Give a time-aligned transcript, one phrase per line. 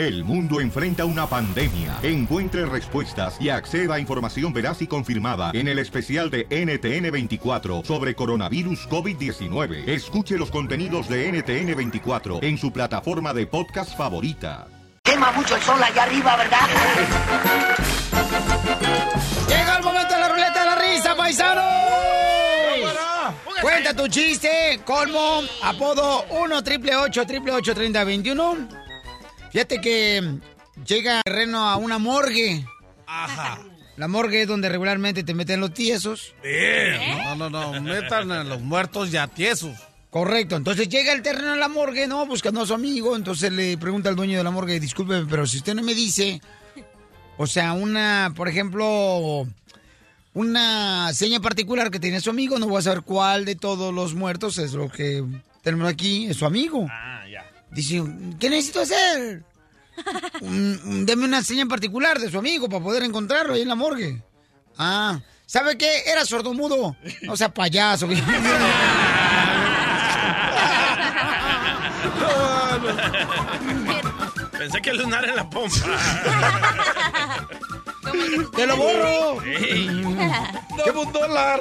[0.00, 1.98] El mundo enfrenta una pandemia.
[2.02, 8.14] Encuentre respuestas y acceda a información veraz y confirmada en el especial de NTN24 sobre
[8.14, 9.86] coronavirus COVID-19.
[9.86, 14.68] Escuche los contenidos de NTN24 en su plataforma de podcast favorita.
[15.02, 16.66] Quema mucho el sol allá arriba, ¿verdad?
[19.48, 21.62] Llega el momento de la ruleta de la risa, paisano.
[23.60, 28.79] Cuenta tu chiste, colmo, apodo 1 triple 8 triple 8 30 21.
[29.50, 30.38] Fíjate que
[30.86, 32.64] llega terreno a una morgue.
[33.06, 33.60] Ajá.
[33.96, 36.34] La morgue es donde regularmente te meten los tiesos.
[36.42, 37.18] Bien.
[37.24, 37.82] No, no, no.
[37.82, 39.76] Metan a los muertos ya tiesos.
[40.10, 42.26] Correcto, entonces llega el terreno a la morgue, ¿no?
[42.26, 45.58] Buscando a su amigo, entonces le pregunta al dueño de la morgue, disculpe, pero si
[45.58, 46.40] usted no me dice,
[47.36, 49.46] o sea, una, por ejemplo,
[50.34, 54.14] una seña particular que tiene su amigo, no voy a saber cuál de todos los
[54.14, 55.24] muertos es lo que
[55.62, 56.88] tenemos aquí, es su amigo.
[56.90, 57.48] Ah, ya.
[57.70, 58.02] Dice,
[58.40, 59.44] ¿qué necesito hacer?
[60.40, 63.68] Un- un- deme una seña en particular de su amigo para poder encontrarlo ahí en
[63.68, 64.22] la morgue.
[64.78, 66.04] Ah, ¿sabe qué?
[66.06, 66.96] Era sordomudo.
[67.28, 68.08] O sea, payaso.
[74.58, 75.76] Pensé que lunar en la pompa.
[78.56, 79.42] ¡Te lo borro!
[79.42, 79.86] Ey.
[80.76, 81.60] Dame un dólar.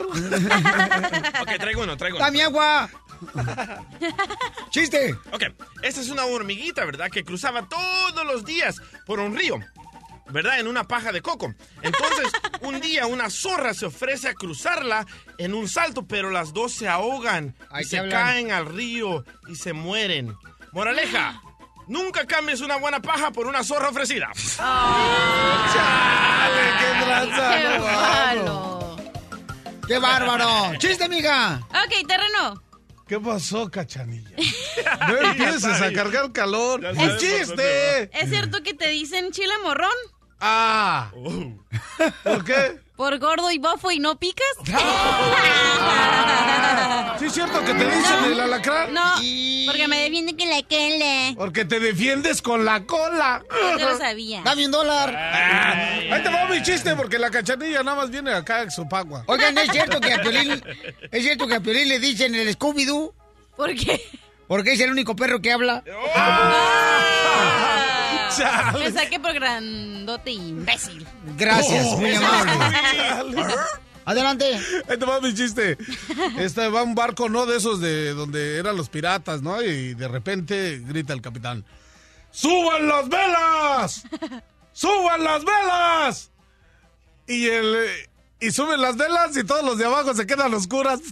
[1.41, 2.25] ok, traigo uno, traigo uno.
[2.25, 2.89] ¡Dame agua!
[4.69, 5.15] ¡Chiste!
[5.31, 5.43] Ok,
[5.81, 7.09] esta es una hormiguita, ¿verdad?
[7.09, 9.59] Que cruzaba todos los días por un río.
[10.31, 10.59] ¿Verdad?
[10.59, 11.55] En una paja de coco.
[11.81, 12.31] Entonces,
[12.61, 15.07] un día una zorra se ofrece a cruzarla
[15.39, 18.11] en un salto, pero las dos se ahogan Ay, y ¿qué se hablan?
[18.11, 20.35] caen al río y se mueren.
[20.71, 21.41] Moraleja,
[21.87, 24.29] nunca cambies una buena paja por una zorra ofrecida.
[25.73, 27.57] ¡Chale, qué tranza!
[27.57, 28.97] ¡Qué malo!
[29.87, 30.77] ¡Qué bárbaro!
[30.77, 31.59] ¡Chiste, amiga!
[31.69, 32.61] Ok, terreno.
[33.09, 34.35] ¿Qué pasó, cachanilla?
[35.07, 36.81] No empieces a cargar calor.
[36.81, 38.03] Ya ¡Un sabes, chiste!
[38.17, 39.89] ¿Es cierto que te dicen chile morrón?
[40.39, 41.11] Ah.
[42.23, 42.79] ¿Por qué?
[42.99, 44.45] ¿Por gordo y bofo y no picas?
[47.17, 48.25] ¿Sí es cierto que te dicen No.
[48.25, 48.93] el alacrán?
[48.93, 49.13] No,
[49.67, 51.33] porque me defiende que la quele.
[51.37, 53.41] Porque te defiendes con la cola.
[53.79, 54.41] Yo lo sabía.
[54.43, 55.15] ¡Dame un dólar!
[55.15, 59.23] Ahí te va mi chiste, porque la cachanilla nada más viene acá en su pagua.
[59.27, 60.61] Oigan, ¿es cierto que a Piolín,
[61.09, 63.13] es cierto que a Piolín le dicen el Scooby-Doo?
[63.55, 64.01] ¿Por qué?
[64.45, 65.85] Porque es el único perro que habla.
[68.73, 71.05] Me saqué por grandote imbécil.
[71.37, 73.45] Gracias, Oh, muy amable.
[74.05, 74.59] Adelante.
[74.87, 75.77] Ahí te va mi chiste.
[76.37, 77.45] Este va un barco, ¿no?
[77.45, 79.61] De esos de donde eran los piratas, ¿no?
[79.61, 81.63] Y de repente grita el capitán.
[82.31, 84.03] ¡Suban las velas!
[84.71, 86.31] ¡Suban las velas!
[87.27, 87.87] Y el
[88.39, 91.01] y suben las velas y todos los de abajo se quedan oscuras.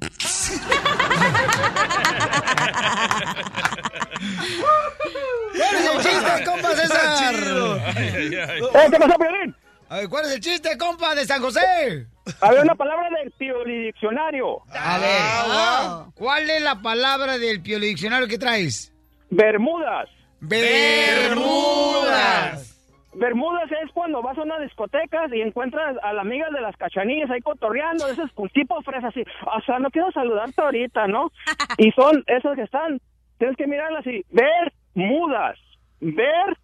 [5.58, 7.34] ¿Cuál es el chiste, compa César?
[7.98, 9.56] Eh, ¿Qué pasó, Piolín?
[9.90, 12.06] A ver, ¿cuál es el chiste, compa de San José?
[12.42, 13.34] A ver, una palabra del
[13.66, 14.62] Diccionario.
[14.72, 18.92] A ver, ¿cuál es la palabra del diccionario que traes?
[19.30, 20.09] Bermudas.
[20.42, 21.38] Bermudas.
[23.17, 27.29] Bermudas es cuando vas a una discoteca y encuentras a la amiga de las cachanillas
[27.31, 29.23] ahí cotorreando, esos con tipo fresa así.
[29.45, 31.31] O sea, no quiero saludarte ahorita, ¿no?
[31.78, 33.00] Y son esos que están,
[33.39, 35.57] tienes que mirarlas así, ver mudas,
[36.00, 36.57] ver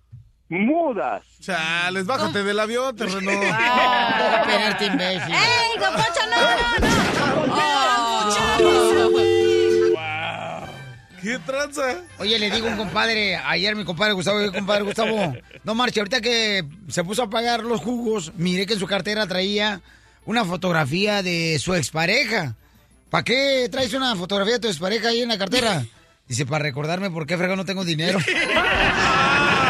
[0.48, 1.24] mudas.
[1.40, 3.32] Chales, bájate del avión, terreno.
[3.32, 5.34] Espérate, imbécil.
[5.34, 6.38] ¡Ey, Gapacho, no,
[7.48, 9.23] no, no!
[11.24, 12.02] ¿Qué tranza?
[12.20, 16.02] Oye, le digo a un compadre, ayer mi compadre Gustavo, oye, compadre Gustavo, no marche,
[16.02, 19.82] ahorita que se puso a pagar los jugos, miré que en su cartera traía
[20.26, 22.56] una fotografía de su expareja.
[23.10, 25.86] ¿Para qué traes una fotografía de tu expareja ahí en la cartera?
[26.28, 28.20] Dice, para recordarme por qué frega no tengo dinero.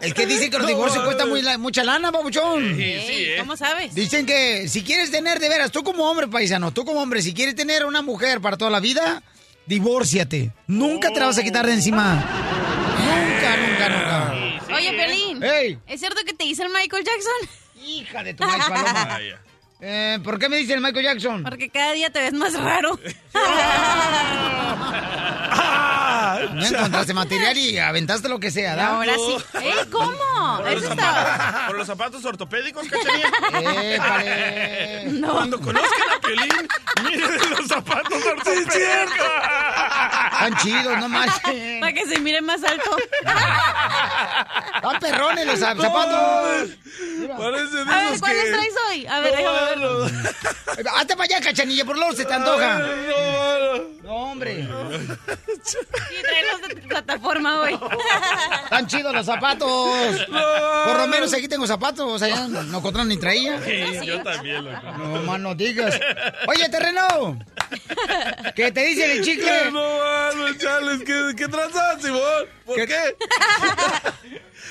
[0.00, 2.78] Es que dicen que los divorcios cuestan muy la- mucha lana, babuchón.
[2.80, 3.94] Ey, ¿Cómo sabes?
[3.94, 7.34] Dicen que si quieres tener, de veras, tú como hombre, paisano, tú como hombre, si
[7.34, 9.22] quieres tener una mujer para toda la vida,
[9.66, 10.52] divórciate.
[10.68, 12.14] Nunca te la vas a quitar de encima.
[13.04, 14.34] Nunca, nunca, nunca.
[14.76, 15.42] Oye, Pelín.
[15.86, 17.32] ¿Es cierto que te dice el Michael Jackson?
[17.84, 19.18] Hija de tu madre, paloma.
[19.80, 21.42] Eh, ¿Por qué me dice el Michael Jackson?
[21.44, 22.98] Porque cada día te ves más raro.
[26.52, 28.96] No encontraste material y aventaste lo que sea, ¿da?
[28.96, 29.36] Ahora sí.
[29.62, 30.08] Ey, ¿cómo?
[30.58, 31.64] ¿Por los, zapatos, está...
[31.66, 33.28] por los zapatos ortopédicos, cachanilla?
[35.18, 35.32] No.
[35.32, 36.68] Cuando conozcan a Piolín,
[37.04, 38.74] miren los zapatos ortopédicos.
[40.32, 41.40] Están chidos, no más.
[41.80, 42.96] Para que se mire más alto.
[44.76, 46.70] Están perrones los zap- zapatos.
[47.38, 49.06] Parece de A ver, ¿cuáles que- traes hoy?
[49.06, 50.04] A ver, déjame verlo.
[50.94, 52.78] Hazte para allá, cachanilla, por luego se te antoja.
[54.02, 54.68] No, hombre.
[56.28, 57.78] Sí, trae los de plataforma hoy.
[58.64, 59.68] Están chidos los zapatos.
[60.28, 62.20] Por lo menos aquí tengo zapatos.
[62.22, 63.60] Allá no encontraron ni traía.
[63.64, 64.86] Sí, yo también, loco.
[64.98, 65.98] No más no digas.
[66.46, 67.38] Oye, terreno.
[68.54, 69.70] ¿Qué te dice el chicle?
[69.70, 72.22] No, mano, chales, ¿qué, qué tranza, Simón?
[72.64, 73.16] ¿Por ¿Qué- qué?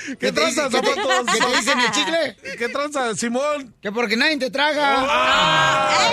[0.07, 1.25] ¿Qué ¿Qué te dice- tranza, zapatos?
[1.33, 2.37] qué te dicen el chicle?
[2.57, 3.75] ¿Qué tranza, Simón?
[3.81, 4.95] Que porque nadie te traga.
[5.07, 6.11] Ah.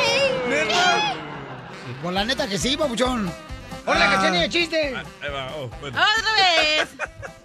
[0.49, 1.15] ¿Neta?
[2.03, 3.33] Por la neta que sí, papuchón.
[3.87, 4.95] Hola, cachanilla, chiste.
[5.23, 5.65] Ahí va, oh.
[5.67, 6.89] ¡Otra vez!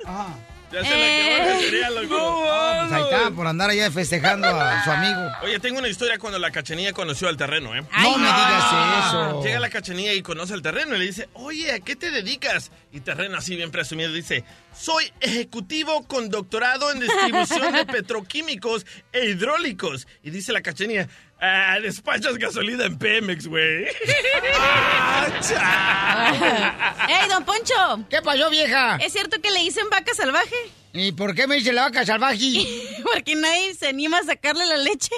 [0.71, 2.43] Ya se le acabó la cereal, loco.
[2.47, 5.19] Ah, pues ahí está, por andar allá festejando a su amigo.
[5.41, 7.81] Oye, tengo una historia cuando la cachanilla conoció al terreno, ¿eh?
[7.81, 8.65] No me digas
[9.07, 9.43] eso.
[9.43, 12.71] Llega la cachanilla y conoce al terreno y le dice, oye, ¿a qué te dedicas?
[12.91, 19.25] Y terreno así bien presumido dice, soy ejecutivo con doctorado en distribución de petroquímicos e
[19.25, 20.07] hidráulicos.
[20.21, 21.07] Y dice la cachanilla,
[21.41, 23.85] ah, despachas gasolina en Pemex, güey.
[27.07, 28.05] ¡Ey, don Poncho!
[28.09, 28.97] ¿Qué pasó, vieja?
[28.97, 30.55] ¿Es cierto que le dicen vaca salvaje?
[30.93, 32.65] ¿Y por qué me dice la vaca salvaje?
[33.13, 35.11] Porque nadie se anima a sacarle la leche.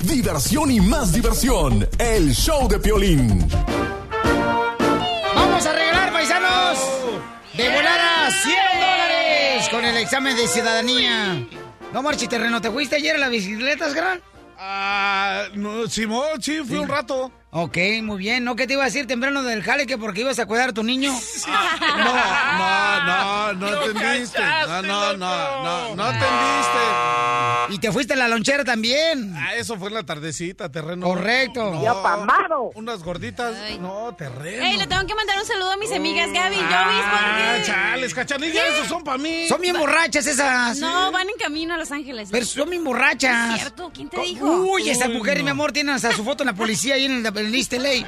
[0.00, 1.88] Diversión y más diversión.
[1.98, 3.48] El show de Piolín.
[5.34, 6.78] ¡Vamos a regalar, paisanos!
[7.54, 7.68] De
[10.08, 11.46] examen de ciudadanía.
[11.92, 12.62] No marches, terreno.
[12.62, 14.22] ¿Te fuiste ayer a las bicicletas, gran?
[14.56, 17.30] Ah, no, Simón, sí, fui un rato.
[17.50, 18.44] Ok, muy bien.
[18.44, 20.72] ¿No que te iba a decir temprano del jale que porque ibas a cuidar a
[20.74, 21.12] tu niño?
[21.96, 22.14] No,
[23.06, 24.38] no, no, no entendiste.
[24.42, 26.78] No, no, no, no, no entendiste.
[27.70, 29.34] Y te fuiste a la lonchera también.
[29.36, 31.06] Ah, eso fue en la tardecita, terreno.
[31.06, 31.70] Correcto.
[31.72, 32.70] No, Ya pamado.
[32.74, 33.54] Unas gorditas.
[33.62, 33.78] Ay.
[33.78, 34.64] No, terreno.
[34.64, 37.04] ¡Ey, le tengo que mandar un saludo a mis amigas Gaby y Ah, Jovis
[37.54, 37.66] porque...
[37.66, 39.46] chales, cachanilla, esos son para mí.
[39.48, 40.78] Son bien borrachas esas.
[40.78, 42.28] No, van en camino a Los Ángeles.
[42.30, 43.54] Pero son bien borrachas.
[43.54, 43.90] ¿Es cierto?
[43.94, 44.46] ¿Quién te dijo?
[44.46, 45.44] Uy, esa Uy, mujer, no.
[45.44, 47.22] mi amor, tiene hasta su foto en la policía ahí en el,
[47.54, 48.06] East LA.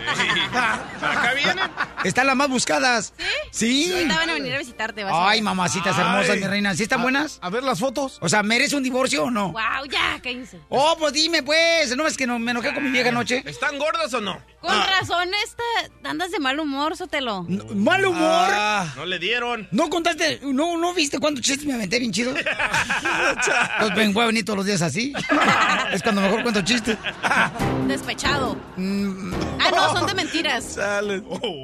[1.00, 1.58] Acá vienen.
[2.04, 3.12] Están las más buscadas.
[3.50, 3.92] ¿Sí?
[3.92, 6.04] Ahorita van a venir a visitarte, vas a Ay, mamacitas Ay.
[6.04, 6.74] hermosas, mi reina.
[6.74, 7.38] ¿Sí están A- buenas?
[7.42, 8.18] A ver las fotos.
[8.20, 9.52] O sea, ¿merece un divorcio o no?
[9.52, 10.60] Wow, ya, cállense.
[10.68, 11.94] Oh, pues dime, pues.
[11.96, 13.42] No es que no, me enojé con mi vieja anoche.
[13.46, 14.40] ¿Están gordas o no?
[14.60, 15.62] Con razón, esta,
[16.08, 17.44] andas de mal humor, Sotelo.
[17.48, 18.20] No, Mal humor.
[18.52, 19.66] Ah, No le dieron.
[19.70, 20.40] ¿No contaste?
[20.42, 22.34] ¿No, ¿No viste cuántos chistes me aventé bien chido?
[22.34, 25.12] Pues ven, voy a venir todos los días así.
[25.92, 26.96] Es cuando mejor cuento chistes.
[27.86, 28.56] Despechado.
[28.76, 29.19] Mm,
[29.58, 30.74] Ah, no, son de mentiras.
[30.74, 31.22] chales.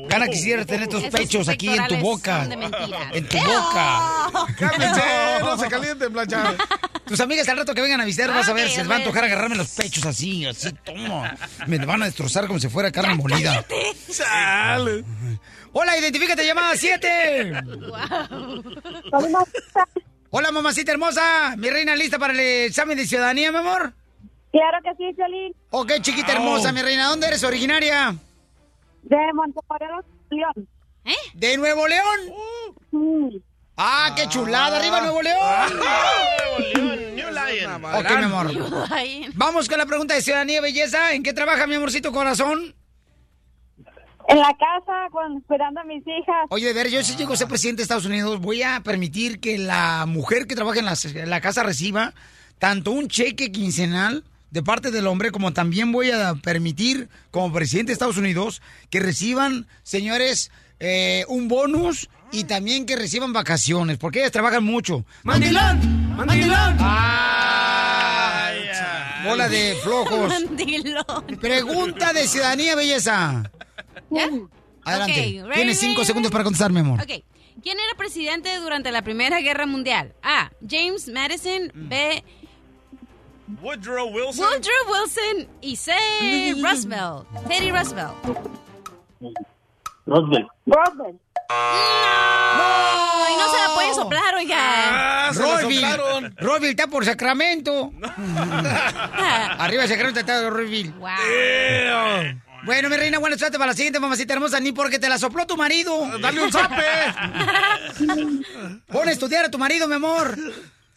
[0.09, 2.41] Gana quisiera tener estos Esos pechos aquí en tu boca.
[2.41, 3.01] son de mentiras.
[3.15, 3.45] En tu ¡Eo!
[3.45, 4.55] boca.
[4.59, 5.03] Cálmense,
[5.41, 6.55] no se calienten, plancha.
[7.07, 8.99] Tus amigas al rato que vengan a visitar, vas a ver, se les va a
[8.99, 11.37] antojar agarrarme los pechos así, así, toma.
[11.67, 13.65] Me van a destrozar como si fuera carne molida.
[14.11, 15.05] Chales.
[15.73, 17.53] Hola, identifícate, llamada 7.
[20.31, 21.55] Hola, mamacita hermosa.
[21.57, 23.95] Mi reina lista para el examen de ciudadanía, mi amor.
[24.53, 25.55] Claro que sí, Piolín.
[25.71, 27.09] Ok, chiquita hermosa, mi reina.
[27.09, 28.17] ¿Dónde eres originaria?
[29.03, 30.69] De Montemorelos, León.
[31.05, 31.15] ¿Eh?
[31.35, 32.21] ¿De Nuevo León?
[32.91, 33.43] Sí.
[33.77, 34.79] Ah, qué chulada.
[34.79, 35.39] Arriba, Nuevo León.
[35.77, 37.85] Nuevo León, New Lion.
[37.85, 38.51] Ok, mi amor.
[39.35, 41.13] Vamos con la pregunta de ciudadanía, belleza.
[41.13, 42.75] ¿En qué trabaja mi amorcito corazón?
[44.29, 46.47] En la casa, con, cuidando a mis hijas.
[46.49, 49.39] Oye, de ver, yo si llego a ser presidente de Estados Unidos, voy a permitir
[49.39, 52.13] que la mujer que trabaja en la, en la casa reciba
[52.59, 57.91] tanto un cheque quincenal de parte del hombre, como también voy a permitir, como presidente
[57.91, 60.51] de Estados Unidos, que reciban, señores,
[60.81, 65.05] eh, un bonus y también que reciban vacaciones, porque ellas trabajan mucho.
[65.23, 66.17] ¡Mandilón!
[66.17, 66.77] ¡Mandilón!
[66.81, 68.53] ¡Ah!
[69.25, 70.29] Bola de flojos.
[70.29, 71.05] mandilón.
[71.41, 73.51] Pregunta de ciudadanía, belleza.
[74.11, 74.29] ¿Ya?
[74.85, 75.43] Adelante.
[75.43, 77.01] Ok, Tienes cinco ready, segundos para contestar, mi amor.
[77.01, 77.25] Ok.
[77.63, 80.15] ¿Quién era presidente durante la Primera Guerra Mundial?
[80.23, 80.51] A.
[80.69, 81.73] James Madison.
[81.75, 82.23] B.
[83.63, 84.45] Woodrow Wilson.
[84.45, 85.49] Woodrow Wilson.
[85.61, 85.93] Y C.
[86.63, 87.27] Roosevelt.
[87.49, 88.15] Teddy Roosevelt.
[90.07, 90.49] Roosevelt.
[90.67, 91.19] Broadband.
[91.49, 95.29] Ay, no se la puede soplar, oiga.
[95.29, 96.35] Ah, soplaron.
[96.39, 97.93] Royville está por Sacramento.
[99.59, 100.93] Arriba de Sacramento está Royville.
[100.99, 101.11] Wow.
[102.65, 105.47] Bueno, mi reina, buena suerte para la siguiente mamacita hermosa, ni porque te la sopló
[105.47, 106.19] tu marido.
[106.19, 106.83] Dale un zape.
[108.89, 110.37] Pon a estudiar a tu marido, mi amor.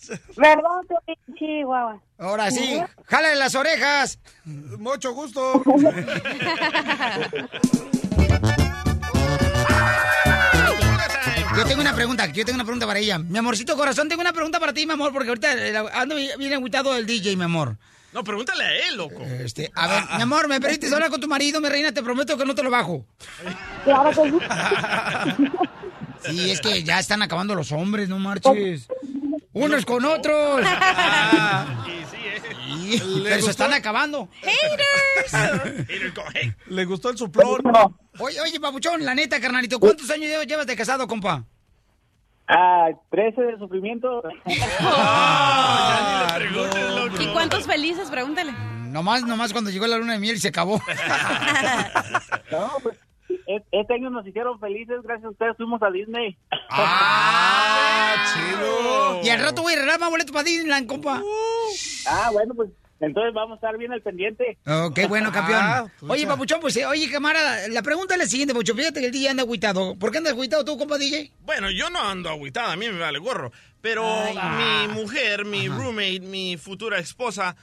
[0.08, 2.02] Piolín, Chihuahua.
[2.18, 4.20] Ahora sí, jálale las orejas.
[4.46, 5.64] Mucho gusto.
[11.58, 13.20] Yo tengo una pregunta, yo tengo una pregunta para ella.
[13.20, 16.54] Mi amorcito corazón, tengo una pregunta para ti, mi amor, porque ahorita eh, ando bien
[16.54, 17.76] agüitado del DJ, mi amor.
[18.14, 19.22] No, pregúntale a él, loco.
[19.22, 21.92] Este, a ver, mi amor, ¿me permites hablar con tu marido, mi reina?
[21.92, 23.06] Te prometo que no te lo bajo.
[23.84, 24.38] Claro que sí.
[26.22, 28.88] Sí, es que ya están acabando los hombres, no marches.
[29.54, 30.62] Unos con otros.
[32.90, 34.30] Sí, pero se están acabando.
[36.68, 37.62] Le gustó el soplón.
[38.20, 41.44] Oye, oye, papuchón, la neta, carnalito, ¿cuántos años llevas- de casado, compa?
[42.48, 44.24] Ah, 13 de sufrimiento.
[47.20, 48.10] ¿Y cuántos felices?
[48.10, 48.52] Pregúntale.
[48.54, 50.82] Nomás, nomás cuando llegó la luna de miel y se acabó.
[52.52, 52.98] No, pues
[53.72, 56.38] este año nos hicieron felices, gracias a ustedes fuimos a Disney.
[56.70, 59.22] ¡Ah, chido!
[59.24, 61.24] Y al rato voy a regalar más boletos para Disneyland, compa.
[62.08, 64.58] Ah, bueno, pues entonces vamos a estar bien al pendiente.
[64.68, 65.60] Oh, qué bueno, campeón.
[65.62, 66.28] Ah, oye, pucha.
[66.28, 68.78] papuchón, pues, eh, oye, camarada, la pregunta es la siguiente, papuchón.
[68.78, 69.96] Fíjate que el DJ anda agüitado.
[69.98, 71.32] ¿Por qué andas agüitado tú, compa DJ?
[71.42, 73.52] Bueno, yo no ando agüitada, a mí me vale gorro.
[73.82, 74.04] Pero
[74.58, 77.56] mi mujer, mi roommate, mi futura esposa,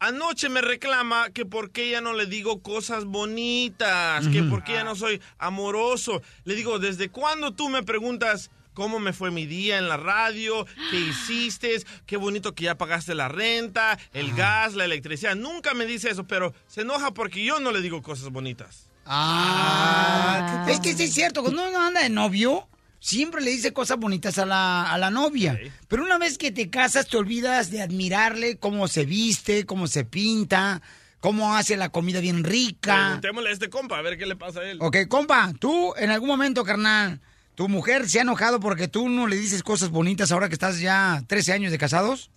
[0.00, 4.72] anoche me reclama que por qué ya no le digo cosas bonitas, que por qué
[4.74, 6.22] ya no soy amoroso.
[6.44, 10.66] Le digo, ¿desde cuándo tú me preguntas cómo me fue mi día en la radio?
[10.90, 11.80] ¿Qué hiciste?
[12.06, 15.36] Qué bonito que ya pagaste la renta, el gas, la electricidad.
[15.36, 18.90] Nunca me dice eso, pero se enoja porque yo no le digo cosas bonitas.
[19.06, 22.66] Ah, es que sí es cierto, cuando uno anda de novio,
[23.04, 25.60] siempre le dice cosas bonitas a la, a la novia.
[25.88, 30.06] Pero una vez que te casas, te olvidas de admirarle cómo se viste, cómo se
[30.06, 30.80] pinta,
[31.20, 33.04] cómo hace la comida bien rica.
[33.20, 34.78] Preguntémosle a este compa a ver qué le pasa a él.
[34.80, 37.20] Ok, compa, tú en algún momento, carnal,
[37.54, 40.80] tu mujer se ha enojado porque tú no le dices cosas bonitas ahora que estás
[40.80, 42.30] ya 13 años de casados.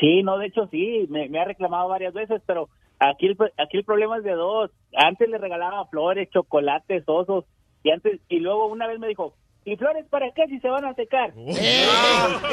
[0.00, 3.76] Sí, no, de hecho sí, me, me ha reclamado varias veces, pero aquí el, aquí
[3.76, 4.72] el problema es de dos.
[4.96, 7.44] Antes le regalaba flores, chocolates, osos,
[7.84, 9.36] y antes y luego una vez me dijo,
[9.66, 11.34] ¿y flores para qué si se van a secar?
[11.36, 11.86] ¡Eh!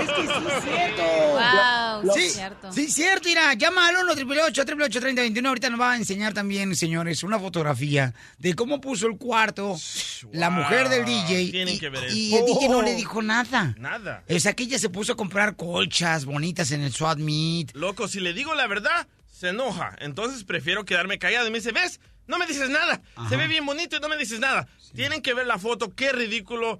[0.02, 1.04] Es que sí es cierto.
[1.32, 2.72] Wow, sí, sí es cierto.
[2.72, 7.24] Sí, cierto, mira, llama al 1 888 3021 Ahorita nos va a enseñar también, señores,
[7.24, 9.78] una fotografía de cómo puso el cuarto
[10.32, 11.52] la mujer del DJ.
[11.52, 12.46] Tienen y, que ver y eso.
[12.46, 13.76] el DJ no le dijo nada.
[13.78, 14.24] Nada.
[14.28, 17.76] O sea, que ella se puso a comprar colchas bonitas en el SWAT Meet.
[17.76, 19.96] Loco, si le digo la verdad, se enoja.
[20.00, 21.48] Entonces prefiero quedarme callado.
[21.48, 22.00] Y me dice, ¿ves?
[22.26, 23.02] No me dices nada.
[23.30, 24.68] Se ve bien bonito y no me dices nada.
[24.96, 25.94] Tienen que ver la foto.
[25.94, 26.80] Qué ridículo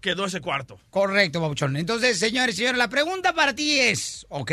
[0.00, 0.78] quedó ese cuarto.
[0.90, 1.76] Correcto, Babuchón.
[1.76, 4.52] Entonces, señores y señores, la pregunta para ti es, ¿ok?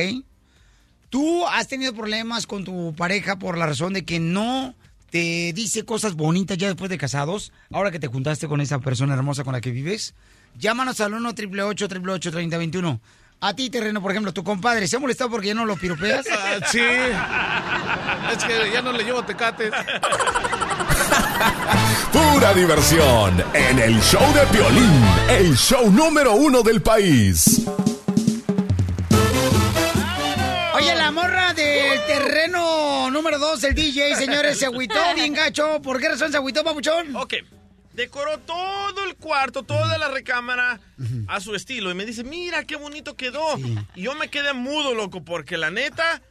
[1.10, 4.76] ¿Tú has tenido problemas con tu pareja por la razón de que no
[5.10, 7.54] te dice cosas bonitas ya después de casados?
[7.72, 10.14] Ahora que te juntaste con esa persona hermosa con la que vives.
[10.58, 13.00] Llámanos al 1 888 3021
[13.40, 16.26] A ti, terreno, por ejemplo, tu compadre, ¿se ha molestado porque ya no lo piropeas?
[16.32, 16.82] Ah, sí.
[18.34, 19.72] Es que ya no le llevo tecates.
[22.12, 27.66] Pura diversión en el show de Piolín, el show número uno del país.
[30.74, 35.82] Oye, la morra del terreno número 2, el DJ, señores, se agüitó bien gacho.
[35.82, 37.16] ¿Por qué razón se agüitó, papuchón?
[37.16, 37.36] Ok.
[37.94, 40.80] Decoró todo el cuarto, toda la recámara
[41.28, 41.92] a su estilo.
[41.92, 43.58] Y me dice, mira qué bonito quedó.
[43.96, 46.22] Y yo me quedé mudo, loco, porque la neta,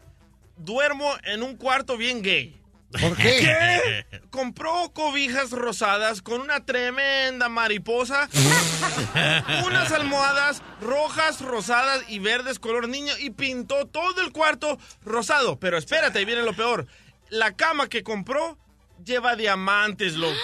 [0.57, 2.57] duermo en un cuarto bien gay.
[2.93, 4.05] ¿Por qué?
[4.11, 4.21] ¿Qué?
[4.31, 8.29] Compró cobijas rosadas con una tremenda mariposa,
[9.67, 15.59] unas almohadas rojas, rosadas y verdes color niño y pintó todo el cuarto rosado.
[15.59, 16.87] Pero espérate, ahí viene lo peor.
[17.29, 18.59] La cama que compró
[19.05, 20.35] lleva diamantes, loco.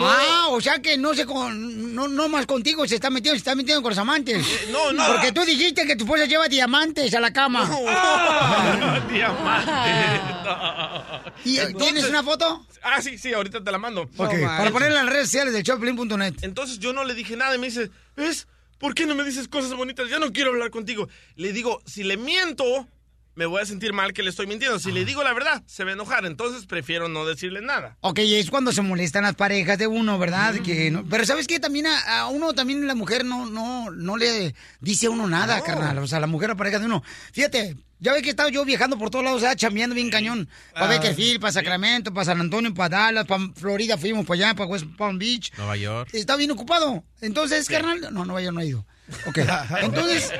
[0.00, 3.38] Ah, o sea que no se con, no, no más contigo se está metiendo, se
[3.38, 4.46] está metiendo con los amantes.
[4.46, 5.06] Eh, no, no.
[5.06, 7.68] Porque tú dijiste que tu esposa lleva diamantes a la cama.
[7.88, 10.20] Ah, diamantes.
[11.44, 12.66] ¿Y eh, tienes una foto?
[12.82, 14.02] Ah, sí, sí, ahorita te la mando.
[14.16, 16.34] Ok, para ponerla en las redes sociales del showplane.net.
[16.42, 18.46] Entonces yo no le dije nada y me dice, ¿ves?
[18.78, 20.08] ¿Por qué no me dices cosas bonitas?
[20.08, 21.08] Ya no quiero hablar contigo.
[21.36, 22.88] Le digo, si le miento,
[23.34, 24.78] me voy a sentir mal que le estoy mintiendo.
[24.78, 26.26] Si le digo la verdad, se va a enojar.
[26.26, 27.96] Entonces prefiero no decirle nada.
[28.00, 30.54] Ok, es cuando se molestan las parejas de uno, ¿verdad?
[30.60, 31.58] Que no- pero ¿sabes qué?
[31.60, 35.60] También a, a uno, también la mujer no, no, no le dice a uno nada,
[35.62, 35.98] carnal.
[35.98, 37.02] O sea, la mujer, la pareja de uno.
[37.32, 39.56] Fíjate, ya ve que he estado yo viajando por todos lados, ¿verdad?
[39.56, 40.48] chambeando bien cañón.
[40.72, 44.54] Para Ah, Bakersfield, para Sacramento, para San Antonio, para Dallas, para Florida, fuimos para allá,
[44.54, 45.52] para West Palm Beach.
[45.56, 46.10] Nueva York.
[46.14, 47.04] Está bien ocupado.
[47.20, 48.86] Entonces, carnal, no, no vaya, no ha ido.
[49.26, 49.38] Ok.
[49.82, 50.32] Entonces,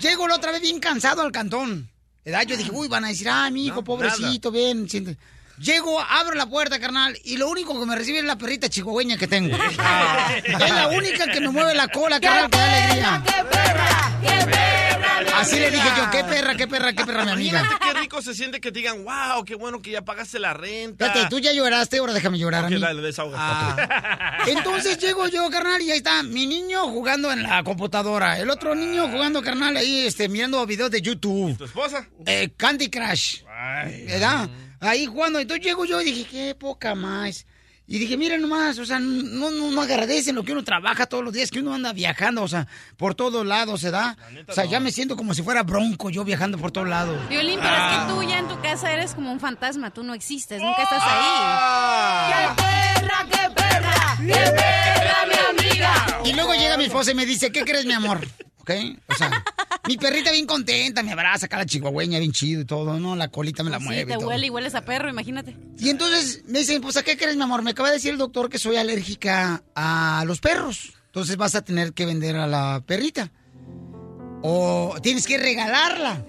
[0.00, 1.88] llego la otra vez bien cansado al cantón.
[2.24, 2.42] ¿Verdad?
[2.46, 4.88] Yo dije, uy, van a decir, ah, mi hijo, pobrecito, bien.
[4.88, 5.16] siente.
[5.58, 9.16] Llego, abro la puerta, carnal, y lo único que me recibe es la perrita chihuahueña
[9.16, 9.56] que tengo.
[10.44, 13.22] es la única que me mueve la cola, carnal, que da alegría.
[13.24, 14.18] ¡Qué perra!
[14.22, 15.38] ¡Qué perra!
[15.38, 17.60] Así le dije yo, qué perra, qué perra, qué perra, mi amiga.
[17.60, 20.52] Imagínate qué rico se siente que te digan, wow, qué bueno que ya pagaste la
[20.52, 21.10] renta.
[21.10, 22.80] Fíjate, tú ya lloraste, ahora déjame llorar a Ok, mí.
[22.80, 24.38] dale, desahoga.
[24.46, 28.38] Entonces llego yo, carnal, y ahí está mi niño jugando en la computadora.
[28.38, 31.56] El otro niño jugando, carnal, ahí este, mirando videos de YouTube.
[31.56, 32.06] ¿Tu esposa?
[32.26, 33.42] Eh, Candy Crush.
[34.06, 34.48] ¿Verdad?
[34.82, 35.38] Ahí jugando.
[35.38, 37.46] Entonces llego yo y dije, qué poca más.
[37.86, 41.24] Y dije, miren nomás, o sea, no, no, no agradecen lo que uno trabaja todos
[41.24, 44.16] los días, que uno anda viajando, o sea, por todos lados se da.
[44.48, 47.18] O sea, ya me siento como si fuera bronco yo viajando por todos lados.
[47.28, 50.14] Violín, pero es que tú ya en tu casa eres como un fantasma, tú no
[50.14, 52.28] existes, nunca estás Ah.
[52.28, 52.54] ahí.
[52.56, 54.16] ¡Qué perra, qué perra!
[54.18, 55.51] ¡Qué perra, mi amiga!
[56.24, 58.20] Y luego llega mi esposa y me dice, ¿qué crees, mi amor?
[58.58, 58.70] ¿Ok?
[59.08, 59.44] O sea,
[59.88, 63.16] mi perrita bien contenta, me abraza acá la chihuahueña bien chido y todo, ¿no?
[63.16, 64.06] La colita me la Sí, mueve.
[64.06, 64.28] te y todo.
[64.28, 65.56] huele y hueles a perro, imagínate.
[65.78, 67.62] Y entonces me dice, pues, ¿a qué crees, mi amor?
[67.62, 70.92] Me acaba de decir el doctor que soy alérgica a los perros.
[71.06, 73.32] Entonces vas a tener que vender a la perrita.
[74.42, 76.24] O tienes que regalarla.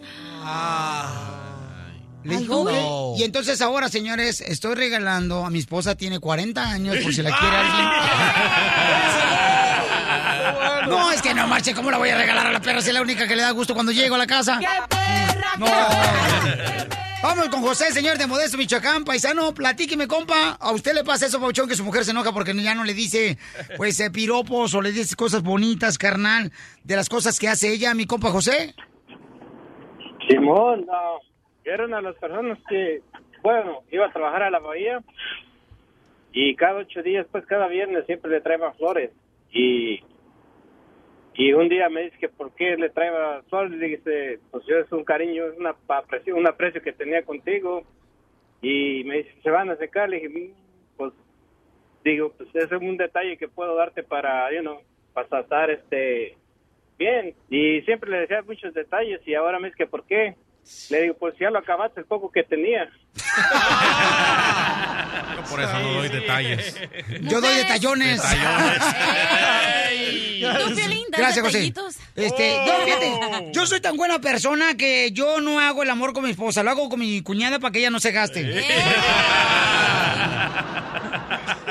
[2.23, 3.13] Le dijo, no.
[3.17, 7.38] Y entonces ahora, señores, estoy regalando a mi esposa, tiene 40 años, por si la
[7.38, 7.88] quiere alguien.
[10.88, 12.93] No, es que no marche, ¿cómo la voy a regalar a la perra si es
[12.93, 14.59] la única que le da gusto cuando llego a la casa?
[15.57, 15.65] No.
[17.23, 20.57] Vamos con José, señor de Modesto, Michoacán, paisano, platíqueme, compa.
[20.59, 22.93] ¿A usted le pasa eso, Pauchón, que su mujer se enoja porque ya no le
[22.93, 23.38] dice,
[23.77, 26.51] pues, eh, piropos o le dice cosas bonitas, carnal,
[26.83, 28.75] de las cosas que hace ella, mi compa José?
[30.27, 31.21] Simón, no,
[31.63, 33.01] era una de las personas que,
[33.41, 35.01] bueno, iba a trabajar a la bahía
[36.33, 39.12] y cada ocho días, pues cada viernes siempre le traía flores
[39.50, 40.01] y
[41.35, 44.77] y un día me dice que por qué le traía flores, le dije, pues yo
[44.77, 47.83] es un cariño, es una aprecio, un aprecio que tenía contigo
[48.61, 50.53] y me dice, se van a secar, le dije, "Mm,
[50.97, 51.13] pues
[52.03, 54.79] digo, pues ese es un detalle que puedo darte para, you know,
[55.13, 56.37] para estar este
[56.97, 60.35] bien y siempre le decía muchos detalles y ahora me dice que por qué
[60.91, 62.89] le digo pues ya lo acabaste el poco que tenía
[65.35, 66.75] Yo por eso no doy detalles.
[67.21, 68.21] Yo doy detallones.
[70.41, 71.73] ¿Tú, Piolín, das Gracias, José.
[72.15, 76.23] Este, yo, fíjate, yo soy tan buena persona que yo no hago el amor con
[76.23, 78.63] mi esposa, lo hago con mi cuñada para que ella no se gaste.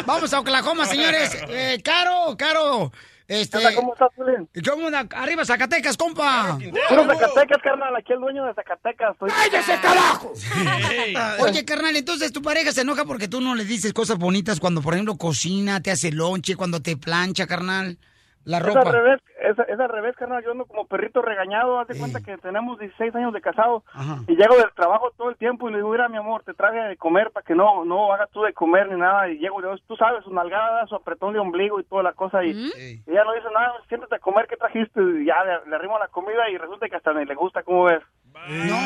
[0.07, 1.37] Vamos a Oklahoma, señores.
[1.49, 2.93] Eh, Caro, Caro.
[3.33, 4.47] Este, ¿Cómo estás, Piolín?
[4.69, 5.07] ¿Cómo anda?
[5.17, 6.59] Arriba, Zacatecas, compa.
[6.91, 9.17] Puro Zacatecas, carnal, aquí el dueño de Zacatecas.
[9.19, 9.31] Soy...
[9.31, 10.35] ¡Cállese, carajo!
[11.41, 14.83] Oye, carnal, entonces tu pareja se enoja porque tú no le dices cosas bonitas cuando,
[14.83, 17.97] por ejemplo, cocina, te hace lonche, cuando te plancha, carnal,
[18.45, 18.81] la Es ropa.
[18.81, 20.43] al revés, es, es al revés, carnal.
[20.45, 21.79] Yo ando como perrito regañado.
[21.81, 23.85] Haz de cuenta que tenemos 16 años de casado
[24.29, 26.79] y llego del trabajo todo el tiempo y le digo, mira, mi amor, te traje
[26.79, 29.29] de comer para que no no hagas tú de comer ni nada.
[29.29, 32.03] Y llego y le digo, tú sabes, su nalgada, su apretón de ombligo y toda
[32.03, 32.43] la cosa.
[32.45, 35.01] Y, y ella no dice nada, siéntate a comer, ¿qué trajiste?
[35.01, 37.85] Y ya le, le arrimo la comida y resulta que hasta ni le gusta, ¿cómo
[37.85, 38.03] ves?
[38.49, 38.77] No,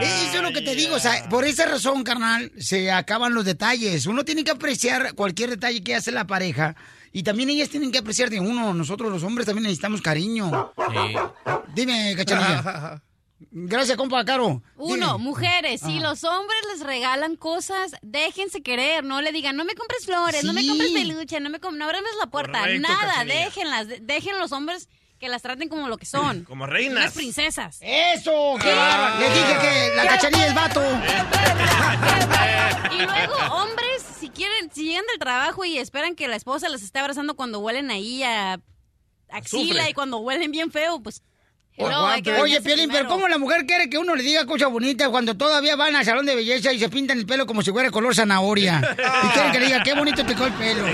[0.00, 3.44] eso es lo que te digo, o sea, por esa razón, carnal, se acaban los
[3.44, 4.06] detalles.
[4.06, 6.74] Uno tiene que apreciar cualquier detalle que hace la pareja
[7.14, 8.74] y también ellas tienen que apreciar de uno.
[8.74, 10.72] Nosotros los hombres también necesitamos cariño.
[11.74, 13.00] Dime, cachanilla.
[13.50, 14.62] Gracias, compa, Caro.
[14.76, 15.18] Uno, Dime.
[15.18, 16.08] mujeres, si Ajá.
[16.08, 20.52] los hombres les regalan cosas, déjense querer, no le digan, no me compres flores, no
[20.52, 20.68] me Sí.
[20.68, 23.44] compres peluche, no me com no abras la puerta, Correcto, nada, Cachanilla.
[23.44, 26.44] déjenlas, de- dejen los hombres que las traten como lo que son.
[26.48, 26.98] Como reinas.
[26.98, 27.78] Unas princesas.
[27.80, 28.56] ¡Eso!
[28.60, 29.20] ¡Qué bárbaro!
[29.20, 30.82] Les dije que la cachanilla es vato.
[32.92, 36.82] Y luego, hombres, si quieren, si llegan del trabajo y esperan que la esposa les
[36.82, 38.60] esté abrazando cuando huelen ahí a
[39.30, 39.90] axila Azufre.
[39.90, 41.22] y cuando huelen bien feo, pues...
[41.76, 43.08] Oye, Piolín, pero.
[43.08, 46.24] ¿cómo la mujer quiere que uno le diga cosas bonitas cuando todavía van al salón
[46.24, 48.80] de belleza y se pintan el pelo como si fuera color zanahoria?
[49.24, 50.84] Y quieren que le diga, qué bonito te quedó el pelo.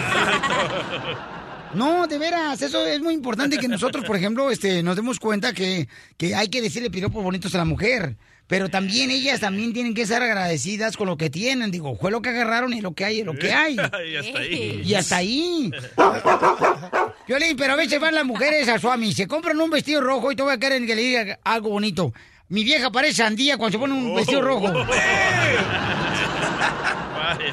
[1.74, 5.52] No, de veras, eso es muy importante que nosotros, por ejemplo, este, nos demos cuenta
[5.52, 8.16] que, que hay que decirle piropos bonitos a la mujer.
[8.50, 11.70] Pero también ellas también tienen que ser agradecidas con lo que tienen.
[11.70, 13.76] Digo, fue lo que agarraron y lo que hay es lo que hay.
[14.10, 14.82] y hasta ahí.
[14.84, 15.70] Y hasta ahí.
[17.28, 20.36] Violín, pero a veces van las mujeres a Suami, se compran un vestido rojo y
[20.36, 22.12] todavía quieren que le diga algo bonito.
[22.48, 24.66] Mi vieja parece sandía cuando se pone un vestido rojo.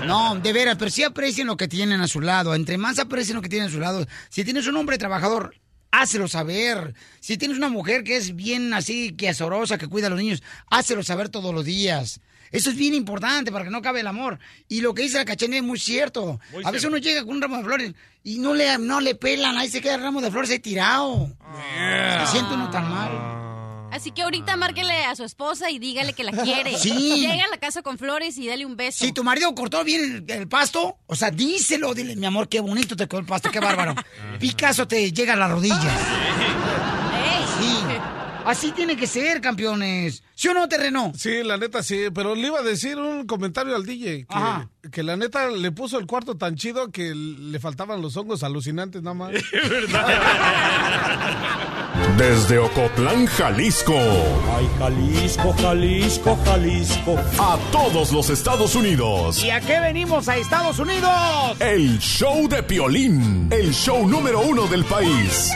[0.05, 2.55] No, de veras, pero sí aprecien lo que tienen a su lado.
[2.55, 4.05] Entre más aprecien lo que tienen a su lado.
[4.29, 5.55] Si tienes un hombre trabajador,
[5.91, 6.93] hácelo saber.
[7.19, 10.43] Si tienes una mujer que es bien así, que azorosa, que cuida a los niños,
[10.69, 12.19] hácelo saber todos los días.
[12.51, 14.39] Eso es bien importante para que no acabe el amor.
[14.69, 16.39] Y lo que dice la cachanilla es muy cierto.
[16.51, 16.87] Muy a veces cierto.
[16.87, 19.81] uno llega con un ramo de flores y no le, no le pelan, ahí se
[19.81, 21.29] queda el ramo de flores ahí tirado.
[22.25, 23.46] Se siente uno tan mal.
[23.91, 26.77] Así que ahorita márquele a su esposa y dígale que la quiere.
[26.77, 27.21] Sí.
[27.21, 29.05] Llega a la casa con flores y dale un beso.
[29.05, 32.59] Si tu marido cortó bien el, el pasto, o sea, díselo, dile, mi amor, qué
[32.59, 33.95] bonito te quedó el pasto, qué bárbaro.
[34.39, 36.96] Picasso te llega a la rodilla.
[38.47, 38.67] Sí.
[38.67, 40.23] Así tiene que ser, campeones.
[40.35, 41.11] ¿Sí o no, terreno?
[41.17, 44.69] Sí, la neta sí, pero le iba a decir un comentario al DJ Ajá.
[44.81, 48.43] que, que la neta le puso el cuarto tan chido que le faltaban los hongos
[48.43, 49.31] alucinantes nada más.
[52.17, 53.93] Desde Ocotlán, Jalisco.
[53.93, 57.15] Ay, Jalisco, Jalisco, Jalisco.
[57.39, 59.43] A todos los Estados Unidos.
[59.43, 61.11] ¿Y a qué venimos a Estados Unidos?
[61.59, 63.47] El show de Piolín.
[63.51, 65.51] El show número uno del país.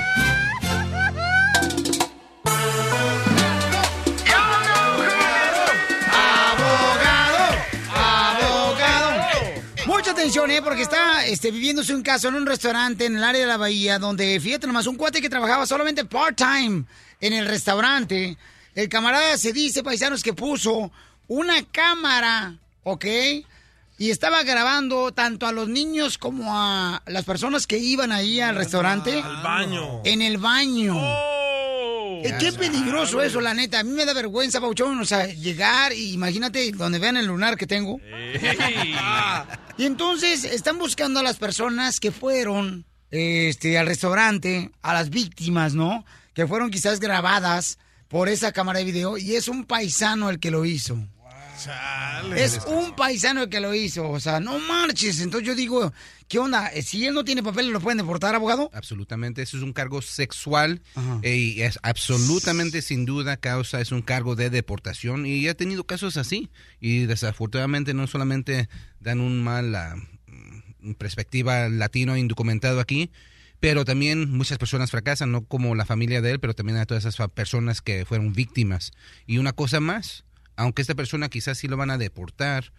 [10.64, 14.00] Porque está este, viviéndose un caso en un restaurante en el área de la bahía
[14.00, 16.86] donde, fíjate nomás, un cuate que trabajaba solamente part-time
[17.20, 18.38] en el restaurante.
[18.76, 20.92] El camarada se dice, paisanos, que puso
[21.28, 23.06] una cámara, ¿ok?
[23.98, 28.56] Y estaba grabando tanto a los niños como a las personas que iban ahí al
[28.56, 29.22] restaurante.
[29.22, 30.02] Al baño.
[30.04, 30.96] En el baño.
[30.98, 31.41] Oh.
[32.24, 33.80] Eh, qué peligroso eso, la neta.
[33.80, 35.00] A mí me da vergüenza, Pauchón.
[35.00, 38.00] O sea, llegar y imagínate donde vean el lunar que tengo.
[39.78, 45.74] y entonces están buscando a las personas que fueron este, al restaurante, a las víctimas,
[45.74, 46.06] ¿no?
[46.34, 49.18] Que fueron quizás grabadas por esa cámara de video.
[49.18, 50.98] Y es un paisano el que lo hizo.
[52.36, 54.10] Es un paisano el que lo hizo.
[54.10, 55.20] O sea, no marches.
[55.22, 55.94] Entonces yo digo,
[56.32, 56.68] ¿qué onda?
[56.70, 58.72] Eh, Si él no tiene papel, ¿lo pueden deportar, abogado?
[58.74, 60.82] Absolutamente, eso es un cargo sexual
[61.24, 65.84] eh, y es absolutamente sin duda causa, es un cargo de deportación y he tenido
[65.84, 68.70] casos así y desafortunadamente no solamente
[69.02, 69.76] dan un mal
[70.80, 73.12] mm, perspectiva latino indocumentado aquí,
[73.60, 77.04] pero también muchas personas fracasan, no como la familia de él, pero también a todas
[77.04, 78.94] esas personas que fueron víctimas.
[79.28, 80.24] Y una cosa más,
[80.56, 82.72] aunque esta persona quizás sí lo van a deportar,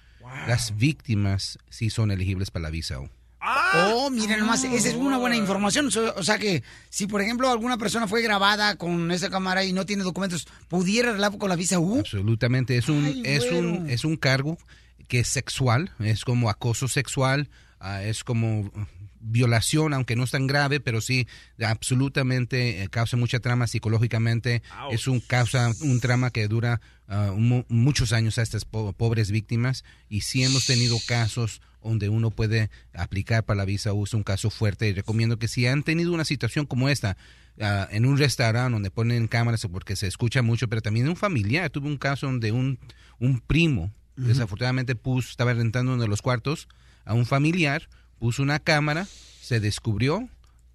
[0.49, 2.99] las víctimas sí son elegibles para la visa.
[3.43, 4.05] O.
[4.07, 5.91] Oh, miren nomás, esa es una buena información.
[6.17, 9.85] O sea que si, por ejemplo, alguna persona fue grabada con esa cámara y no
[9.85, 11.99] tiene documentos, ¿pudiera arreglar con la visa U?
[11.99, 14.59] Absolutamente, es un, Ay, es un, es un cargo
[15.09, 17.49] que es sexual, es como acoso sexual,
[17.81, 18.71] ah, es como uh,
[19.23, 21.27] violación, aunque no es tan grave, pero sí
[21.83, 27.65] absolutamente eh, causa mucha trama psicológicamente, es un causa un trama que dura ah, mu-
[27.69, 29.85] muchos años a estas po- pobres víctimas.
[30.09, 34.23] Y sí hemos tenido casos donde uno puede aplicar para la visa U, es un
[34.23, 34.89] caso fuerte.
[34.89, 37.17] Y recomiendo que si han tenido una situación como esta,
[37.61, 41.71] ah, en un restaurante donde ponen cámaras porque se escucha mucho, pero también un familiar.
[41.71, 42.79] Tuve un caso donde un,
[43.19, 46.69] un primo, desafortunadamente, puso, estaba rentando uno de los cuartos
[47.05, 47.89] a un familiar,
[48.23, 49.09] puso una cámara,
[49.41, 50.29] se descubrió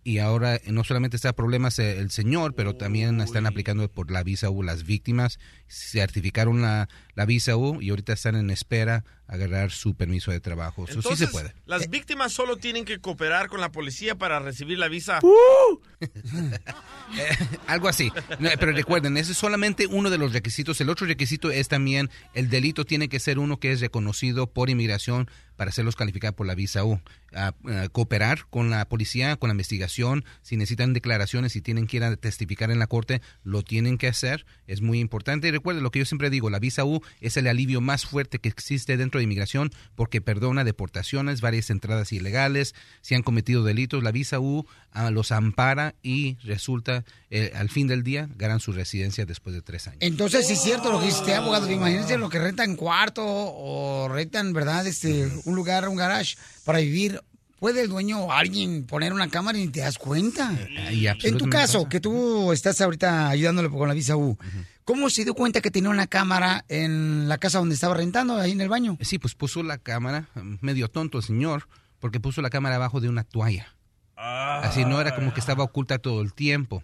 [0.03, 4.11] y ahora eh, no solamente está problemas eh, el señor, pero también están aplicando por
[4.11, 9.05] la visa U las víctimas, certificaron la, la visa U y ahorita están en espera
[9.27, 10.83] a agarrar su permiso de trabajo.
[10.83, 11.53] Eso sí se Entonces, puede.
[11.65, 15.19] Las víctimas solo tienen que cooperar con la policía para recibir la visa.
[17.67, 18.11] Algo así.
[18.39, 20.79] No, Pero recuerden, ese es solamente uno de los requisitos.
[20.79, 24.69] El otro requisito es también el delito tiene que ser uno que es reconocido por
[24.69, 27.01] inmigración para hacerlos calificar por la visa U.
[27.39, 27.53] Ah,
[27.91, 30.25] cooperar con la policía, con la investigación.
[30.41, 34.07] Si necesitan declaraciones, si tienen que ir a testificar en la corte, lo tienen que
[34.07, 34.47] hacer.
[34.65, 35.47] Es muy importante.
[35.47, 38.39] Y recuerden lo que yo siempre digo, la visa U es el alivio más fuerte
[38.39, 44.01] que existe dentro de inmigración porque perdona deportaciones, varias entradas ilegales, si han cometido delitos.
[44.01, 44.65] La visa U
[45.11, 49.87] los ampara y resulta, eh, al fin del día, ganan su residencia después de tres
[49.87, 49.99] años.
[50.01, 51.69] Entonces, sí es cierto lo que dice abogado.
[51.71, 54.85] Imagínense lo que rentan cuarto o rentan, ¿verdad?
[54.87, 57.21] Este, un lugar, un garage para vivir.
[57.59, 60.53] ¿Puede el dueño o alguien poner una cámara y ni te das cuenta?
[60.91, 61.89] Y En tu caso, pasa.
[61.89, 64.37] que tú estás ahorita ayudándole con la visa U,
[64.85, 68.51] ¿cómo se dio cuenta que tenía una cámara en la casa donde estaba rentando, ahí
[68.51, 68.99] en el baño?
[69.01, 70.29] Sí, pues puso la cámara,
[70.61, 71.67] medio tonto el señor,
[71.99, 73.73] porque puso la cámara abajo de una toalla.
[74.17, 76.83] Así no era como que estaba oculta todo el tiempo.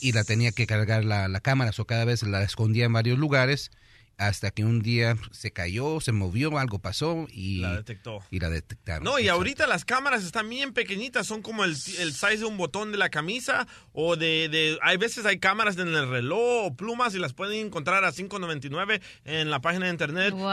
[0.00, 3.18] Y la tenía que cargar la, la cámara, o cada vez la escondía en varios
[3.18, 3.70] lugares,
[4.18, 8.18] hasta que un día se cayó, se movió, algo pasó y La detectó.
[8.32, 9.04] Y la detectaron.
[9.04, 12.56] No, y ahorita las cámaras están bien pequeñitas, son como el, el size de un
[12.56, 16.76] botón de la camisa o de, de- Hay veces hay cámaras en el reloj o
[16.76, 20.34] plumas y las pueden encontrar a 5.99 en la página de internet.
[20.34, 20.48] el DJ.com.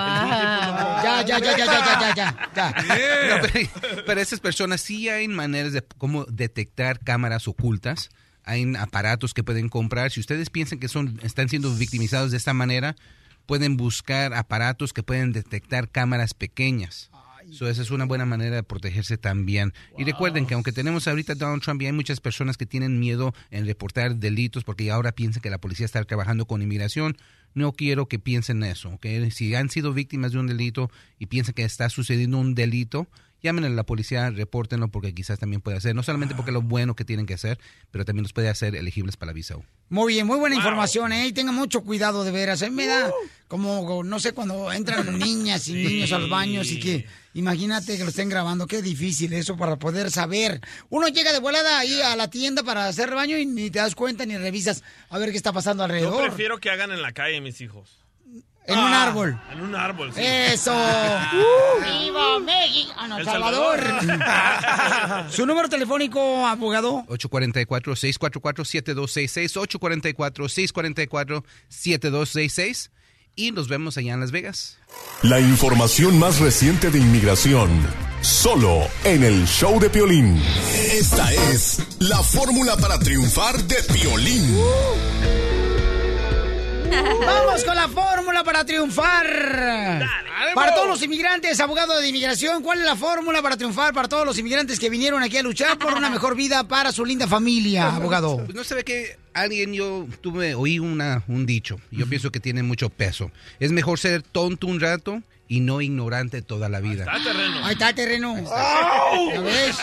[1.04, 3.36] Ya, ya, ya, ya, ya, ya, ya, ya.
[3.36, 3.70] No, pero,
[4.06, 8.10] pero esas personas sí hay maneras de cómo detectar cámaras ocultas.
[8.44, 10.12] Hay aparatos que pueden comprar.
[10.12, 12.96] Si ustedes piensan que son están siendo victimizados de esta manera,
[13.46, 17.10] pueden buscar aparatos que pueden detectar cámaras pequeñas.
[17.52, 19.74] So, esa es una buena manera de protegerse también.
[19.98, 23.34] Y recuerden que aunque tenemos ahorita Donald Trump y hay muchas personas que tienen miedo
[23.52, 27.18] en reportar delitos porque ahora piensan que la policía está trabajando con inmigración,
[27.54, 29.00] no quiero que piensen eso.
[29.32, 33.08] Si han sido víctimas de un delito y piensan que está sucediendo un delito
[33.42, 36.62] llamen a la policía, repórtenlo porque quizás también puede hacer, no solamente porque es lo
[36.62, 37.60] bueno que tienen que hacer,
[37.92, 39.64] pero también los puede hacer elegibles para la visa U.
[39.90, 41.28] Muy bien, muy buena información, ¿eh?
[41.28, 42.64] Y tengan mucho cuidado de veras.
[42.64, 43.14] A mí me da Uh.
[43.48, 48.04] como, no sé, cuando entran niñas y niños a los baños y que, imagínate que
[48.04, 48.66] lo estén grabando.
[48.66, 50.60] Qué difícil eso para poder saber.
[50.90, 53.94] Uno llega de volada ahí a la tienda para hacer baño y ni te das
[53.94, 56.26] cuenta ni revisas a ver qué está pasando Yo alrededor.
[56.28, 58.00] prefiero que hagan en la calle mis hijos.
[58.68, 59.40] En un árbol.
[59.52, 60.22] En un árbol, sí.
[60.24, 60.72] Eso.
[62.00, 62.92] ¡Viva México!
[62.98, 63.80] Ah, no, El Salvador.
[65.30, 67.04] Su número telefónico, abogado.
[67.08, 69.56] 844-644-7266,
[71.70, 72.90] 844-644-7266
[73.36, 74.78] y nos vemos allá en Las Vegas.
[75.22, 77.70] La información más reciente de inmigración,
[78.22, 80.42] solo en el show de Piolín.
[80.74, 84.58] Esta es la fórmula para triunfar de Piolín.
[87.26, 89.26] Vamos con la fórmula para triunfar.
[90.54, 94.26] para todos los inmigrantes, abogado de inmigración, ¿cuál es la fórmula para triunfar para todos
[94.26, 97.96] los inmigrantes que vinieron aquí a luchar por una mejor vida para su linda familia,
[97.96, 98.38] abogado?
[98.38, 102.40] Pues no se ve que alguien, yo tuve, oí una, un dicho, yo pienso que
[102.40, 103.32] tiene mucho peso.
[103.60, 107.04] Es mejor ser tonto un rato y no ignorante toda la vida.
[107.04, 107.66] Está terreno.
[107.66, 108.36] Ahí está terreno.
[108.52, 109.32] ¡Au!
[109.32, 109.78] ¿Ya ves?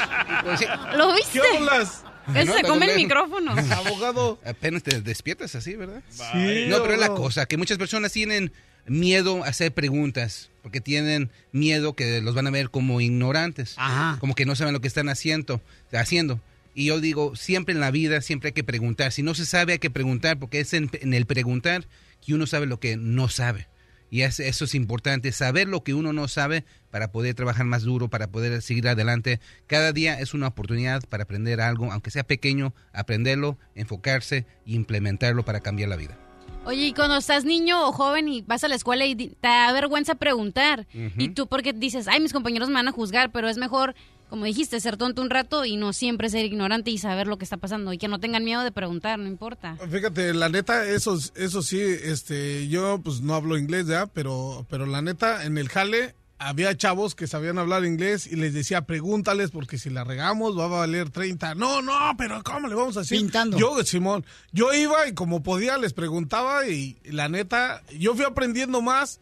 [0.97, 1.41] ¿Lo viste?
[1.41, 2.12] ¿Qué?
[2.35, 3.53] Él No, se come el micrófono.
[3.73, 4.41] Abogado.
[4.45, 6.03] Apenas te despiertas así, ¿verdad?
[6.11, 8.53] Sí, No, pero es la cosa, que muchas personas tienen
[8.87, 13.77] miedo a hacer preguntas, porque tienen miedo que los van a ver como ignorantes,
[14.19, 15.61] como que no saben lo que están haciendo,
[15.93, 16.41] haciendo.
[16.75, 19.13] Y yo digo, siempre en la vida, siempre hay que preguntar.
[19.13, 21.87] Si no se sabe, hay que preguntar, porque es en, en el preguntar
[22.25, 23.67] que uno sabe lo que no sabe.
[24.13, 27.83] Y es- eso es importante, saber lo que uno no sabe para poder trabajar más
[27.83, 29.41] duro, para poder seguir adelante.
[29.67, 35.47] Cada día es una oportunidad para aprender algo, aunque sea pequeño, aprenderlo, enfocarse e implementarlo
[35.47, 36.19] para cambiar la vida.
[36.67, 39.73] Oye, y cuando estás niño o joven y vas a la escuela y te da
[39.73, 43.57] vergüenza preguntar, y tú porque dices, ay, mis compañeros me van a juzgar, pero es
[43.57, 43.95] mejor,
[44.33, 47.45] como dijiste, ser tonto un rato y no siempre ser ignorante y saber lo que
[47.45, 49.77] está pasando y que no tengan miedo de preguntar, no importa.
[49.91, 54.87] Fíjate, la neta, eso, eso sí, este, yo pues no hablo inglés ya, pero, pero
[54.87, 59.51] la neta, en el jale había chavos que sabían hablar inglés y les decía, pregúntales
[59.51, 61.55] porque si la regamos va a valer 30.
[61.55, 63.19] No, no, pero ¿cómo le vamos a decir?
[63.19, 63.59] Pintando.
[63.59, 68.81] Yo, Simón, yo iba y como podía les preguntaba y la neta, yo fui aprendiendo
[68.81, 69.21] más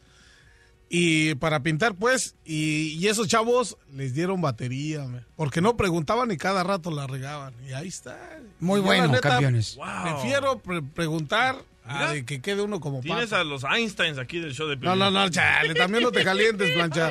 [0.93, 6.37] y para pintar pues, y, y esos chavos les dieron batería, porque no preguntaban y
[6.37, 7.55] cada rato la regaban.
[7.67, 8.19] Y ahí está.
[8.59, 9.79] Muy bueno, neta, campeones.
[10.03, 12.25] Prefiero pre- preguntar a Mira.
[12.27, 13.37] que quede uno como Tienes pato.
[13.41, 16.73] a los Einsteins aquí del show de No, no, no, chale, también no te calientes,
[16.73, 17.11] plancha.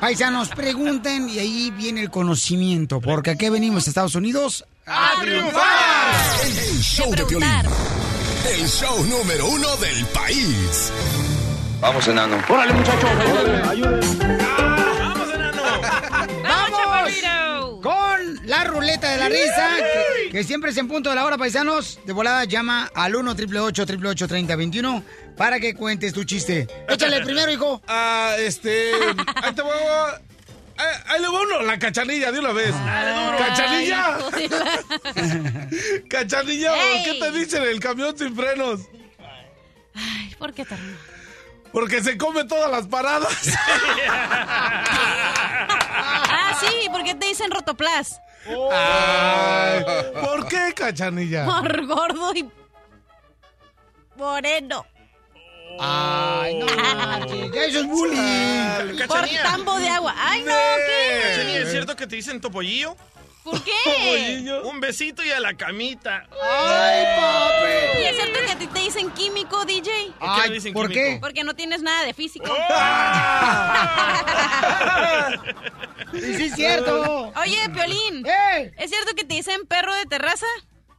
[0.00, 6.14] Paisanos, pregunten y ahí viene el conocimiento, porque aquí venimos a Estados Unidos ¡A triunfar!
[6.46, 7.48] El show de Piolín.
[8.48, 10.92] El show número uno del país.
[11.80, 12.42] Vamos, enano.
[12.48, 13.10] Órale, muchachos.
[15.04, 15.62] ¡Vamos, enano!
[16.42, 17.12] ¡Vamos!
[17.82, 21.38] Con la ruleta de la risa, que, que siempre es en punto de la hora,
[21.38, 22.00] paisanos.
[22.04, 25.04] De volada llama al 1 888 3021
[25.36, 26.66] para que cuentes tu chiste.
[26.88, 27.80] Échale primero, hijo.
[27.86, 28.90] Ah, este.
[29.36, 30.20] Ahí te voy a.
[30.80, 32.72] Ahí, ahí le va uno, la cachanilla de una vez.
[33.38, 34.18] ¡Cachanilla!
[34.32, 34.48] Ay,
[36.08, 36.70] ¡Cachanilla!
[36.72, 38.80] ¿Por qué te dicen el camión sin frenos?
[39.94, 40.96] Ay, ¿por qué terminó?
[41.72, 43.32] Porque se come todas las paradas.
[46.30, 48.20] Ah, sí, ¿por qué te dicen rotoplas?
[48.72, 49.84] Ay,
[50.20, 51.44] ¿Por qué, cachanilla?
[51.44, 52.48] Por gordo y
[54.16, 54.86] moreno.
[55.78, 59.06] Ay, no, manches, ya eso es bullying.
[59.06, 60.14] Por tambo de agua.
[60.16, 61.62] Ay, no, ¿qué?
[61.62, 62.96] ¿es cierto que te dicen topollillo?
[63.44, 64.60] ¿Por qué?
[64.64, 66.26] Un besito y a la camita.
[66.30, 68.02] Ay, papi.
[68.02, 70.12] ¿Y es cierto que a ti te dicen químico, DJ?
[70.18, 71.08] ¿Por qué Ay, le dicen ¿por químico?
[71.14, 71.18] qué?
[71.20, 72.46] Porque no tienes nada de físico.
[76.12, 77.32] Sí, sí, es cierto.
[77.36, 78.72] Oye, Piolín, ¡Eh!
[78.78, 80.46] ¿es cierto que te dicen perro de terraza?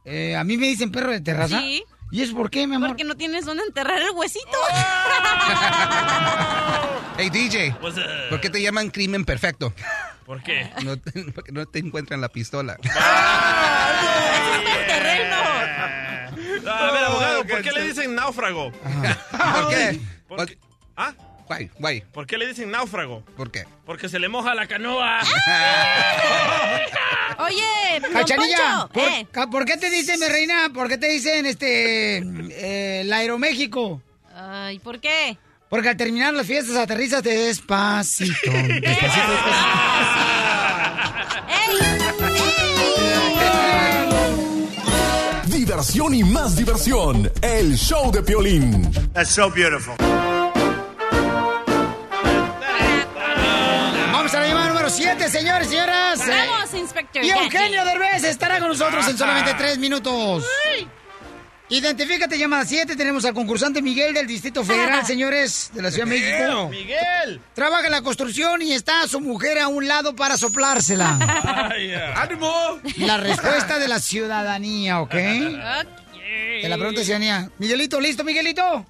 [0.04, 1.58] Eh, ¿A mí me dicen perro de terraza?
[1.58, 1.82] Sí.
[2.12, 2.88] ¿Y es por qué, mi amor?
[2.90, 4.48] Porque no tienes dónde enterrar el huesito.
[7.22, 7.74] Hey, DJ?
[8.30, 9.74] ¿por qué te llaman crimen perfecto?
[10.24, 10.70] ¿Por qué?
[10.82, 12.76] No te- porque no te encuentran la pistola.
[14.86, 15.36] terreno.
[15.36, 18.72] A ver, abogado, ¿por qué le dicen náufrago?
[18.72, 20.00] ¿Por qué?
[20.28, 20.58] ¿Por qué?
[20.96, 21.12] ¿Ah?
[21.50, 22.00] Guay, guay.
[22.12, 23.24] ¿Por qué le dicen náufrago?
[23.36, 23.64] ¿Por qué?
[23.84, 25.18] Porque se le moja la canoa.
[27.40, 30.70] Oye, don Cachanilla, Poncho, ¿por, eh, ca- por qué te dicen, mi reina?
[30.72, 34.00] ¿Por qué te dicen este eh, el Aeroméxico?
[34.32, 35.36] Ay, ¿por qué?
[35.68, 38.32] Porque al terminar las fiestas aterrizas despacito.
[38.52, 39.32] Despacito,
[45.46, 47.30] Diversión y más diversión.
[47.42, 48.90] El show de Piolín.
[49.12, 49.94] That's so beautiful.
[55.30, 55.66] Vamos a la llamada número 7.
[55.66, 56.26] señores, señoras.
[56.26, 57.30] Vamos, Inspector Y.
[57.30, 60.44] Eugenio Derbez estará con nosotros en solamente tres minutos.
[61.68, 62.96] Identifícate, llamada 7.
[62.96, 66.68] Tenemos al concursante Miguel del Distrito Federal, señores, de la Ciudad de México.
[66.68, 67.40] Miguel.
[67.54, 71.16] Trabaja en la construcción y está su mujer a un lado para soplársela.
[72.16, 72.80] ¡Ánimo!
[72.98, 75.14] La respuesta de la ciudadanía, ¿ok?
[75.14, 77.50] De la pregunta de ciudadanía.
[77.58, 78.84] Miguelito, ¿listo, Miguelito?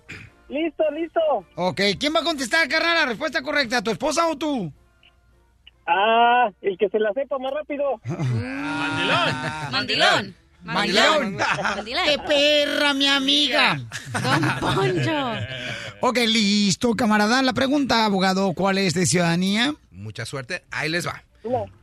[0.48, 1.20] Listo, listo.
[1.56, 3.82] Ok, ¿quién va a contestar, carnal, la respuesta correcta?
[3.82, 4.72] ¿Tu esposa o tú?
[5.92, 8.00] Ah, el que se la sepa más rápido.
[8.04, 9.70] Mandilón.
[9.72, 10.36] Mandilón.
[10.62, 11.36] Mandilón.
[11.36, 12.04] Mandilón.
[12.04, 13.80] ¡Qué perra, mi amiga!
[14.12, 15.32] Don Poncho.
[16.00, 17.42] Ok, listo, camarada.
[17.42, 19.74] La pregunta, abogado, ¿cuál es de ciudadanía?
[19.90, 20.64] Mucha suerte.
[20.70, 21.24] Ahí les va.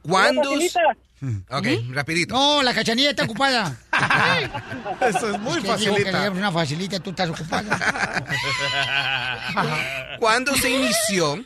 [0.04, 0.52] ¿Cuándo?
[1.50, 2.36] Ok, rapidito.
[2.36, 3.76] No, la cachanilla está ocupada.
[5.02, 6.20] Eso es muy que que facilita.
[6.20, 8.24] dieron una facilita, tú estás ocupada.
[10.20, 11.44] ¿Cuándo se inició?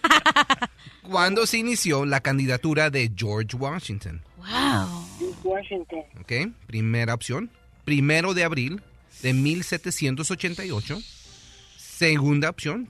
[1.11, 4.21] ¿Cuándo se inició la candidatura de George Washington?
[4.37, 5.05] Wow.
[5.43, 5.99] Washington.
[6.21, 6.31] ¿Ok?
[6.67, 7.51] Primera opción.
[7.83, 8.81] Primero de abril
[9.21, 11.01] de 1788.
[11.77, 12.87] Segunda opción.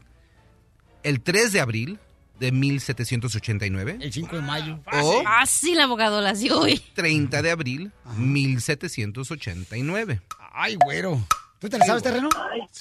[1.01, 1.97] El 3 de abril
[2.39, 3.97] de 1789.
[3.99, 4.79] El 5 de mayo.
[4.93, 6.79] O Fácil, abogado, las dio hoy.
[6.93, 10.21] 30 de abril 1789.
[10.53, 11.19] Ay, güero.
[11.57, 12.29] ¿Tú te la sabes, terreno?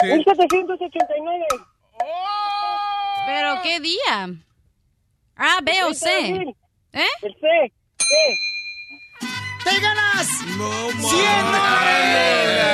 [0.03, 1.47] 1789.
[3.27, 4.35] ¿Pero qué día?
[5.43, 6.07] Ah, B o C.
[6.93, 7.07] ¿Eh?
[7.23, 7.73] El C.
[7.97, 8.15] C.
[9.65, 10.29] ¡Te ganas!
[10.59, 11.53] No, ¡100 man.
[11.53, 12.69] dólares!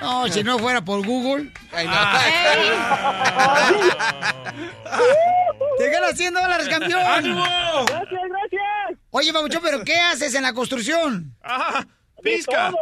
[0.00, 1.52] No, si no fuera por Google.
[1.70, 1.92] Ay, no.
[5.78, 7.02] ¡Te ganas 100 dólares, campeón!
[7.06, 7.44] ¡Ánimo!
[7.86, 8.98] Gracias, gracias.
[9.10, 11.36] Oye, Babuchón, ¿pero qué haces en la construcción?
[11.44, 11.86] ¡Ah!
[12.20, 12.72] ¡Pizca!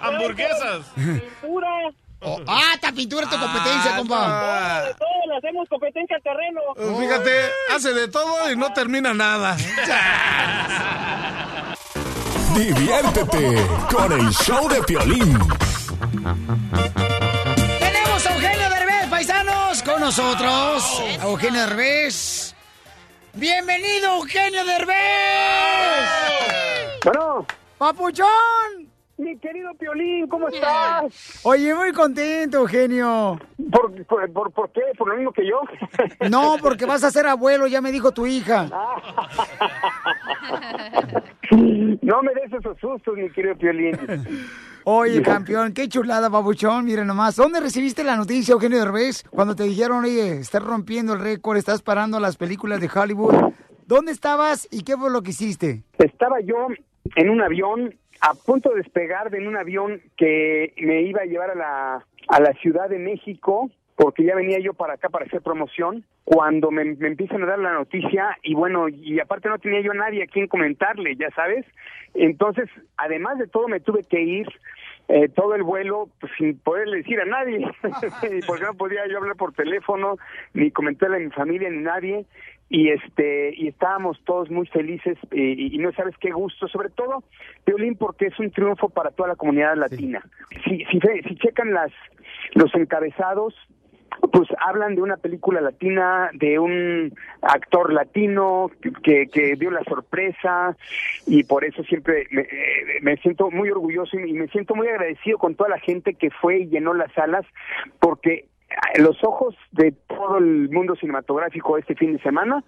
[0.00, 0.86] ¡Hamburguesas!
[0.94, 1.90] Pintura.
[2.24, 4.16] Oh, ah, esta pintura es tu competencia, compa.
[4.26, 6.60] Ah, De todo, le hacemos competencia al terreno.
[6.76, 9.56] pues Fíjate, hace de todo y no termina nada.
[12.54, 15.38] Diviértete con el show de Piolín.
[17.78, 21.02] Tenemos a Eugenio Derbez, paisanos, con nosotros.
[21.20, 22.54] A Eugenio Derbez.
[23.34, 24.96] Bienvenido, Eugenio Derbez.
[27.04, 27.46] Bueno,
[27.78, 28.91] Papuchón.
[29.18, 31.40] Mi querido Piolín, ¿cómo estás?
[31.44, 33.38] Oye, muy contento, Eugenio.
[33.70, 34.82] ¿Por, por, por, por qué?
[34.98, 35.60] ¿Por lo mismo que yo?
[36.30, 38.68] No, porque vas a ser abuelo, ya me dijo tu hija.
[42.02, 43.96] No me des esos sustos, mi querido Piolín.
[44.84, 46.84] Oye, campeón, qué chulada, babuchón.
[46.84, 49.22] Miren nomás, ¿dónde recibiste la noticia, Eugenio Derbez?
[49.30, 53.52] Cuando te dijeron, oye, estás rompiendo el récord, estás parando las películas de Hollywood.
[53.86, 55.84] ¿Dónde estabas y qué fue lo que hiciste?
[55.98, 56.68] Estaba yo
[57.16, 61.50] en un avión, a punto de despegar de un avión que me iba a llevar
[61.50, 65.42] a la, a la Ciudad de México, porque ya venía yo para acá para hacer
[65.42, 69.92] promoción, cuando me, empiezan a dar la noticia y bueno, y aparte no tenía yo
[69.92, 71.66] nadie a quien comentarle, ya sabes.
[72.14, 74.46] Entonces, además de todo, me tuve que ir
[75.08, 77.66] eh, todo el vuelo pues, sin poderle decir a nadie,
[78.46, 80.16] porque no podía yo hablar por teléfono,
[80.54, 82.24] ni comentarle a mi familia, ni nadie
[82.72, 86.88] y este y estábamos todos muy felices eh, y, y no sabes qué gusto sobre
[86.88, 87.22] todo
[87.66, 90.24] Violín porque es un triunfo para toda la comunidad latina.
[90.64, 91.92] Si si fe- si checan las
[92.54, 93.54] los encabezados
[94.30, 98.70] pues hablan de una película latina, de un actor latino
[99.02, 100.76] que, que dio la sorpresa
[101.26, 105.38] y por eso siempre me, eh, me siento muy orgulloso y me siento muy agradecido
[105.38, 107.44] con toda la gente que fue y llenó las salas
[108.00, 108.46] porque
[108.98, 112.62] los ojos de todo el mundo cinematográfico este fin de semana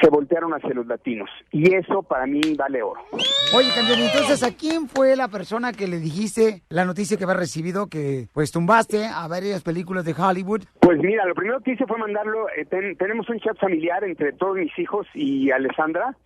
[0.00, 3.00] se voltearon hacia los latinos y eso para mí vale oro.
[3.52, 7.34] Oye, campeón, entonces, ¿a quién fue la persona que le dijiste la noticia que había
[7.36, 10.62] recibido que pues tumbaste a varias películas de Hollywood?
[10.80, 14.32] Pues mira, lo primero que hice fue mandarlo, eh, ten- tenemos un chat familiar entre
[14.32, 16.16] todos mis hijos y Alessandra,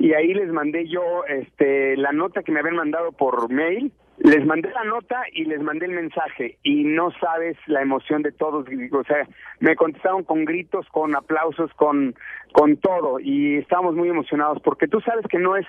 [0.00, 4.46] y ahí les mandé yo este, la nota que me habían mandado por mail, les
[4.46, 8.66] mandé la nota y les mandé el mensaje, y no sabes la emoción de todos,
[8.92, 9.26] o sea,
[9.60, 12.14] me contestaron con gritos, con aplausos, con,
[12.52, 15.66] con todo, y estábamos muy emocionados, porque tú sabes que no es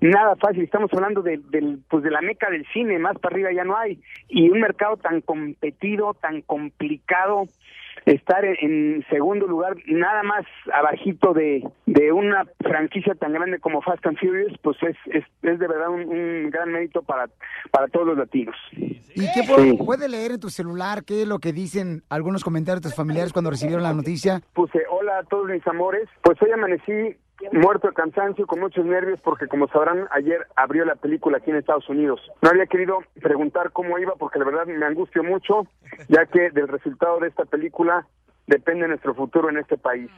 [0.00, 3.52] nada fácil, estamos hablando de, del, pues de la meca del cine, más para arriba
[3.52, 7.44] ya no hay, y un mercado tan competido, tan complicado,
[8.06, 14.06] estar en, segundo lugar, nada más abajito de, de una franquicia tan grande como Fast
[14.06, 17.28] and Furious, pues es, es, es de verdad un, un gran mérito para,
[17.70, 18.56] para todos los latinos.
[18.72, 21.04] ¿Y qué puede, puede leer en tu celular?
[21.04, 24.40] ¿Qué es lo que dicen algunos comentarios de tus familiares cuando recibieron la noticia?
[24.52, 27.16] Puse, hola a todos mis amores, pues hoy amanecí
[27.52, 31.56] muerto de cansancio, con muchos nervios, porque como sabrán, ayer abrió la película aquí en
[31.56, 32.20] Estados Unidos.
[32.42, 35.66] No había querido preguntar cómo iba, porque la verdad me angustio mucho,
[36.08, 38.06] ya que del resultado de esta película
[38.46, 40.10] depende de nuestro futuro en este país.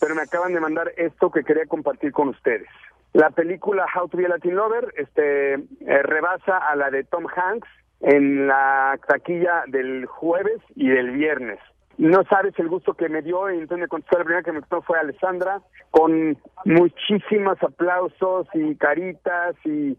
[0.00, 2.68] Pero me acaban de mandar esto que quería compartir con ustedes.
[3.12, 7.26] La película How to be a Latin Lover este, eh, rebasa a la de Tom
[7.34, 7.68] Hanks
[8.00, 11.58] en la taquilla del jueves y del viernes.
[11.98, 14.60] No sabes el gusto que me dio, y entonces me contestó la primera que me
[14.60, 19.96] contestó fue Alessandra, con muchísimos aplausos y caritas y,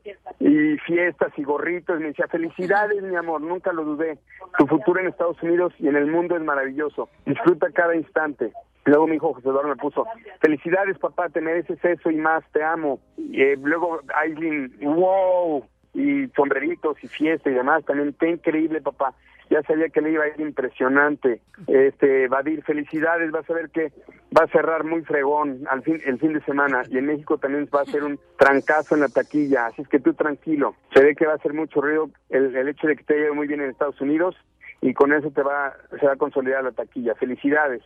[0.86, 2.00] fiestas y gorritos.
[2.00, 4.18] Me decía, felicidades mi amor, nunca lo dudé.
[4.58, 7.10] Tu futuro en Estados Unidos y en el mundo es maravilloso.
[7.26, 8.54] Disfruta cada instante.
[8.86, 10.08] Luego mi hijo José Eduardo me puso,
[10.40, 13.02] felicidades papá, te mereces eso y más, te amo.
[13.18, 19.14] Y eh, luego Aileen, wow, y sombreritos y fiesta y demás, también, qué increíble papá.
[19.50, 21.42] Ya sabía que le iba a ir impresionante.
[21.68, 23.92] Este, Badir, felicidades, vas a ver que
[24.38, 27.68] va a cerrar muy fregón al fin, el fin de semana y en México también
[27.74, 30.76] va a ser un trancazo en la taquilla, así es que tú tranquilo.
[30.94, 33.26] Se ve que va a hacer mucho ruido el, el hecho de que te haya
[33.26, 34.36] ido muy bien en Estados Unidos
[34.82, 37.16] y con eso te va, se va a consolidar la taquilla.
[37.16, 37.82] Felicidades.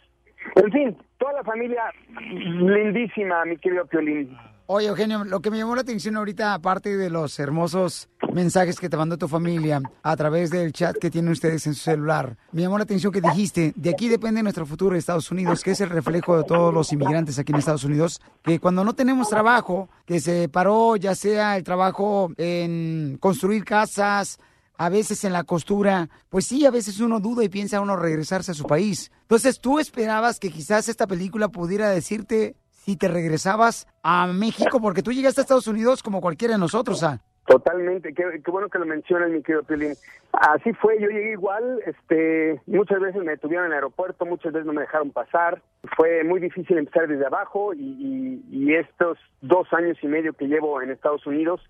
[0.56, 1.84] En fin, toda la familia
[2.30, 4.38] lindísima, mi querido Piolín.
[4.66, 8.88] Oye, Eugenio, lo que me llamó la atención ahorita, aparte de los hermosos mensajes que
[8.88, 12.62] te mandó tu familia a través del chat que tienen ustedes en su celular, me
[12.62, 15.82] llamó la atención que dijiste, de aquí depende nuestro futuro de Estados Unidos, que es
[15.82, 19.90] el reflejo de todos los inmigrantes aquí en Estados Unidos, que cuando no tenemos trabajo,
[20.06, 24.40] que se paró ya sea el trabajo en construir casas,
[24.78, 28.52] a veces en la costura, pues sí, a veces uno duda y piensa uno regresarse
[28.52, 29.12] a su país.
[29.24, 32.56] Entonces, ¿tú esperabas que quizás esta película pudiera decirte
[32.86, 34.82] si te regresabas a México?
[34.82, 37.20] Porque tú llegaste a Estados Unidos como cualquiera de nosotros, ¿ah?
[37.46, 39.96] Totalmente, qué, bueno que lo mencionas, mi querido Piolín.
[40.34, 44.66] Así fue, yo llegué igual, este, muchas veces me detuvieron en el aeropuerto, muchas veces
[44.66, 45.62] no me dejaron pasar.
[45.96, 50.90] Fue muy difícil empezar desde abajo y, estos dos años y medio que llevo en
[50.90, 51.62] Estados Unidos,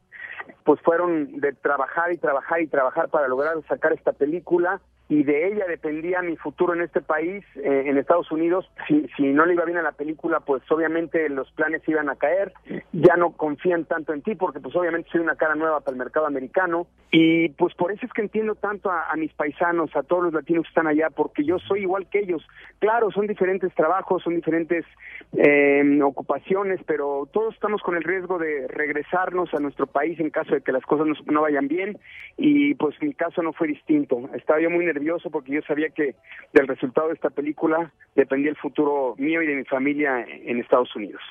[0.64, 5.48] pues fueron de trabajar y trabajar y trabajar para lograr sacar esta película y de
[5.48, 8.70] ella dependía mi futuro en este país, eh, en Estados Unidos.
[8.88, 12.16] Si, si no le iba bien a la película, pues obviamente los planes iban a
[12.16, 12.54] caer.
[12.94, 16.00] Ya no confían tanto en ti porque pues obviamente soy una cara nueva para el
[16.00, 16.88] mercado americano.
[17.12, 20.64] Y pues por eso es que entiendo tanto a, mis paisanos, a todos los latinos
[20.64, 22.46] que están allá, porque yo soy igual que ellos.
[22.80, 24.86] Claro, son diferentes trabajos, son diferentes
[25.34, 30.54] eh, ocupaciones, pero todos estamos con el riesgo de regresarnos a nuestro país en caso
[30.54, 31.98] de que las cosas no, no vayan bien.
[32.38, 34.30] Y pues mi caso no fue distinto.
[34.34, 36.16] Estaba yo muy nervioso porque yo sabía que
[36.54, 40.96] del resultado de esta película dependía el futuro mío y de mi familia en Estados
[40.96, 41.22] Unidos.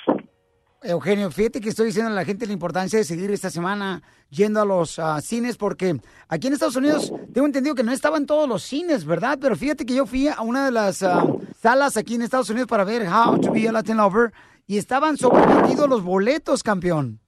[0.85, 4.61] Eugenio, fíjate que estoy diciendo a la gente la importancia de seguir esta semana yendo
[4.61, 8.49] a los uh, cines porque aquí en Estados Unidos tengo entendido que no estaban todos
[8.49, 9.39] los cines, ¿verdad?
[9.41, 12.68] Pero fíjate que yo fui a una de las uh, salas aquí en Estados Unidos
[12.68, 14.33] para ver How to Be a Latin Lover
[14.66, 17.21] y estaban sobrevendidos los boletos, campeón.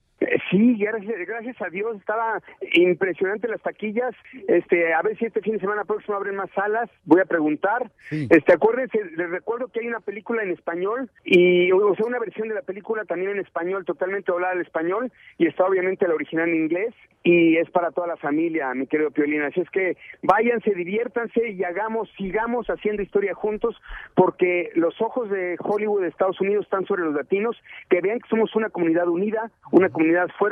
[0.54, 2.40] Sí, gracias, gracias a Dios, estaba
[2.74, 4.14] impresionante las taquillas.
[4.46, 6.88] Este, a ver si este fin de semana próximo abren más salas.
[7.04, 7.90] Voy a preguntar.
[8.08, 8.28] Sí.
[8.30, 12.48] Este, acuérdense, les recuerdo que hay una película en español y, o sea, una versión
[12.48, 16.48] de la película también en español, totalmente hablada al español y está obviamente la original
[16.48, 16.94] en inglés
[17.24, 19.46] y es para toda la familia, mi querido Piolina.
[19.46, 23.74] Así es que váyanse, diviértanse y hagamos, sigamos haciendo historia juntos
[24.14, 27.56] porque los ojos de Hollywood de Estados Unidos están sobre los latinos,
[27.88, 30.43] que vean que somos una comunidad unida, una comunidad fuerte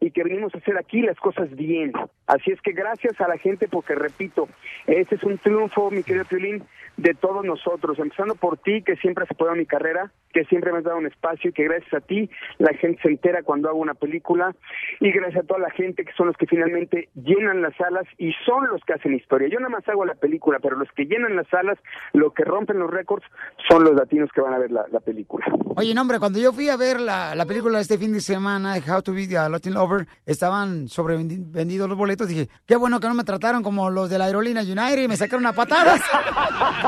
[0.00, 1.92] y que venimos a hacer aquí las cosas bien.
[2.26, 4.48] Así es que gracias a la gente porque, repito,
[4.86, 6.64] este es un triunfo, mi querido Piolín,
[6.98, 10.78] de todos nosotros, empezando por ti, que siempre has apoyado mi carrera, que siempre me
[10.78, 12.28] has dado un espacio y que gracias a ti
[12.58, 14.54] la gente se entera cuando hago una película
[15.00, 18.32] y gracias a toda la gente que son los que finalmente llenan las salas y
[18.44, 19.48] son los que hacen historia.
[19.48, 21.78] Yo nada más hago la película, pero los que llenan las salas,
[22.12, 23.24] lo que rompen los récords,
[23.68, 25.46] son los latinos que van a ver la, la película.
[25.76, 28.74] Oye, no, hombre, cuando yo fui a ver la, la película este fin de semana,
[28.76, 32.26] How to Be a Latin Lover, estaban sobrevendidos los boletos.
[32.26, 35.16] Dije, qué bueno que no me trataron como los de la aerolínea United y me
[35.16, 36.00] sacaron a patadas.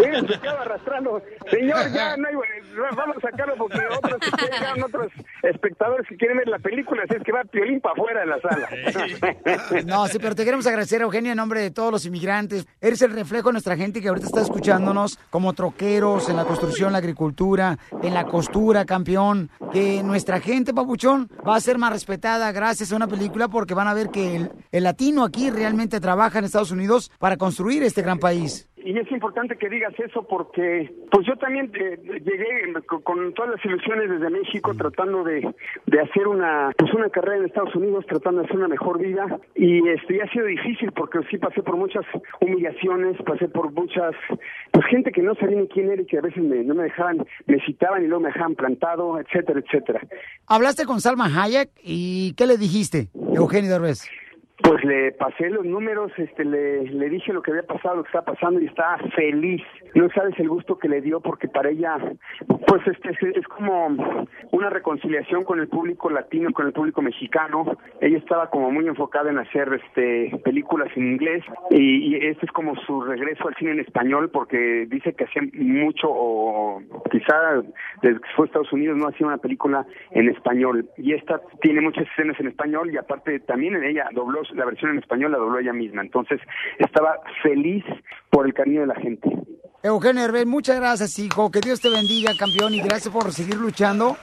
[0.59, 1.21] Arrastrando.
[1.49, 2.35] Señor, ya no hay,
[2.95, 3.79] vamos a sacarlo porque
[4.83, 5.11] otros,
[5.43, 8.39] espectadores que quieren ver la película, así es que va Piolín para afuera de la
[8.41, 8.69] sala.
[9.85, 12.65] No, sí, pero te queremos agradecer, Eugenio, en nombre de todos los inmigrantes.
[12.79, 16.91] Eres el reflejo de nuestra gente que ahorita está escuchándonos como troqueros en la construcción,
[16.91, 19.49] la agricultura, en la costura, campeón.
[19.71, 23.87] Que nuestra gente, papuchón, va a ser más respetada gracias a una película porque van
[23.87, 28.19] a ver que el latino aquí realmente trabaja en Estados Unidos para construir este gran
[28.19, 28.69] país.
[28.83, 33.65] Y es importante que digas eso porque, pues yo también eh, llegué con, todas las
[33.65, 35.53] ilusiones desde México tratando de,
[35.85, 39.39] de hacer una, pues una carrera en Estados Unidos, tratando de hacer una mejor vida.
[39.55, 42.05] Y este, y ha sido difícil porque sí pasé por muchas
[42.39, 44.13] humillaciones, pasé por muchas,
[44.71, 46.83] pues gente que no sabía ni quién era y que a veces me, no me
[46.83, 50.01] dejaban, me citaban y luego me dejaban plantado, etcétera, etcétera.
[50.47, 54.07] Hablaste con Salma Hayek y ¿qué le dijiste, Eugenio Derbez?
[54.63, 58.09] Pues le pasé los números, este, le, le dije lo que había pasado, lo que
[58.09, 59.61] estaba pasando y estaba feliz.
[59.95, 61.97] No sabes el gusto que le dio porque para ella,
[62.67, 67.77] pues este es, como una reconciliación con el público latino, con el público mexicano.
[67.99, 72.51] Ella estaba como muy enfocada en hacer este películas en inglés y, y este es
[72.51, 76.81] como su regreso al cine en español porque dice que hacía mucho o
[77.11, 77.63] quizá
[78.01, 81.81] desde que fue a Estados Unidos no hacía una película en español y esta tiene
[81.81, 85.37] muchas escenas en español y aparte también en ella dobló la versión en español la
[85.37, 86.39] dobló ella misma entonces
[86.79, 87.83] estaba feliz
[88.29, 89.29] por el cariño de la gente
[89.83, 91.49] Eugenio Herbert, muchas gracias, hijo.
[91.49, 94.15] Que Dios te bendiga, campeón, y gracias por seguir luchando.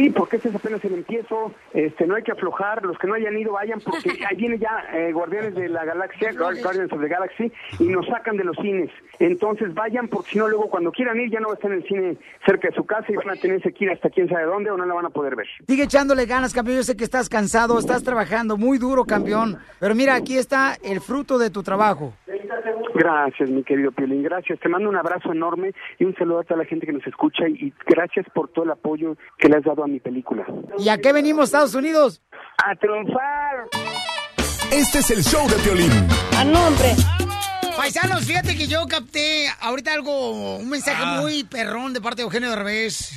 [0.00, 3.12] Sí, porque este es apenas el empiezo, este, no hay que aflojar, los que no
[3.12, 7.02] hayan ido vayan porque ahí viene ya eh, Guardianes de la Galaxia, Guar- Guardians of
[7.02, 8.88] the Galaxy, y nos sacan de los cines.
[9.18, 11.78] Entonces vayan porque si no luego cuando quieran ir ya no va a estar en
[11.82, 14.44] el cine cerca de su casa y van a tenerse que ir hasta quién sabe
[14.44, 15.46] dónde o no la van a poder ver.
[15.68, 16.78] Sigue echándole ganas, campeón.
[16.78, 19.58] Yo sé que estás cansado, estás trabajando muy duro, campeón.
[19.80, 22.14] Pero mira, aquí está el fruto de tu trabajo.
[22.94, 24.58] Gracias, mi querido Piolín, gracias.
[24.60, 27.48] Te mando un abrazo enorme y un saludo a toda la gente que nos escucha
[27.48, 30.44] y, y gracias por todo el apoyo que le has dado a mi película.
[30.78, 32.22] ¿Y a qué venimos, Estados Unidos?
[32.58, 33.68] ¡A triunfar!
[34.72, 35.90] Este es el show de Piolín.
[36.36, 36.94] ¡A nombre!
[37.76, 41.20] Paisanos, fíjate que yo capté ahorita algo, un mensaje Ah.
[41.20, 43.10] muy perrón de parte de Eugenio Derbez,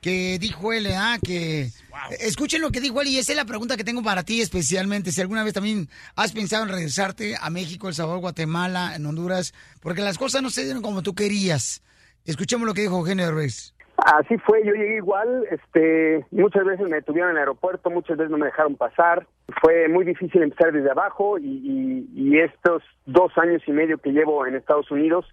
[0.00, 1.18] que dijo él, ¿ah?
[1.24, 1.70] Que...
[2.18, 5.12] Escuchen lo que dijo él y esa es la pregunta que tengo para ti especialmente.
[5.12, 9.52] Si alguna vez también has pensado en regresarte a México, El Salvador, Guatemala, en Honduras,
[9.80, 11.82] porque las cosas no se dieron como tú querías.
[12.24, 13.74] Escuchemos lo que dijo Eugenio Derbez.
[14.06, 18.30] Así fue, yo llegué igual, este, muchas veces me detuvieron en el aeropuerto, muchas veces
[18.30, 19.26] no me dejaron pasar,
[19.60, 24.12] fue muy difícil empezar desde abajo y, y, y estos dos años y medio que
[24.12, 25.26] llevo en Estados Unidos,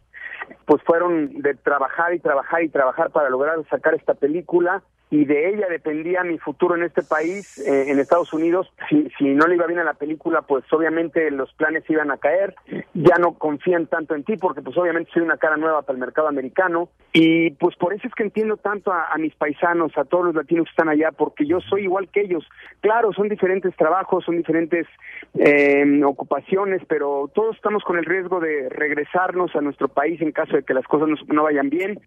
[0.66, 5.50] pues fueron de trabajar y trabajar y trabajar para lograr sacar esta película y de
[5.50, 8.72] ella dependía mi futuro en este país, eh, en Estados Unidos.
[8.90, 12.18] Si, si no le iba bien a la película, pues obviamente los planes iban a
[12.18, 12.56] caer.
[12.94, 16.02] Ya no confían tanto en ti porque pues obviamente soy una cara nueva para el
[16.02, 16.90] mercado americano.
[17.14, 20.36] Y pues por eso es que entiendo tanto a, a mis paisanos, a todos los
[20.36, 22.44] latinos que están allá, porque yo soy igual que ellos.
[22.82, 24.88] Claro, son diferentes trabajos, son diferentes
[25.36, 30.58] eh, ocupaciones, pero todos estamos con el riesgo de regresarnos a nuestro país en caso
[30.58, 32.00] de que las cosas no, no vayan bien.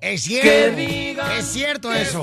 [0.00, 0.80] Es cierto,
[1.38, 2.13] es cierto eso.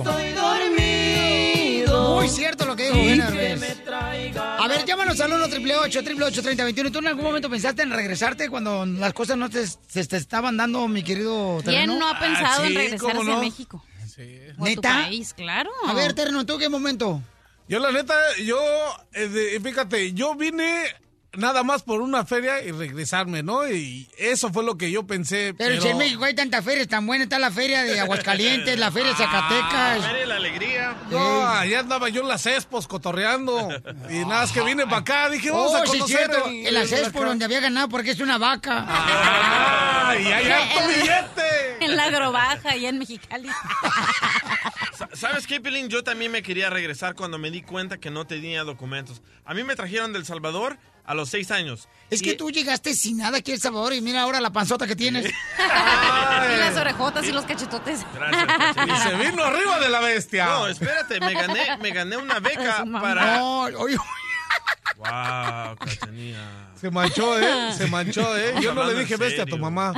[2.16, 2.98] Muy cierto lo que dijo
[3.34, 3.82] Derbez.
[4.36, 8.86] A ver, llámanos al 1 888 3021 ¿Tú en algún momento pensaste en regresarte cuando
[8.86, 12.00] las cosas no te, se te estaban dando, mi querido ¿Quién Terreno?
[12.00, 13.84] no ha pensado Ah, en sí, regresarse a México?
[13.84, 15.04] O a tu ¿Neta?
[15.04, 15.70] país, claro.
[15.88, 17.22] A ver, Terreno, ¿tú qué momento?
[17.68, 18.14] Yo la neta,
[18.44, 18.60] yo,
[19.14, 20.84] eh, de- fíjate, yo vine
[21.34, 23.68] nada más por una feria y regresarme, ¿no?
[23.70, 25.54] Y eso fue lo que yo pensé.
[25.58, 28.78] Pero, Pero, si en México hay tantas ferias tan buenas, está la feria de Aguascalientes,
[28.78, 30.06] la feria de Zacatecas.
[30.06, 30.96] Feria de la alegría.
[31.10, 33.70] No, allá andaba yo en las expos cotorreando.
[34.10, 36.18] Y nada más que vine para acá, dije, vamos Oh, a sí, conocer.
[36.18, 38.86] cierto, el- en la el- Expo donde había ganado porque es una vaca.
[38.88, 41.81] ¡Ay, hay harto billete!
[41.92, 43.50] En la agrobaja, allá en Mexicali.
[44.98, 45.90] Sa- ¿Sabes qué, Pelín?
[45.90, 49.22] Yo también me quería regresar cuando me di cuenta que no tenía documentos.
[49.46, 51.90] A mí me trajeron del Salvador a los seis años.
[52.10, 54.86] Es que tú llegaste sin nada aquí a El Salvador y mira ahora la panzota
[54.88, 55.26] que tienes.
[55.60, 58.02] y las orejotas y los cachetotes.
[58.02, 60.46] Y se vino arriba de la bestia.
[60.46, 63.38] No, espérate, me gané, me gané una beca para...
[63.38, 63.98] No, oye,
[65.02, 66.70] Wow, Cachanía.
[66.76, 67.74] Se manchó, ¿eh?
[67.74, 68.54] Se manchó, ¿eh?
[68.62, 69.94] Yo no le dije bestia a tu mamá.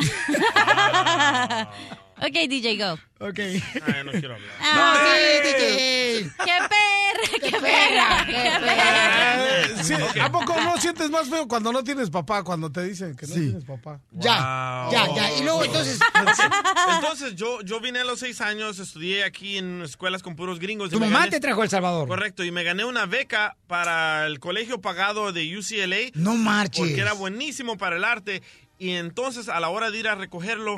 [2.18, 2.94] ok, DJ, go.
[3.20, 3.40] Ok.
[3.40, 3.62] Ay,
[4.06, 4.52] no quiero hablar.
[4.62, 5.10] No, sí.
[5.44, 6.32] DJ.
[6.46, 6.83] ¡Qué!
[7.42, 8.26] ¡Qué perra!
[8.26, 9.46] ¡Qué perra!
[9.62, 12.44] Eh, sí, ¿A poco no sientes más feo cuando no tienes papá?
[12.44, 14.00] Cuando te dicen que no tienes papá.
[14.12, 14.92] Ya, Wow.
[14.94, 15.38] ya, ya.
[15.40, 16.00] Y luego entonces,
[16.96, 20.90] Entonces, yo, yo vine a los seis años, estudié aquí en escuelas con puros gringos.
[20.90, 22.08] tu mamá gané- te trajo a El Salvador.
[22.08, 26.12] Correcto, y me gané una beca para el colegio pagado de UCLA.
[26.16, 26.80] No marches.
[26.80, 28.42] Porque era buenísimo para el arte.
[28.80, 30.76] Y entonces, a la hora de ir a recogerlo,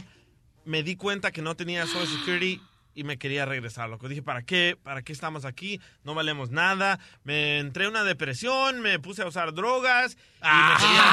[0.66, 2.62] me di cuenta que no tenía Social Security
[2.96, 3.90] y me quería regresar.
[3.90, 4.08] Loco.
[4.08, 4.78] Dije, ¿para qué?
[4.82, 5.80] ¿Para qué estamos aquí?
[6.04, 6.98] No valemos nada.
[7.24, 10.14] Me entré en una depresión, me puse a usar drogas.
[10.42, 11.04] Y me quería...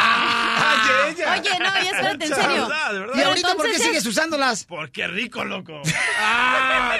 [0.63, 1.33] ¡Ay, ella!
[1.33, 2.63] Oye, no, ya espérate, en De serio.
[2.69, 3.15] verdad, de verdad.
[3.17, 4.65] ¿Y ahorita por qué sigues usándolas?
[4.65, 5.83] Porque rico, loco.
[5.85, 5.93] Ey,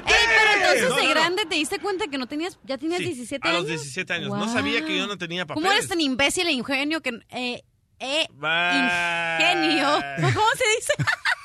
[0.05, 1.15] pero entonces No, de no, no.
[1.15, 3.61] grande te diste cuenta que no tenías, ya tenías Sí, 17 a años.
[3.63, 4.29] los 17 años.
[4.31, 4.53] No Wow.
[4.53, 5.63] sabía que yo no tenía papeles.
[5.63, 7.63] ¿Cómo eres tan imbécil e ingenio que eh,
[8.01, 9.87] eh, ingenio?
[10.17, 10.93] ¿Cómo se dice?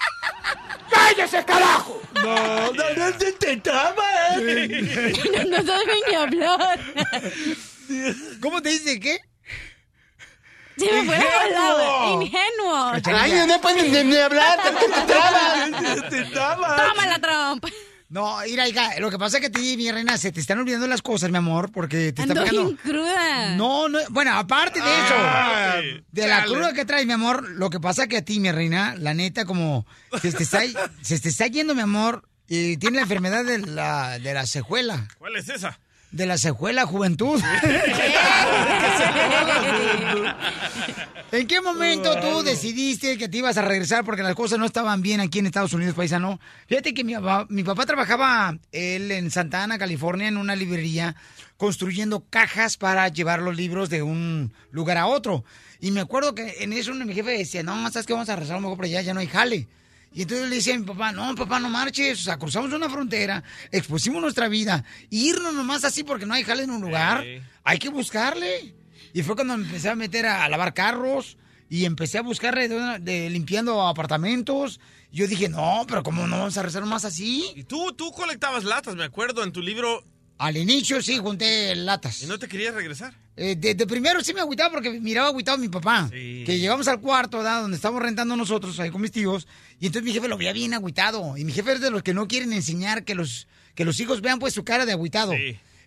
[1.08, 2.02] ¡Cállese, carajo!
[2.16, 4.04] No, no, no te intentaba,
[4.36, 5.14] ¿eh?
[5.36, 6.80] no, no saben ni hablar.
[8.42, 9.18] ¿Cómo te dice qué?
[10.78, 12.10] Se me fue la.
[12.22, 12.92] Ingenuo.
[13.06, 16.10] Ay, no pueden ni, ni hablar, te trabas.
[16.10, 16.76] Te intentaba.
[16.76, 17.70] Toma la trompa.
[18.10, 20.60] No, mira, hija, lo que pasa es que a ti, mi reina, se te están
[20.60, 22.64] olvidando las cosas, mi amor, porque te está Ando pegando...
[22.66, 23.56] bien cruda.
[23.56, 27.70] No, no, bueno, aparte de eso, Ay, de la cruda que traes, mi amor, lo
[27.70, 29.86] que pasa es que a ti, mi reina, la neta, como
[30.22, 30.62] se te está,
[31.02, 35.08] se te está yendo, mi amor, y tiene la enfermedad de la, de la secuela,
[35.18, 35.78] ¿Cuál es esa?
[36.12, 37.42] De la secuela juventud.
[41.32, 45.02] ¿En qué momento tú decidiste que te ibas a regresar porque las cosas no estaban
[45.02, 46.40] bien aquí en Estados Unidos, paisano?
[46.68, 51.18] Fíjate que mi papá, mi papá trabajaba, él en Santa Ana, California, en una librería,
[51.58, 55.44] construyendo cajas para llevar los libros de un lugar a otro.
[55.82, 58.14] Y me acuerdo que en eso mi jefe decía, no, ¿sabes qué?
[58.14, 59.68] Vamos a regresar mejor por allá, ya no hay jale.
[60.14, 62.90] Y entonces le decía a mi papá, no, papá, no marches, o sea, cruzamos una
[62.90, 67.24] frontera, expusimos nuestra vida, y irnos nomás así porque no hay jale en un lugar,
[67.64, 68.74] hay que buscarle.
[69.14, 71.38] Y fue cuando me empecé a meter a, a lavar carros
[71.70, 74.80] y empecé a buscarle de, de limpiando apartamentos.
[75.12, 77.52] Yo dije, no, pero ¿cómo no vamos a regresar nomás así?
[77.56, 80.04] Y tú, tú colectabas latas, me acuerdo, en tu libro.
[80.40, 82.22] Al inicio sí, junté latas.
[82.22, 83.14] ¿Y no te querías regresar?
[83.36, 86.08] Eh, de, de primero sí me agüitaba porque miraba agüitado a mi papá.
[86.12, 87.62] Que llegamos al cuarto, ¿verdad?
[87.62, 89.48] Donde estábamos rentando nosotros ahí con mis tíos.
[89.80, 91.38] Y entonces mi jefe lo veía bien agüitado.
[91.38, 94.22] Y mi jefe es de los que no quieren enseñar que los, que los hijos
[94.22, 95.34] vean pues su cara de agüitado.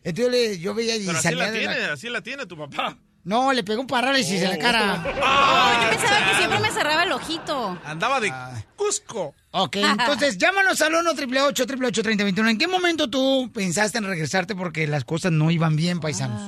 [0.02, 2.46] Entonces le- yo veía y Pero así salía la de la- tiene, así la tiene
[2.46, 2.96] tu papá.
[3.22, 4.94] No, le pegó un parálisis en la cara.
[5.04, 7.78] Oh, yo pensaba que siempre me cerraba el ojito.
[7.84, 8.32] Andaba de
[8.76, 9.34] Cusco.
[9.52, 14.86] Ok, entonces llámanos al 1 888 3021 ¿En qué momento tú pensaste en regresarte porque
[14.86, 16.40] las cosas no iban bien, paisanos?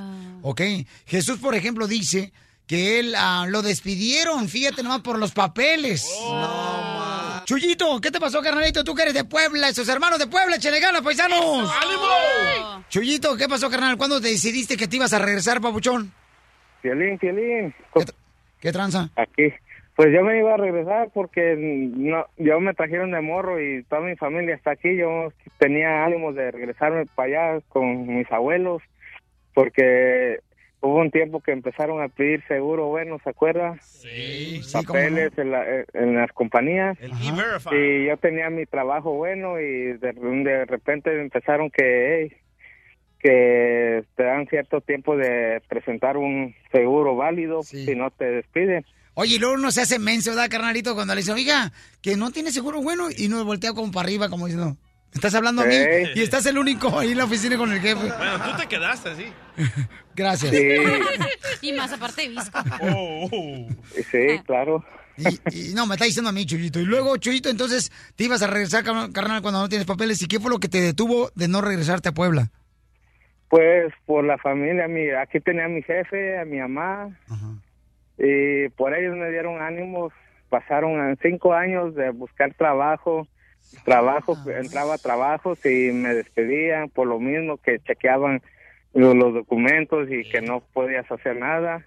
[0.43, 0.61] Ok,
[1.07, 2.33] Jesús, por ejemplo, dice
[2.67, 6.09] que él ah, lo despidieron, fíjate nomás, por los papeles.
[7.45, 8.83] Chuyito, ¿qué te pasó, carnalito?
[8.83, 11.71] Tú que eres de Puebla, esos hermanos de Puebla, échale ganas, paisanos.
[11.71, 12.85] ¡Ánimo!
[12.89, 13.97] Chuyito, ¿qué pasó, carnal?
[13.97, 16.13] ¿Cuándo te decidiste que te ibas a regresar, papuchón?
[16.83, 17.75] Fielín, Fielín.
[18.61, 19.11] ¿Qué tranza?
[19.17, 19.53] Aquí.
[19.95, 24.01] Pues yo me iba a regresar porque no, yo me trajeron de morro y toda
[24.01, 24.97] mi familia está aquí.
[24.97, 28.82] Yo tenía ánimos de regresarme para allá con mis abuelos
[29.55, 30.38] porque
[30.80, 33.76] hubo un tiempo que empezaron a pedir seguro bueno, ¿se acuerda?
[33.82, 34.61] Sí.
[34.72, 36.99] Papeles en, la- en las compañías.
[37.01, 37.12] El.
[37.76, 42.36] Y yo tenía mi trabajo bueno y de, de repente empezaron que, hey,
[43.20, 48.84] que te dan cierto tiempo de presentar un seguro válido si no te despiden.
[49.15, 50.95] Oye, y luego uno se hace menso, ¿verdad, carnalito?
[50.95, 54.29] Cuando le dice, oiga, que no tiene seguro bueno y no voltea como para arriba,
[54.31, 54.77] como diciendo,
[55.13, 56.11] estás hablando a mí Sí.
[56.15, 57.95] y estás el único ahí en la oficina con el jefe.
[58.07, 59.27] Bueno, tú te quedaste así.
[60.17, 60.53] Gracias.
[61.61, 62.59] y más aparte visco.
[64.11, 64.85] Sí, claro.
[65.17, 66.81] Y, y no, me está diciendo a mí, Chuyito.
[66.81, 70.23] Y luego, Chuyito, entonces te ibas a regresar, car- carnal, cuando no tienes papeles.
[70.23, 72.51] ¿Y qué fue lo que te detuvo de no regresarte a Puebla?
[73.49, 77.11] Pues por la familia, mi, aquí tenía a mi jefe, a mi mamá,
[78.19, 80.13] y por ellos me dieron ánimos.
[80.49, 83.27] Pasaron cinco años de buscar trabajo,
[83.85, 88.43] trabajo, entraba a trabajos y me despedían por lo mismo que chequeaban
[88.93, 91.85] lo- los, documentos y que no podías hacer nada.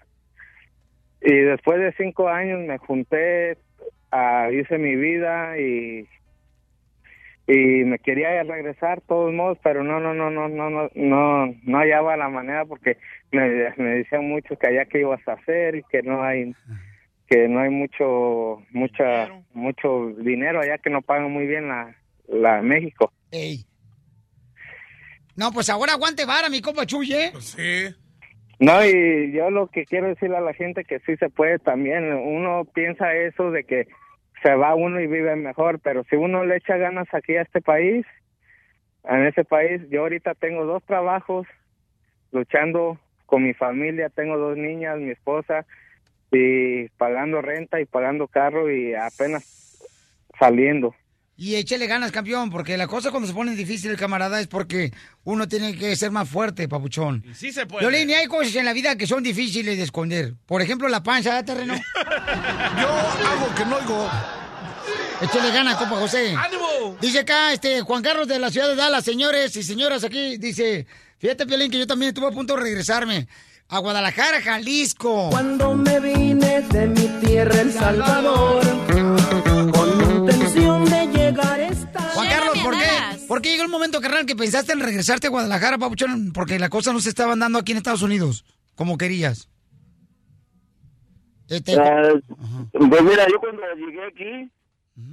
[1.20, 3.58] Y después de cinco años me junté,
[4.10, 6.08] ah, hice mi vida y
[7.46, 11.54] y me quería regresar de todos modos pero no no no no no no no
[11.62, 12.98] no hallaba la manera porque
[13.30, 16.54] me, me decían mucho que allá que ibas a hacer y que no hay
[17.28, 21.94] que no hay mucho mucha mucho dinero allá que no pagan muy bien la
[22.28, 23.64] la México Ey.
[25.36, 27.32] No, pues ahora aguante vara, mi compa Chuy, ¿eh?
[27.40, 27.94] Sí.
[28.58, 32.12] no y yo lo que quiero decirle a la gente que sí se puede también
[32.12, 33.86] uno piensa eso de que
[34.42, 37.60] se va uno y vive mejor pero si uno le echa ganas aquí a este
[37.60, 38.06] país
[39.04, 41.46] en ese país yo ahorita tengo dos trabajos
[42.32, 45.66] luchando con mi familia tengo dos niñas mi esposa
[46.30, 49.44] y pagando renta y pagando carro y apenas
[50.38, 50.94] saliendo
[51.38, 54.92] Y échale ganas, campeón, porque la cosa cuando se pone difícil, camarada, es porque
[55.24, 57.22] uno tiene que ser más fuerte, papuchón.
[57.34, 57.86] Sí se puede.
[57.86, 60.34] Violín, y hay cosas en la vida que son difíciles de esconder.
[60.46, 61.74] Por ejemplo, la panza, ¿eh, terreno?
[62.80, 64.10] Yo hago que no oigo.
[65.20, 66.34] Échale ganas, compa José.
[66.34, 66.96] ¡Ánimo!
[67.00, 70.86] Dice acá, este, Juan Carlos de la ciudad de Dallas, señores y señoras aquí, dice,
[71.18, 73.28] fíjate, Violín, que yo también estuve a punto de regresarme
[73.68, 75.30] a Guadalajara, Jalisco.
[75.30, 78.64] Cuando me vine de mi tierra, El Salvador,
[83.56, 86.32] llegó el momento, carnal, que pensaste en regresarte a Guadalajara, papuchón?
[86.32, 88.44] Porque las cosas no se estaban dando aquí en Estados Unidos,
[88.74, 89.48] como querías.
[91.48, 92.12] Este, Ah,
[92.72, 94.50] pues mira, yo cuando llegué aquí,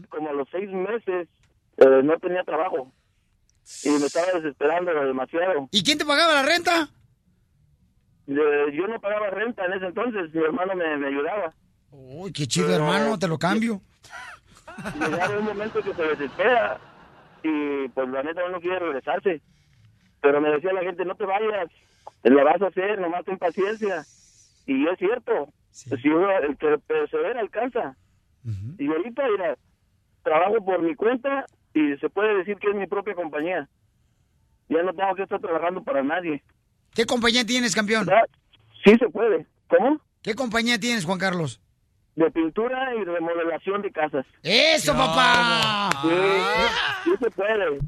[0.09, 1.27] como a los seis meses,
[1.77, 2.91] eh, no tenía trabajo.
[3.83, 5.69] Y me estaba desesperando demasiado.
[5.71, 6.89] ¿Y quién te pagaba la renta?
[8.27, 11.53] Eh, yo no pagaba renta en ese entonces, mi hermano me, me ayudaba.
[11.91, 13.81] Uy, qué chido, hermano, te lo cambio.
[14.99, 16.79] Llegaba un momento que se desespera
[17.43, 19.41] y pues la neta no quiere regresarse.
[20.21, 21.69] Pero me decía la gente, no te vayas,
[22.23, 24.03] la vas a hacer, nomás ten paciencia.
[24.65, 27.95] Y es cierto, si uno el que persevera alcanza.
[28.77, 29.57] Y ahorita, mira,
[30.23, 33.69] trabajo por mi cuenta y se puede decir que es mi propia compañía.
[34.69, 36.43] Ya no tengo que estar trabajando para nadie.
[36.93, 38.07] ¿Qué compañía tienes, campeón?
[38.83, 39.45] Sí se puede.
[39.67, 39.99] ¿Cómo?
[40.21, 41.61] ¿Qué compañía tienes, Juan Carlos?
[42.16, 44.24] De pintura y remodelación de casas.
[44.43, 45.89] ¡Eso, papá!
[46.03, 46.09] Sí,
[47.05, 47.80] sí se puede.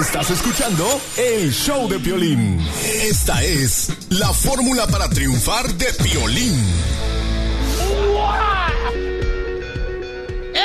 [0.00, 0.84] Estás escuchando
[1.18, 2.58] el show de Piolín.
[2.82, 6.54] Esta es la fórmula para triunfar de Piolín.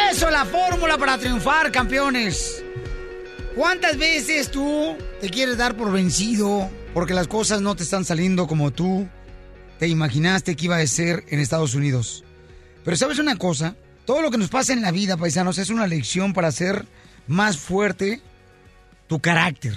[0.10, 2.64] Eso es la fórmula para triunfar, campeones.
[3.56, 8.48] ¿Cuántas veces tú te quieres dar por vencido porque las cosas no te están saliendo
[8.48, 9.08] como tú
[9.80, 12.24] te imaginaste que iba a ser en Estados Unidos?
[12.84, 13.76] Pero sabes una cosa,
[14.06, 16.86] todo lo que nos pasa en la vida, paisanos, es una lección para hacer
[17.28, 18.22] más fuerte
[19.08, 19.76] tu carácter.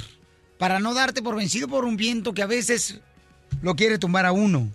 [0.59, 3.01] Para no darte por vencido por un viento que a veces
[3.63, 4.71] lo quiere tumbar a uno.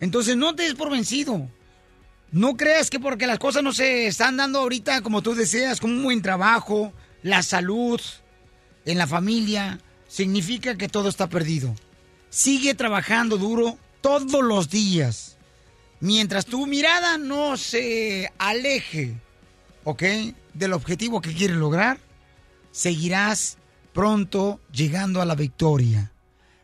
[0.00, 1.48] Entonces no te des por vencido.
[2.32, 5.94] No creas que porque las cosas no se están dando ahorita como tú deseas, como
[5.94, 6.92] un buen trabajo,
[7.22, 8.00] la salud,
[8.84, 11.74] en la familia, significa que todo está perdido.
[12.30, 15.36] Sigue trabajando duro todos los días.
[16.00, 19.14] Mientras tu mirada no se aleje,
[19.84, 20.02] ¿ok?
[20.54, 21.98] Del objetivo que quieres lograr,
[22.72, 23.58] seguirás
[23.92, 26.10] pronto llegando a la victoria.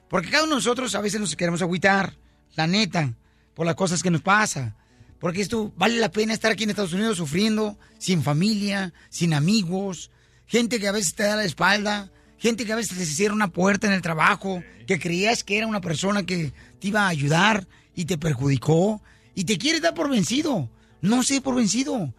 [0.09, 2.17] Porque cada uno de nosotros a veces nos queremos agüitar,
[2.55, 3.13] la neta,
[3.55, 4.75] por las cosas que nos pasa.
[5.19, 10.11] Porque esto vale la pena estar aquí en Estados Unidos sufriendo, sin familia, sin amigos,
[10.47, 13.49] gente que a veces te da la espalda, gente que a veces te cierra una
[13.49, 17.67] puerta en el trabajo, que creías que era una persona que te iba a ayudar
[17.95, 19.03] y te perjudicó
[19.37, 20.69] y te quiere dar por vencido.
[21.01, 22.13] No sé por vencido.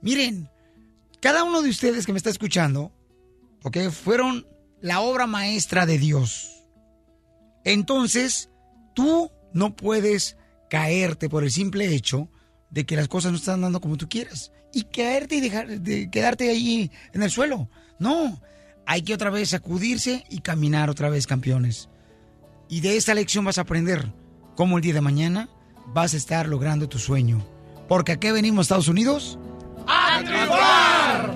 [0.00, 0.48] Miren,
[1.20, 2.92] cada uno de ustedes que me está escuchando,
[3.64, 3.90] ¿ok?
[3.90, 4.46] Fueron
[4.80, 6.62] la obra maestra de Dios.
[7.64, 8.50] Entonces,
[8.94, 10.36] tú no puedes
[10.70, 12.30] caerte por el simple hecho
[12.70, 14.52] de que las cosas no están dando como tú quieras.
[14.72, 17.68] Y caerte y dejar de quedarte ahí en el suelo.
[17.98, 18.40] No,
[18.86, 21.88] hay que otra vez sacudirse y caminar otra vez, campeones.
[22.68, 24.12] Y de esta lección vas a aprender
[24.54, 25.48] cómo el día de mañana
[25.86, 27.44] vas a estar logrando tu sueño.
[27.88, 29.38] Porque aquí venimos, Estados Unidos.
[29.86, 31.34] ¡A triunfar!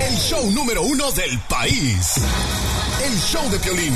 [0.00, 2.20] El show número uno del país.
[3.04, 3.94] El show de Piolín.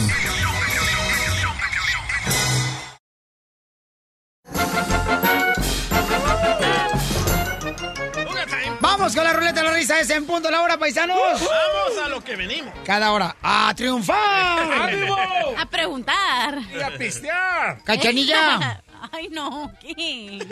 [9.09, 11.17] Vamos con la ruleta de la risa, es en punto la hora, paisanos.
[11.19, 12.75] Vamos a lo que venimos.
[12.85, 14.71] Cada hora, a triunfar.
[14.83, 15.17] ¡Ánimo!
[15.57, 16.59] A preguntar.
[16.71, 17.83] Y a pistear.
[17.85, 18.83] Cachanilla.
[19.11, 20.47] Ay, no, ¿qué?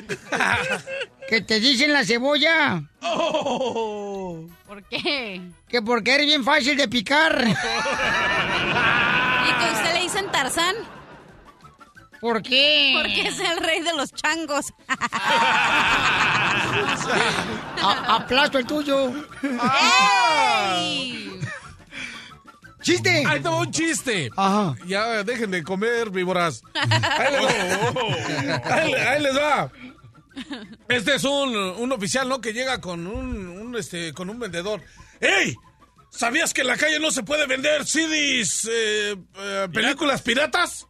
[1.29, 2.83] ¿Qué te dicen la cebolla?
[3.03, 5.43] ¿Por qué?
[5.69, 7.39] Que porque eres bien fácil de picar.
[7.47, 7.53] ¿Y
[9.53, 10.77] que usted le dicen Tarzán?
[12.21, 12.93] ¿Por qué?
[12.97, 14.67] Porque es el rey de los changos.
[17.83, 19.13] A- aplasto el tuyo.
[19.43, 21.39] ¡Ey!
[22.83, 23.25] ¡Chiste!
[23.27, 24.31] Ahí va un chiste.
[24.37, 24.75] Ajá.
[24.87, 26.63] Ya dejen de comer víboras.
[26.75, 29.71] Ahí les, ahí- ahí les va.
[30.89, 32.41] Este es un, un oficial, ¿no?
[32.41, 34.83] Que llega con un, un, este, con un vendedor.
[35.21, 35.57] ¡Ey!
[36.11, 40.87] ¿Sabías que en la calle no se puede vender CDs, eh, eh, películas piratas?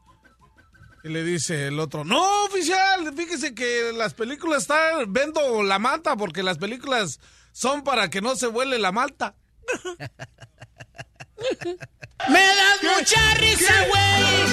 [1.07, 6.17] Y le dice el otro, no, oficial, fíjese que las películas están, vendo la manta
[6.17, 7.21] porque las películas
[7.53, 9.37] son para que no se vuele la malta.
[12.29, 14.47] ¡Me das mucha risa, güey!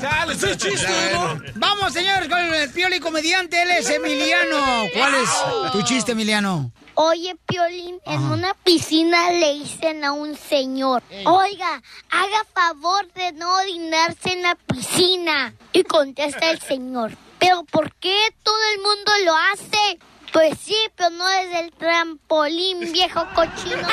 [0.00, 1.38] Dale, soy chiste, ¿no?
[1.56, 4.86] Vamos, señores, con el pioli comediante, él es Emiliano.
[4.94, 6.72] ¿Cuál es tu chiste, Emiliano?
[6.94, 13.54] Oye, Piolín, en una piscina le dicen a un señor, oiga, haga favor de no
[13.56, 15.54] orinarse en la piscina.
[15.72, 19.98] Y contesta el señor, pero ¿por qué todo el mundo lo hace?
[20.32, 23.76] Pues sí, pero no desde el trampolín, viejo cochino.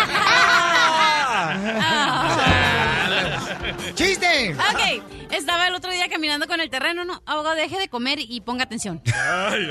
[3.95, 4.55] ¡Chiste!
[4.55, 8.41] Ok, estaba el otro día caminando con el terreno, no, abogado, deje de comer y
[8.41, 9.01] ponga atención.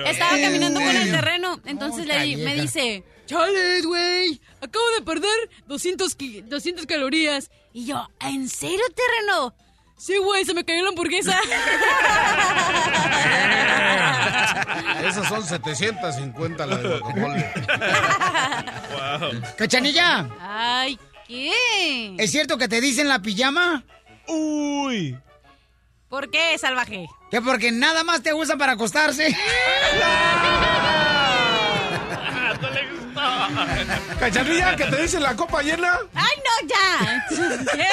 [0.06, 5.50] Estaba caminando con el terreno, entonces le, di- me dice, chales, güey, acabo de perder
[5.66, 7.50] 200, ki- 200 calorías.
[7.72, 9.54] Y yo, ¿en serio, terreno?
[9.98, 11.32] Sí, güey, se me cayó la hamburguesa.
[15.04, 17.52] Esas son 750 las de guacamole.
[19.56, 20.28] ¡Cachanilla!
[20.40, 22.14] Ay, ¿qué?
[22.16, 23.82] ¿Es cierto que te dicen la pijama?
[24.28, 25.18] Uy.
[26.08, 27.08] ¿Por qué, salvaje?
[27.30, 29.36] Que porque nada más te usa para acostarse.
[34.18, 35.98] Cachanilla, que te dicen la copa llena.
[36.14, 37.26] ¡Ay, no, ya!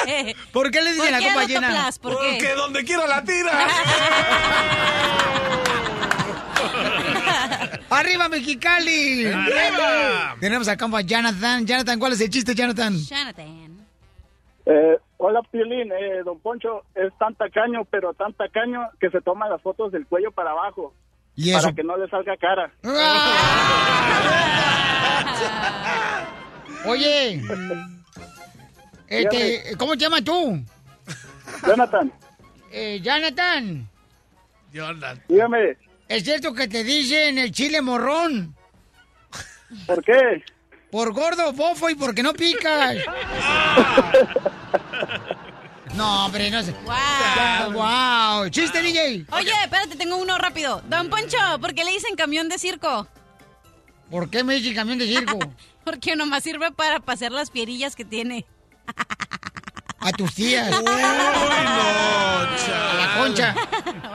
[0.04, 0.36] ¿Qué?
[0.52, 1.66] ¿Por qué le dicen ¿Por la qué copa llena?
[1.68, 1.98] soplas?
[1.98, 2.28] ¿Por qué?
[2.32, 3.52] Porque donde quiera la tira.
[7.90, 9.26] ¡Arriba, Mexicali!
[9.26, 10.36] ¡Arriba!
[10.40, 11.66] Tenemos a campo a Jonathan.
[11.66, 12.96] Jonathan, ¿cuál es el chiste, Jonathan?
[12.98, 13.86] Jonathan.
[14.66, 15.90] Eh, hola, Piolín.
[15.92, 20.06] Eh, don Poncho es tan tacaño, pero tan tacaño que se toma las fotos del
[20.06, 20.92] cuello para abajo.
[21.36, 22.70] ¿Y Para que no le salga cara.
[26.84, 27.42] Oye,
[29.08, 30.62] este, ¿cómo te llamas tú?
[31.66, 32.12] Jonathan,
[32.70, 33.88] Eh, Jonathan,
[34.72, 35.22] Jonathan.
[35.28, 35.76] dígame,
[36.08, 38.54] ¿es cierto que te dicen el chile morrón?
[39.86, 40.44] ¿por qué?
[40.90, 42.96] Por gordo, bofo y porque no picas.
[45.94, 46.74] No, hombre, no sé.
[46.84, 47.72] Wow.
[47.72, 48.48] wow.
[48.50, 49.24] Chiste, DJ.
[49.30, 50.82] Oye, espérate, tengo uno rápido.
[50.90, 53.08] Don Poncho, ¿por qué le dicen camión de circo?
[54.10, 55.38] ¿Por qué me dicen camión de circo?
[55.84, 58.46] Porque nomás sirve para pasear las pierillas que tiene.
[60.00, 60.76] A tus tías.
[60.78, 63.54] Uy, no, A la concha.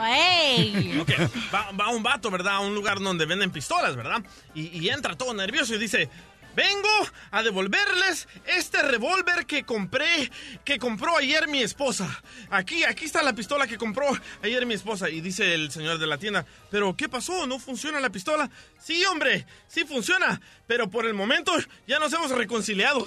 [0.08, 1.00] ¡Ey!
[1.00, 1.10] Ok,
[1.54, 2.56] va, va un vato, ¿verdad?
[2.56, 4.24] A un lugar donde venden pistolas, ¿verdad?
[4.54, 6.10] Y, y entra todo nervioso y dice,
[6.56, 6.89] vengo
[7.32, 10.32] a devolverles este revólver que compré,
[10.64, 12.22] que compró ayer mi esposa.
[12.49, 14.08] Aquí, aquí está la pistola que compró
[14.41, 15.10] ayer mi esposa.
[15.10, 17.45] Y dice el señor de la tienda, pero ¿qué pasó?
[17.47, 18.49] ¿No funciona la pistola?
[18.80, 21.54] Sí, hombre, sí funciona, pero por el momento
[21.88, 23.06] ya nos hemos reconciliado.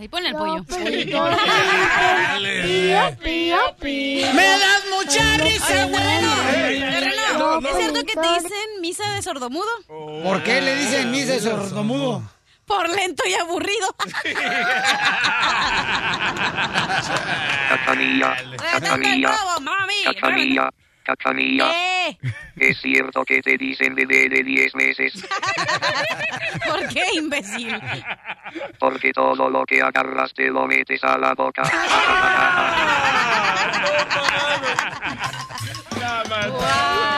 [0.00, 0.64] Y pon el pollo.
[4.34, 5.86] ¡Me das mucha risa,
[7.38, 7.58] no.
[7.60, 9.68] ¿Es cierto que te dicen misa de sordomudo?
[9.86, 12.22] ¿Por qué le dicen misa de sordomudo?
[12.66, 13.94] Por lento y aburrido.
[17.68, 19.94] Cachanilla, cachanilla, bravo, mami!
[22.56, 25.12] Es cierto que te dicen bebé de 10 meses,
[26.66, 27.80] ¿Por qué, imbécil?
[28.78, 31.62] porque todo lo que agarras te lo metes a la boca.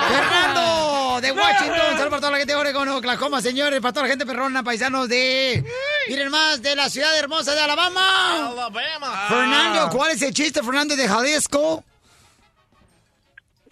[0.09, 4.11] Fernando de Washington, saludos para toda la gente de Oregon, Oklahoma, señores, para toda la
[4.11, 5.65] gente perrona, paisanos de...
[6.09, 8.51] Miren más, de la ciudad hermosa de Alabama.
[8.51, 9.27] Alabama.
[9.29, 11.85] Fernando, ¿cuál es el chiste, Fernando, de Jalisco?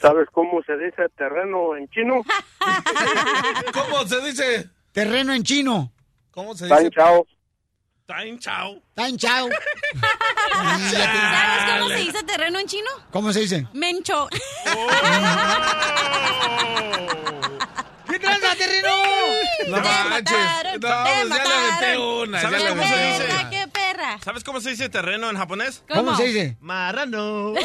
[0.01, 2.22] ¿Sabes cómo se dice terreno en chino?
[3.74, 4.70] ¿Cómo se dice?
[4.92, 5.92] Terreno en chino.
[6.30, 6.90] ¿Cómo se Tan dice?
[6.94, 7.26] chao.
[8.07, 8.80] Time chao.
[8.94, 9.48] Tan chao.
[10.61, 12.90] ¿Sabes cómo se dice terreno en chino?
[13.12, 13.66] ¿Cómo se dice?
[13.74, 14.28] Mencho.
[18.09, 18.88] ¿Qué tranza, terreno?
[19.68, 20.09] No Te manches.
[20.32, 22.03] mataron, No, te ya le mataron.
[22.28, 22.40] una.
[22.40, 23.34] ¿Sabes ya le cómo se aventé dice?
[23.40, 23.51] una.
[23.51, 24.18] Qué perra.
[24.24, 25.84] ¿Sabes cómo se dice terreno en japonés?
[25.88, 26.57] ¿Cómo se dice?
[26.61, 27.53] Marano.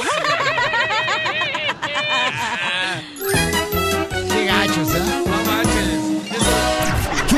[4.29, 5.21] Qué gachos, ¿eh?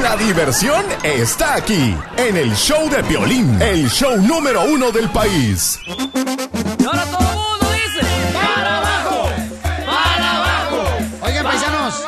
[0.01, 5.79] La diversión está aquí, en el show de Piolín, el show número uno del país.
[5.85, 9.29] Y ahora todo el mundo dice: ¡Para abajo!
[9.85, 10.97] ¡Para abajo!
[11.23, 12.05] Oigan, paisanos,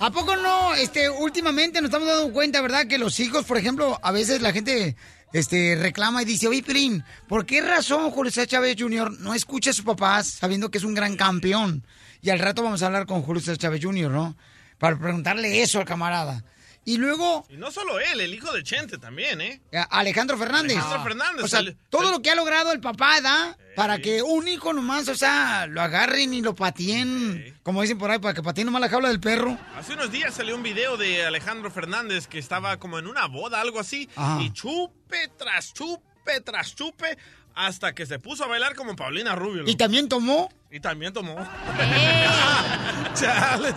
[0.00, 4.00] ¿a poco no, este, últimamente nos estamos dando cuenta, verdad, que los hijos, por ejemplo,
[4.02, 4.96] a veces la gente,
[5.32, 9.12] este, reclama y dice, oye, Piolín, ¿por qué razón Julio César Chávez Jr.
[9.20, 11.84] no escucha a sus papás sabiendo que es un gran campeón?
[12.22, 14.36] Y al rato vamos a hablar con Julio César Chávez Jr., ¿no?
[14.78, 16.44] Para preguntarle eso al camarada.
[16.84, 19.60] Y luego, Y no solo él, el hijo de Chente también, ¿eh?
[19.90, 20.72] Alejandro Fernández.
[20.78, 23.58] Alejandro Fernández, O sea, el- todo lo que ha logrado el papá, ¿da?
[23.76, 28.10] Para que un hijo nomás, o sea, lo agarren y lo pateen, como dicen por
[28.10, 29.58] ahí, para que pateen nomás la jaula del perro.
[29.76, 33.60] Hace unos días salió un video de Alejandro Fernández que estaba como en una boda,
[33.60, 34.40] algo así, Ajá.
[34.42, 37.18] y chupe tras chupe tras chupe
[37.58, 39.64] hasta que se puso a bailar como Paulina Rubio.
[39.66, 40.48] Y también tomó.
[40.70, 41.34] Y también tomó.
[43.14, 43.74] Chales.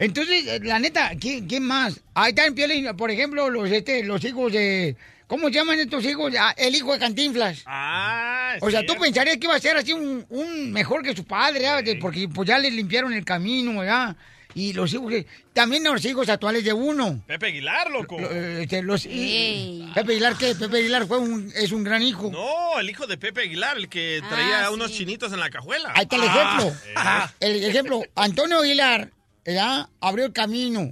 [0.00, 2.00] Entonces, eh, la neta, ¿quién, quién más?
[2.14, 4.96] Ahí está en Piolín, por ejemplo, los, este, los hijos de...
[5.28, 6.32] ¿Cómo se llaman estos hijos?
[6.38, 7.62] Ah, el hijo de Cantinflas.
[7.66, 11.24] Ah, O sea, tú pensarías que iba a ser así un, un mejor que su
[11.24, 11.80] padre, ¿ah?
[12.00, 14.16] Porque pues ya le limpiaron el camino, ¿verdad?
[14.58, 17.22] Y los hijos, que- también los hijos actuales de uno.
[17.26, 18.18] Pepe Aguilar, loco.
[18.18, 19.02] Lo- eh, este, los.
[19.02, 20.54] Pepe Aguilar, ¿qué?
[20.56, 22.30] Pepe Aguilar fue un, es un gran hijo.
[22.32, 24.98] No, el hijo de Pepe Aguilar, el que traía Ah, unos sí.
[24.98, 25.92] chinitos en la cajuela.
[25.94, 26.80] Ahí está el Ah, ejemplo.
[27.40, 27.54] eh.
[27.54, 29.12] El ejemplo, Antonio Aguilar,
[29.44, 29.88] ¿verdad?
[30.00, 30.90] Abrió el camino.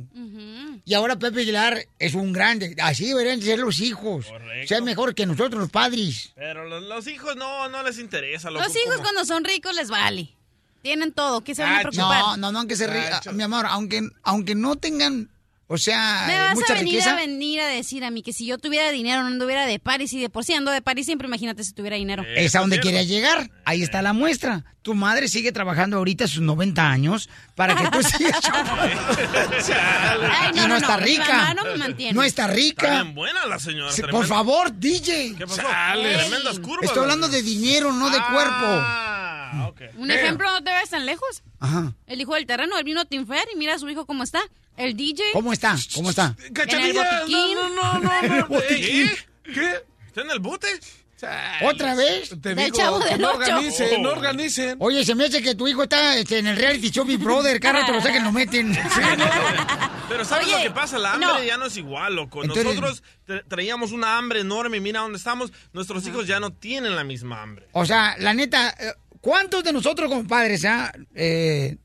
[0.85, 2.77] Y ahora Pepe Aguilar es un grande.
[2.81, 4.27] Así deberían ser los hijos.
[4.27, 4.69] Correcto.
[4.69, 6.33] Ser mejor que nosotros, los padres.
[6.37, 8.51] Pero los, los hijos no, no les interesa.
[8.51, 10.36] Loco, Los hijos como- cuando son ricos les vale.
[10.87, 11.41] Tienen todo.
[11.43, 11.91] ¿Qué se van a Gacho.
[11.91, 12.21] preocupar?
[12.21, 13.11] No, no, no, aunque se ría.
[13.11, 13.33] Gacho.
[13.33, 15.29] Mi amor, aunque, aunque no tengan
[15.69, 17.11] O sea, Me vas mucha a venir riqueza.
[17.13, 20.13] a venir a decir a mí que si yo tuviera dinero no anduviera de París
[20.13, 22.23] y de por sí ando de París siempre imagínate si tuviera dinero.
[22.37, 23.51] Es a donde quería llegar.
[23.65, 24.65] Ahí está la muestra.
[24.83, 28.41] Tu madre sigue trabajando ahorita a sus 90 años para que tú sigas
[30.31, 31.27] Ay, y no, está mi rica.
[31.33, 32.13] mamá no me mantiene.
[32.13, 33.03] No está Está rica.
[33.03, 33.93] bien buena la señora.
[34.11, 35.35] Por favor, DJ.
[35.37, 35.63] ¿Qué pasó?
[35.63, 36.15] Chale.
[36.19, 36.85] Tremendas curvas.
[36.85, 38.29] Estoy hablando de dinero, no de Ah,
[39.69, 39.81] ok.
[39.97, 41.43] Un ejemplo, no te ves tan lejos.
[41.61, 41.93] Ajá.
[42.07, 44.41] El hijo del terreno, él vino a Tinfer y mira a su hijo cómo está.
[44.77, 45.25] El DJ.
[45.33, 45.77] ¿Cómo está?
[45.95, 46.37] ¿Cómo está?
[46.39, 48.59] En el no, no, no, no.
[48.69, 49.11] ¿Qué?
[49.45, 49.83] ¿Qué?
[50.07, 50.69] ¿Está en el bote?
[51.63, 52.35] ¿Otra vez?
[52.43, 54.77] Te digo Chavo que no organicen, no organicen.
[54.81, 57.59] Oye, se me hace que tu hijo está este, en el reality show Big Brother.
[57.59, 58.77] Cada rato lo y lo meten.
[60.09, 60.99] Pero ¿sabes Oye, lo que pasa?
[60.99, 61.43] La hambre no.
[61.43, 62.43] ya no es igual, loco.
[62.43, 65.53] Entonces- Nosotros tra- traíamos una hambre enorme y mira dónde estamos.
[65.73, 67.67] Nuestros hijos ya no tienen la misma hambre.
[67.73, 68.93] O sea, la neta, eh,
[69.27, 71.79] ¿cuántos de nosotros como padres, ah, eh,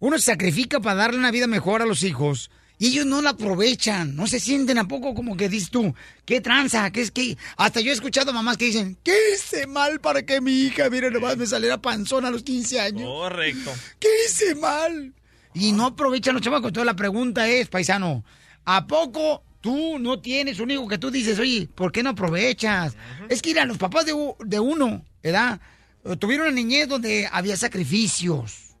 [0.00, 3.30] uno se sacrifica para darle una vida mejor a los hijos y ellos no la
[3.30, 4.16] aprovechan?
[4.16, 7.38] No se sienten a poco como que dices tú, qué tranza, qué es que...
[7.56, 11.12] Hasta yo he escuchado mamás que dicen, ¿qué hice mal para que mi hija, mire,
[11.12, 13.04] nomás me saliera panzona a los 15 años?
[13.08, 13.72] Correcto.
[14.00, 15.14] ¿Qué hice mal?
[15.54, 16.70] Y no aprovechan los chamacos.
[16.70, 18.24] Entonces la pregunta es, paisano,
[18.64, 22.96] ¿a poco tú no tienes un hijo que tú dices, oye, ¿por qué no aprovechas?
[23.28, 25.60] Es que, mira, los papás de, de uno, ¿verdad?
[26.04, 28.74] Eh, Tuvieron una niñez donde había sacrificios.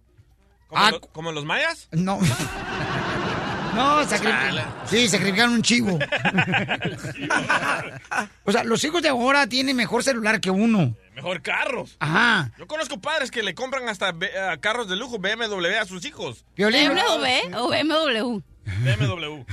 [0.68, 1.88] ¿Como, Ah, lo- como los mayas?
[1.92, 2.18] No.
[3.72, 5.96] No, sacri- sí, sacrificaron un chivo.
[8.44, 10.96] o sea, los hijos de ahora tienen mejor celular que uno.
[11.14, 11.96] Mejor carros.
[12.00, 12.50] Ajá.
[12.58, 16.44] Yo conozco padres que le compran hasta eh, carros de lujo BMW a sus hijos.
[16.56, 18.42] ¿BMW o BMW?
[18.82, 19.44] BMW.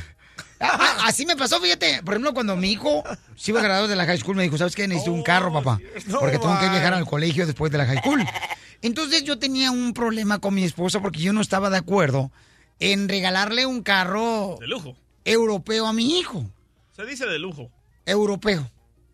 [0.59, 2.01] Ah, ah, así me pasó, fíjate.
[2.03, 3.03] Por ejemplo, cuando mi hijo
[3.35, 4.87] se iba a graduar de la high school, me dijo, ¿sabes qué?
[4.87, 5.79] Necesito un carro, papá.
[6.19, 8.25] Porque tengo que viajar al colegio después de la high school.
[8.81, 12.31] Entonces yo tenía un problema con mi esposa porque yo no estaba de acuerdo
[12.79, 14.95] en regalarle un carro De lujo.
[15.25, 16.45] europeo a mi hijo.
[16.95, 17.69] Se dice de lujo.
[18.05, 18.69] Europeo.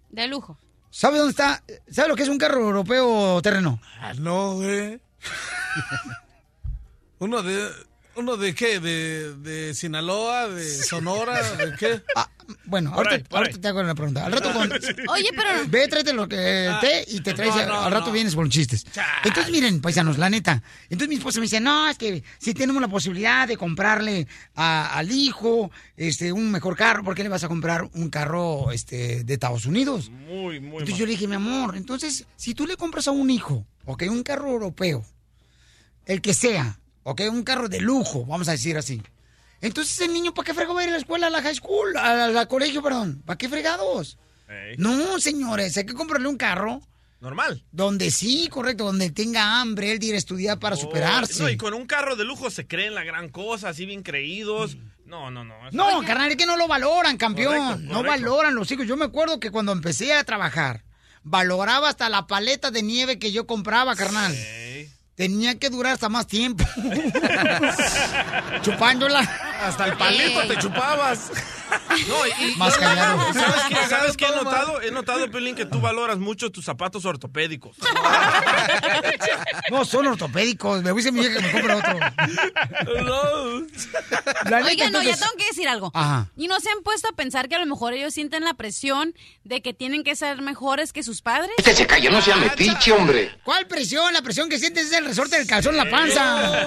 [0.09, 0.57] De lujo.
[0.89, 1.63] ¿Sabe dónde está?
[1.89, 3.79] ¿Sabe lo que es un carro europeo terreno?
[3.99, 4.99] Ah, no, güey.
[7.19, 7.69] Uno de...
[8.15, 8.79] ¿Uno de qué?
[8.79, 10.47] ¿De, de Sinaloa?
[10.47, 11.41] ¿De Sonora?
[11.55, 12.01] ¿De qué?
[12.15, 12.29] Ah,
[12.65, 13.61] bueno, Por ahorita, ahí, por ahorita ahí.
[13.61, 14.25] te hago una pregunta.
[14.25, 14.69] Al rato con...
[15.07, 15.49] Oye, pero...
[15.69, 18.11] Ve, tráete lo que Ah, te y te traes, no, no, al rato no.
[18.11, 18.85] vienes con chistes.
[19.23, 20.61] Entonces, miren, paisanos, la neta.
[20.89, 24.93] Entonces mi esposa me dice, no, es que si tenemos la posibilidad de comprarle a-
[24.97, 29.23] al hijo este un mejor carro, ¿por qué le vas a comprar un carro este
[29.23, 30.09] de Estados Unidos?
[30.09, 33.29] Muy, muy Entonces yo le dije, mi amor, entonces, si tú le compras a un
[33.29, 35.05] hijo, ok, un carro europeo,
[36.05, 39.01] el que sea, ok, un carro de lujo, vamos a decir así.
[39.61, 41.55] Entonces el niño, ¿para qué fregado va a ir a la escuela, a la high
[41.55, 43.21] school, a la, colegio, perdón?
[43.25, 44.17] ¿Para qué fregados?
[44.77, 46.81] No, señores, hay que comprarle un carro
[47.21, 47.63] Normal.
[47.71, 51.41] donde sí, correcto, donde tenga hambre, él de ir a estudiar para superarse.
[51.41, 54.03] Oh, No, y con un carro de lujo se creen la gran cosa, así bien
[54.03, 54.77] creídos.
[55.05, 55.55] No, no, no.
[55.67, 57.55] eso- No, carnal, es que no lo valoran, campeón.
[57.57, 58.85] Correcto, No valoran los hijos.
[58.85, 60.83] Yo me acuerdo que cuando empecé a trabajar,
[61.23, 64.35] valoraba hasta la paleta de nieve que yo compraba, carnal.
[65.15, 66.65] Tenía que durar hasta más tiempo.
[68.61, 69.19] Chupándola.
[69.61, 71.31] Hasta el palito te chupabas.
[72.07, 73.33] No, y, Más callado.
[73.33, 74.81] ¿Sabes qué, ¿Sabes qué he notado?
[74.81, 77.77] He notado, Pelín, que tú valoras mucho tus zapatos ortopédicos.
[79.69, 80.83] No, son ortopédicos.
[80.83, 81.99] Me voy a mi hija que me compre otro.
[84.49, 85.91] La neta, Oiga, no, ya tengo que decir algo.
[85.93, 86.27] Ajá.
[86.35, 89.15] Y no se han puesto a pensar que a lo mejor ellos sienten la presión
[89.43, 91.51] de que tienen que ser mejores que sus padres.
[91.63, 93.31] Que se calle, no sea metiche, hombre.
[93.43, 94.13] ¿Cuál presión?
[94.13, 96.61] La presión que sientes es el resorte del calzón en la panza.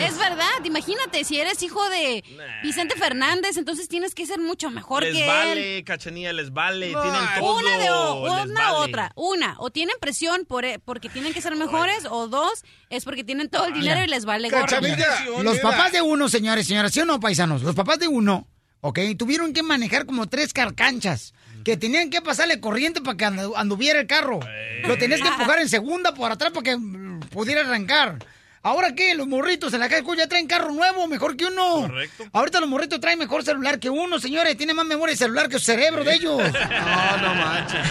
[0.00, 2.24] Es verdad, imagínate, si eres hijo de
[2.62, 5.26] Vicente Fernández, entonces tienes que ser mucho mejor les que él.
[5.26, 6.88] vale, cachanilla, les vale.
[6.88, 7.56] Tienen todo.
[7.56, 8.76] Una de o, una vale.
[8.76, 9.12] otra.
[9.16, 13.24] Una, o tienen presión por, e- porque tienen que ser mejores, o dos, es porque
[13.24, 14.66] tienen todo el dinero y les vale gorro.
[15.42, 17.62] Los papás de uno, señores, señoras, ¿sí o no, paisanos?
[17.62, 18.46] Los papás de uno,
[18.82, 18.98] ¿ok?
[19.18, 21.32] Tuvieron que manejar como tres carcanchas.
[21.64, 24.40] Que tenían que pasarle corriente para que andu- anduviera el carro.
[24.86, 26.76] Lo tenías que empujar en segunda por atrás para que
[27.30, 28.18] pudiera arrancar.
[28.64, 29.14] ¿Ahora qué?
[29.14, 31.82] Los morritos en la calle ya traen carro nuevo, mejor que uno.
[31.82, 32.24] Correcto.
[32.32, 34.56] Ahorita los morritos traen mejor celular que uno, señores.
[34.56, 36.40] Tiene más memoria de celular que su cerebro de ellos.
[36.74, 37.86] No, no manches.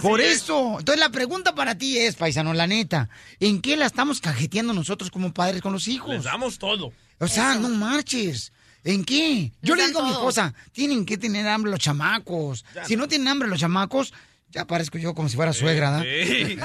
[0.02, 0.78] Por eso.
[0.78, 5.10] Entonces la pregunta para ti es, paisano, la neta, ¿en qué la estamos cajeteando nosotros
[5.10, 6.14] como padres con los hijos?
[6.14, 6.92] Les damos todo.
[7.18, 8.52] O sea, no marches.
[8.84, 9.52] ¿En qué?
[9.60, 12.64] Yo le digo a mi esposa, tienen que tener hambre los chamacos.
[12.86, 14.14] Si no tienen hambre los chamacos,
[14.56, 16.02] ya parezco yo como si fuera suegra, ¿da?
[16.04, 16.58] Ey.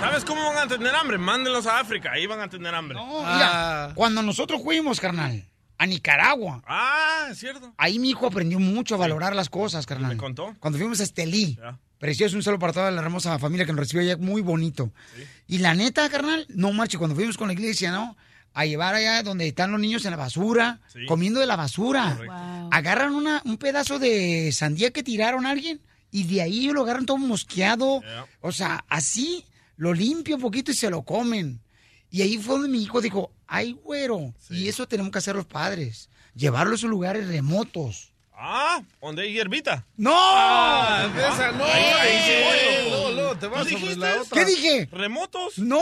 [0.00, 1.16] ¿Sabes cómo van a tener hambre?
[1.18, 2.96] Mándenlos a África, ahí van a tener hambre.
[2.96, 5.44] No, mira, cuando nosotros fuimos, carnal,
[5.78, 7.72] a Nicaragua, Ah, es cierto.
[7.78, 10.12] ahí mi hijo aprendió mucho a valorar las cosas, carnal.
[10.12, 10.54] ¿Me contó?
[10.58, 11.56] Cuando fuimos a Estelí.
[11.56, 11.78] Ya.
[11.98, 14.90] Precioso, un solo para toda la hermosa familia que nos recibió allá, muy bonito.
[15.46, 18.16] Y la neta, carnal, no marche, cuando fuimos con la iglesia, ¿no?
[18.52, 21.06] a llevar allá donde están los niños en la basura, Sí.
[21.06, 22.18] comiendo de la basura.
[22.26, 22.68] Wow.
[22.72, 25.80] Agarran una, un pedazo de sandía que tiraron a alguien
[26.10, 28.02] y de ahí lo agarran todo mosqueado.
[28.40, 29.44] O sea, así
[29.76, 31.60] lo limpia un poquito y se lo comen.
[32.10, 35.46] Y ahí fue donde mi hijo dijo, ay, güero, y eso tenemos que hacer los
[35.46, 38.12] padres, llevarlos a lugares remotos.
[38.42, 39.86] Ah, donde hay hierbita.
[39.96, 40.12] ¡No!
[40.16, 41.62] Ah, esa no.
[41.64, 44.00] Ahí, luego, luego te vas ¿Tú sobre dijiste?
[44.00, 44.38] la otra.
[44.40, 44.88] ¿Qué dije?
[44.90, 45.58] ¿Remotos?
[45.58, 45.80] No.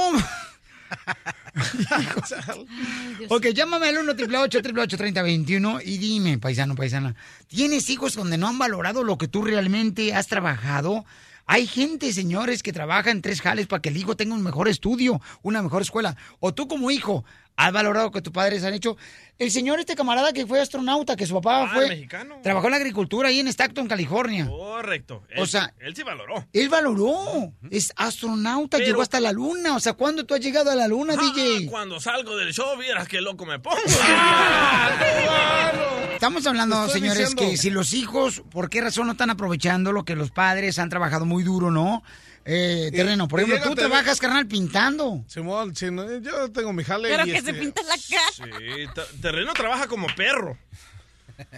[3.29, 7.17] Ok, llámame al 1 888 3021 y dime, paisano, paisana,
[7.49, 11.05] ¿tienes hijos donde no han valorado lo que tú realmente has trabajado?
[11.47, 14.69] Hay gente, señores, que trabaja en tres jales para que el hijo tenga un mejor
[14.69, 16.15] estudio, una mejor escuela.
[16.41, 17.25] O tú como hijo,
[17.59, 18.97] ¿has valorado lo que tus padres han hecho?
[19.39, 21.89] El señor, este camarada que fue astronauta, que su papá Ah, fue...
[21.89, 22.37] mexicano.
[22.43, 24.47] Trabajó en la agricultura ahí en Stockton, California.
[24.49, 25.23] Correcto.
[25.37, 26.45] O sea- él sí valoró.
[26.53, 29.77] Él valoró, es astronauta, Pero- llegó hasta la luna.
[29.77, 31.67] O sea, ¿cuándo tú has llegado a la luna, Ah, DJ?
[31.69, 33.77] Cuando salgo del show, vieras qué loco me pongo.
[36.15, 37.51] Estamos hablando, Estoy señores, diciendo.
[37.53, 40.89] que si los hijos, ¿por qué razón no están aprovechando lo que los padres han
[40.89, 42.03] trabajado muy duro, no?
[42.51, 45.23] Eh, terreno, por y ejemplo, tú llégate- trabajas, carnal, pintando.
[45.29, 47.11] Simón, sí, no, yo tengo mi jale.
[47.11, 48.33] Pero y que este- se pinta la cara.
[48.59, 50.57] Sí, Te- Terreno trabaja como perro.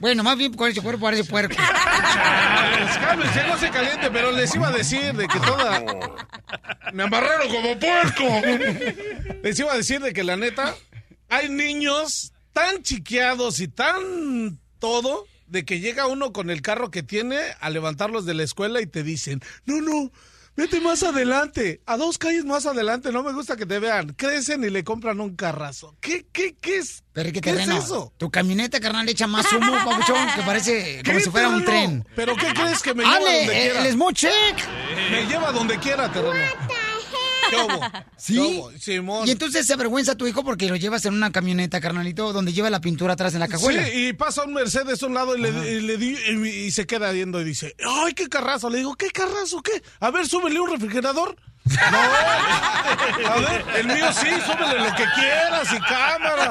[0.00, 1.54] Bueno, más bien con ese cuerpo parece puerco.
[1.56, 5.82] Pues, cálmense, no se caliente, pero les iba a decir de que toda...
[6.92, 8.24] Me amarraron como puerco.
[9.42, 10.74] Les iba a decir de que la neta,
[11.28, 17.02] hay niños tan chiqueados y tan todo, de que llega uno con el carro que
[17.02, 20.12] tiene a levantarlos de la escuela y te dicen, no, no,
[20.56, 24.14] vete más adelante, a dos calles más adelante, no me gusta que te vean.
[24.14, 25.96] Crecen y le compran un carrazo.
[26.00, 27.02] ¿Qué, qué, qué es?
[27.12, 28.12] Pero ¿Qué es eso?
[28.18, 31.64] tu camioneta, carnal, le echa más humo, papuchón, que parece como ¿Qué, si fuera un
[31.64, 32.06] tren.
[32.14, 33.86] ¿Pero qué crees que me lleva ¡Ale, donde el, quiera?
[33.86, 34.56] el smoke check!
[35.10, 36.34] Me lleva donde quiera, terreno.
[38.16, 38.62] ¿Sí?
[39.24, 42.70] Y entonces se avergüenza tu hijo porque lo llevas en una camioneta, carnalito, donde lleva
[42.70, 43.84] la pintura atrás en la cajuela.
[43.86, 46.70] Sí, y pasa un Mercedes a un lado y le, y le di y, y
[46.70, 47.74] se queda viendo y dice,
[48.04, 48.70] ¡ay, qué carrazo!
[48.70, 49.62] Le digo, ¿qué carrazo?
[49.62, 49.82] ¿Qué?
[50.00, 51.36] A ver, súbele un refrigerador.
[51.64, 51.98] No,
[53.30, 56.50] a ver, el mío sí, súbele lo que quieras y cámara.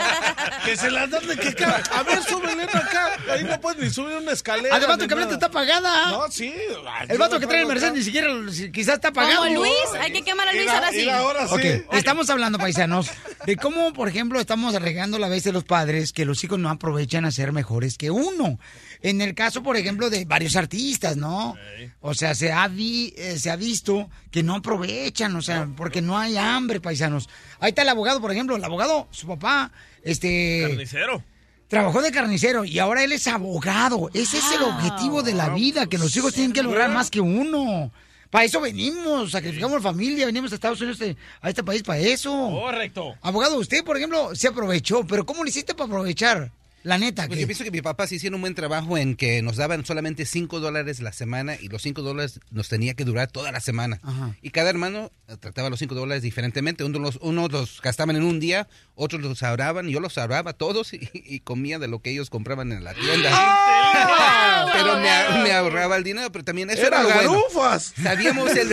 [0.64, 3.10] Que se las dan de que ca- A ver, súbele acá.
[3.32, 4.76] Ahí no puedes ni subir una escalera.
[4.76, 6.12] Además, tu camioneta está apagada.
[6.12, 6.54] No, sí.
[6.88, 9.44] Ay, El vato que trae el Mercedes ni siquiera si- quizás está apagado.
[9.46, 11.10] Como Luis, hay que quemar a Luis ahora sí.
[11.10, 11.54] ahora sí.
[11.88, 13.10] Ok, estamos hablando, paisanos,
[13.46, 16.70] de cómo, por ejemplo, estamos arreglando la vez de los padres que los hijos no
[16.70, 18.58] aprovechan a ser mejores que uno.
[19.02, 21.56] En el caso, por ejemplo, de varios artistas, ¿no?
[22.02, 26.02] O sea, se ha, vi- eh, se ha visto que no aprovechan, o sea, porque
[26.02, 27.30] no hay hambre, paisanos.
[27.62, 29.72] Ahí está el abogado, por ejemplo, el abogado, su papá,
[30.04, 30.66] este...
[30.68, 31.24] Carnicero.
[31.70, 34.10] Trabajó de carnicero y ahora él es abogado.
[34.14, 37.22] Ese es el objetivo de la vida, que los hijos tienen que lograr más que
[37.22, 37.92] uno.
[38.32, 42.32] Para eso venimos, sacrificamos familia, venimos a Estados Unidos, este- a este país para eso.
[42.32, 43.16] Correcto.
[43.22, 46.52] Abogado, usted, por ejemplo, se aprovechó, pero ¿cómo le hiciste para aprovechar?
[46.84, 49.16] La neta, Pues que yo pienso que mi papá sí hicieron un buen trabajo en
[49.16, 53.04] que nos daban solamente 5 dólares la semana y los 5 dólares nos tenía que
[53.04, 54.00] durar toda la semana.
[54.02, 54.36] Ajá.
[54.42, 56.84] Y cada hermano eh, trataba los 5 dólares diferentemente.
[56.86, 60.94] Unos los, unos los gastaban en un día, otros los ahorraban, yo los ahorraba todos
[60.94, 63.30] y, y comía de lo que ellos compraban en la tienda.
[63.34, 64.70] ¡Ah!
[64.74, 67.32] Pero me, a- me ahorraba el dinero, pero también eso Era era, lo bueno.
[67.34, 67.94] garufas.
[68.02, 68.70] Sabíamos el,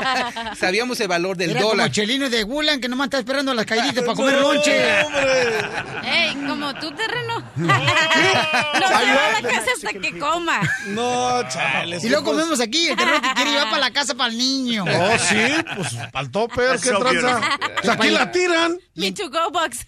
[0.58, 1.90] sabíamos el valor del era como dólar.
[1.90, 4.72] Chelino de Gulan que nomás está esperando las caíditas para comer lonche.
[6.04, 7.35] Ey, como terreno.
[7.56, 10.60] No se va a la casa hasta que coma.
[10.88, 11.98] No, chale.
[12.02, 14.84] Y luego comemos aquí, el terreno que quiere llevar para la casa para el niño.
[14.84, 17.38] Oh, sí, pues al topper, qué So tranza.
[17.40, 17.70] beautiful.
[17.82, 18.78] Pues aquí la tiran.
[18.94, 19.86] Mi to go box.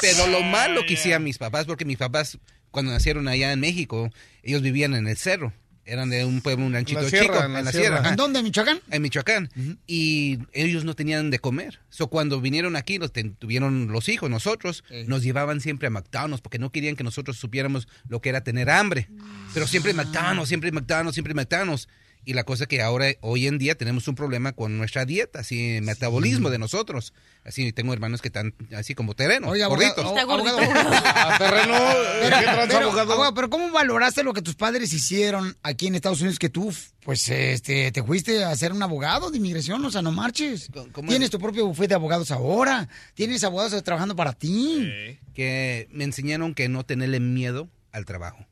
[0.00, 2.38] Pero lo malo que hacían mis papás, porque mis papás,
[2.70, 4.10] cuando nacieron allá en México,
[4.42, 5.52] ellos vivían en el cerro.
[5.88, 8.08] Eran de un pueblo, un ranchito la sierra, chico, en la en la sierra.
[8.10, 8.80] ¿En dónde, Michoacán?
[8.90, 9.48] En Michoacán.
[9.86, 11.80] Y ellos no tenían de comer.
[11.88, 16.42] So, cuando vinieron aquí, los ten- tuvieron los hijos, nosotros, nos llevaban siempre a McDonald's
[16.42, 19.08] porque no querían que nosotros supiéramos lo que era tener hambre.
[19.54, 21.88] Pero siempre McDonald's, siempre McDonald's, siempre McDonald's.
[22.24, 25.76] Y la cosa que ahora, hoy en día, tenemos un problema con nuestra dieta, así,
[25.76, 27.14] el metabolismo de nosotros.
[27.44, 30.18] Así, tengo hermanos que están así como terreno, Oye, abogado, gorditos.
[30.20, 30.26] Abogado,
[30.58, 30.72] gordito.
[30.72, 30.90] abogado.
[30.94, 31.74] A terreno,
[32.20, 33.12] Pero, ¿qué tranza, pero, abogado?
[33.12, 36.74] abogado, pero ¿cómo valoraste lo que tus padres hicieron aquí en Estados Unidos que tú,
[37.02, 39.82] pues, este, te fuiste a ser un abogado de inmigración?
[39.84, 40.68] O sea, no marches.
[40.72, 41.30] ¿Cómo- cómo Tienes es?
[41.30, 42.88] tu propio bufete de abogados ahora.
[43.14, 45.18] Tienes abogados trabajando para ti.
[45.34, 48.44] que me enseñaron que no tenerle miedo al trabajo.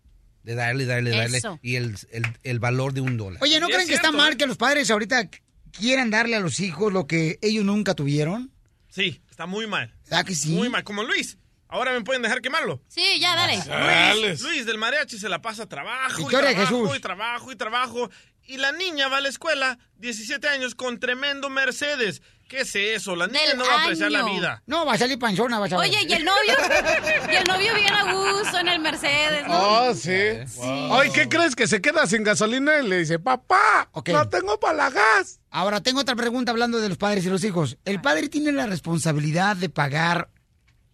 [0.47, 1.39] De darle, darle, darle.
[1.39, 1.59] Eso.
[1.60, 3.43] Y el, el, el valor de un dólar.
[3.43, 4.36] Oye, ¿no Sí, creen es que está mal ¿eh?
[4.36, 5.28] que los padres ahorita
[5.73, 8.52] quieran darle a los hijos lo que ellos nunca tuvieron?
[8.89, 9.93] Sí, está muy mal.
[10.05, 10.51] ¿Verdad que sí?
[10.52, 10.85] Muy mal.
[10.85, 11.36] Como Luis.
[11.68, 12.81] Ahora me pueden dejar quemarlo.
[12.86, 13.56] Sí, ya, dale.
[14.23, 16.97] Luis, Luis del mariachi se la pasa trabajo Victoria y trabajo Jesús.
[16.97, 18.10] y trabajo y trabajo
[18.47, 22.23] Y la niña va a la escuela, 17 años, con tremendo Mercedes.
[22.48, 23.16] ¿Qué es eso?
[23.16, 24.62] La niña Del no va a apreciar la vida.
[24.66, 25.89] No, va a salir panzona, vas a ver.
[25.90, 26.55] Oye, ¿y el novio?
[27.32, 29.59] Y el novio bien a gusto en el Mercedes, ¿no?
[29.89, 30.12] Oh, sí.
[30.62, 31.56] Ay, ¿qué crees?
[31.56, 34.10] Que se queda sin gasolina y le dice, papá, Ok.
[34.10, 35.40] no tengo para la gas.
[35.51, 37.78] Ahora tengo otra pregunta hablando de los padres y los hijos.
[37.85, 40.31] ¿El padre tiene la responsabilidad de pagar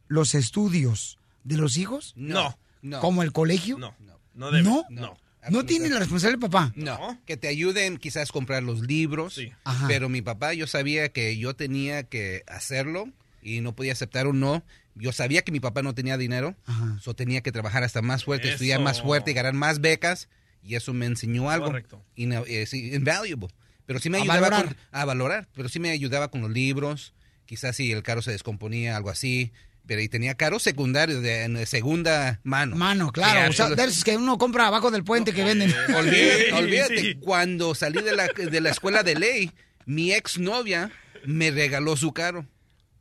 [0.09, 2.15] los estudios de los hijos?
[2.16, 2.59] No.
[2.81, 3.01] No.
[3.01, 3.77] ¿Como el colegio?
[3.77, 3.95] No.
[4.33, 4.62] No debe.
[4.66, 4.87] ¿No?
[4.89, 5.19] No.
[5.51, 6.73] ¿No tiene la responsabilidad el papá?
[6.77, 9.86] No, que te ayuden quizás a comprar los libros, Ajá.
[9.89, 13.09] pero mi papá yo sabía que yo tenía que hacerlo
[13.43, 14.62] y no podía aceptar un no.
[14.94, 16.55] Yo sabía que mi papá no tenía dinero,
[17.01, 20.28] so tenía que trabajar hasta más fuerte, estudiar más fuerte y ganar más becas
[20.62, 22.05] y eso me enseñó algo Correcto.
[22.16, 23.48] eh, invaluable.
[23.86, 24.66] Pero sí me A ayudaba valorar.
[24.66, 27.14] con- a valorar, pero sí me ayudaba con los libros,
[27.47, 29.51] quizás si el carro se descomponía, algo así.
[29.86, 32.76] Pero y tenía carros secundarios de, segunda mano.
[32.76, 33.50] Mano, claro.
[33.50, 35.74] O sea, de esos que uno compra abajo del puente que venden.
[35.94, 37.14] Olvídate, Sí, olvídate, sí.
[37.16, 39.50] cuando salí de la, de la escuela de ley,
[39.84, 40.90] mi exnovia
[41.24, 42.46] me regaló su carro.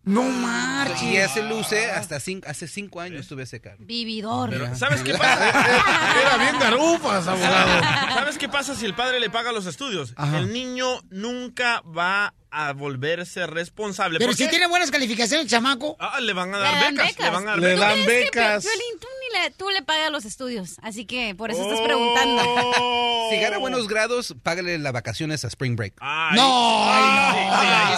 [0.03, 1.03] No marches.
[1.03, 3.77] Y ese lo usé hasta cinco, hace cinco años tuve ese carro.
[3.85, 4.49] Vividor.
[4.49, 5.49] Pero, ¿sabes qué pasa?
[5.49, 7.83] Era bien garufas, abogado.
[8.15, 10.13] ¿Sabes qué pasa si el padre le paga los estudios?
[10.15, 10.39] Ajá.
[10.39, 14.19] El niño nunca va a volverse responsable.
[14.19, 14.49] Pero ¿Por si qué?
[14.49, 15.95] tiene buenas calificaciones, chamaco.
[15.99, 17.25] Ah, le van a dar becas, becas.
[17.25, 17.79] Le van a dar Le becas.
[17.79, 18.63] dan ¿Tú crees que, becas.
[18.63, 21.85] Piolín, tú, ni le, tú le pagas los estudios, así que por eso estás Oh.
[21.85, 22.41] preguntando.
[23.31, 25.93] Si gana buenos grados, págale las vacaciones a Spring Break.
[26.01, 27.31] Ay, No, ay, no.
[27.31, 27.39] sí,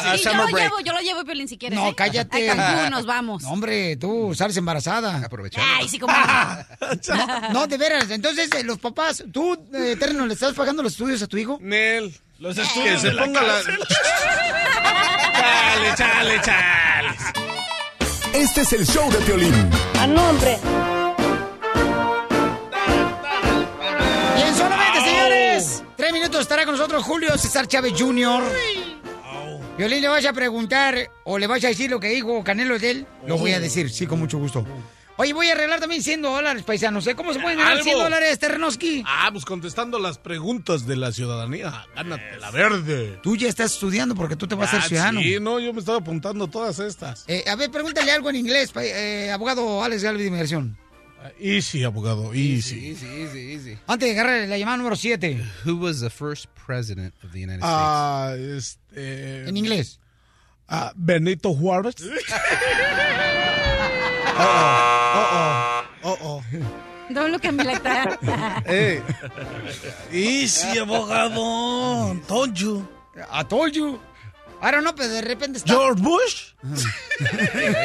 [0.04, 0.28] sí, ahí sí.
[0.28, 1.80] a Sí, yo lo llevo, yo lo llevo, Piolín, si quieres.
[1.80, 1.94] No, ¿eh?
[1.98, 2.52] cállate.
[2.52, 3.42] A Cancún nos vamos.
[3.42, 5.18] No, hombre, tú sales embarazada.
[5.26, 5.68] Aprovechando.
[5.76, 6.14] Ay, sí, como...
[7.44, 8.12] No, no, de veras.
[8.12, 11.58] Entonces, eh, los papás, ¿tú, eh, Terno, le estás pagando los estudios a tu hijo?
[11.62, 12.14] Nel.
[12.44, 13.62] Los Que estudios se de la ponga la...
[15.34, 17.10] Chale, chale, chale.
[18.34, 19.54] Este es el show de Piolín.
[19.98, 20.60] A nombre.
[24.36, 25.84] Bien, solamente, señores.
[25.96, 28.44] Tres minutos estará con nosotros Julio César Chávez Jr.
[29.78, 32.92] Violín, ¿le vas a preguntar o le vas a decir lo que dijo Canelo de
[32.92, 33.08] él?
[33.26, 34.66] Lo voy a decir, sí, con mucho gusto.
[35.16, 37.08] Oye, voy a arreglar también 100 dólares, paisanos.
[37.16, 37.84] ¿Cómo se pueden ganar Algo.
[37.84, 39.04] 100 dólares, Terrenoski?
[39.06, 41.86] Ah, pues contestando las preguntas de la ciudadanía.
[41.96, 43.20] Gánate la verde.
[43.22, 45.22] Tú ya estás estudiando porque tú te vas a ser Ah, ciudadano.
[45.22, 47.26] Sí, no, yo me estaba apuntando todas estas.
[47.28, 50.78] Eh, a ver, pregúntale algo en inglés, pa- eh, abogado Alex Galvez de Inmigración.
[51.24, 52.90] Ah, Easy, abogado, easy.
[52.90, 53.78] Easy, easy, easy.
[53.88, 55.40] Antes de agarrar la llamada número 7.
[55.64, 57.64] Who was the first president of the United States?
[57.72, 59.48] Ah, este...
[59.48, 60.00] En inglés.
[60.68, 61.96] ah, Benito Juárez.
[64.40, 66.42] oh, oh, oh, oh.
[67.14, 68.20] Don't look at me like that.
[68.66, 69.02] Hey.
[70.12, 72.18] Easy, abogado.
[72.28, 72.88] Told you.
[73.32, 74.00] I told you.
[74.62, 75.74] Ahora no, pero de repente está...
[75.74, 76.54] George Bush.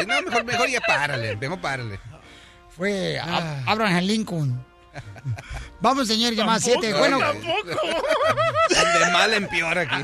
[0.07, 1.99] No, mejor, mejor ya párale, mejor párale.
[2.71, 4.65] Fue a- Abraham Lincoln.
[5.81, 6.93] Vamos, señor, llamada 7.
[6.95, 9.95] Bueno, De mal en peor aquí.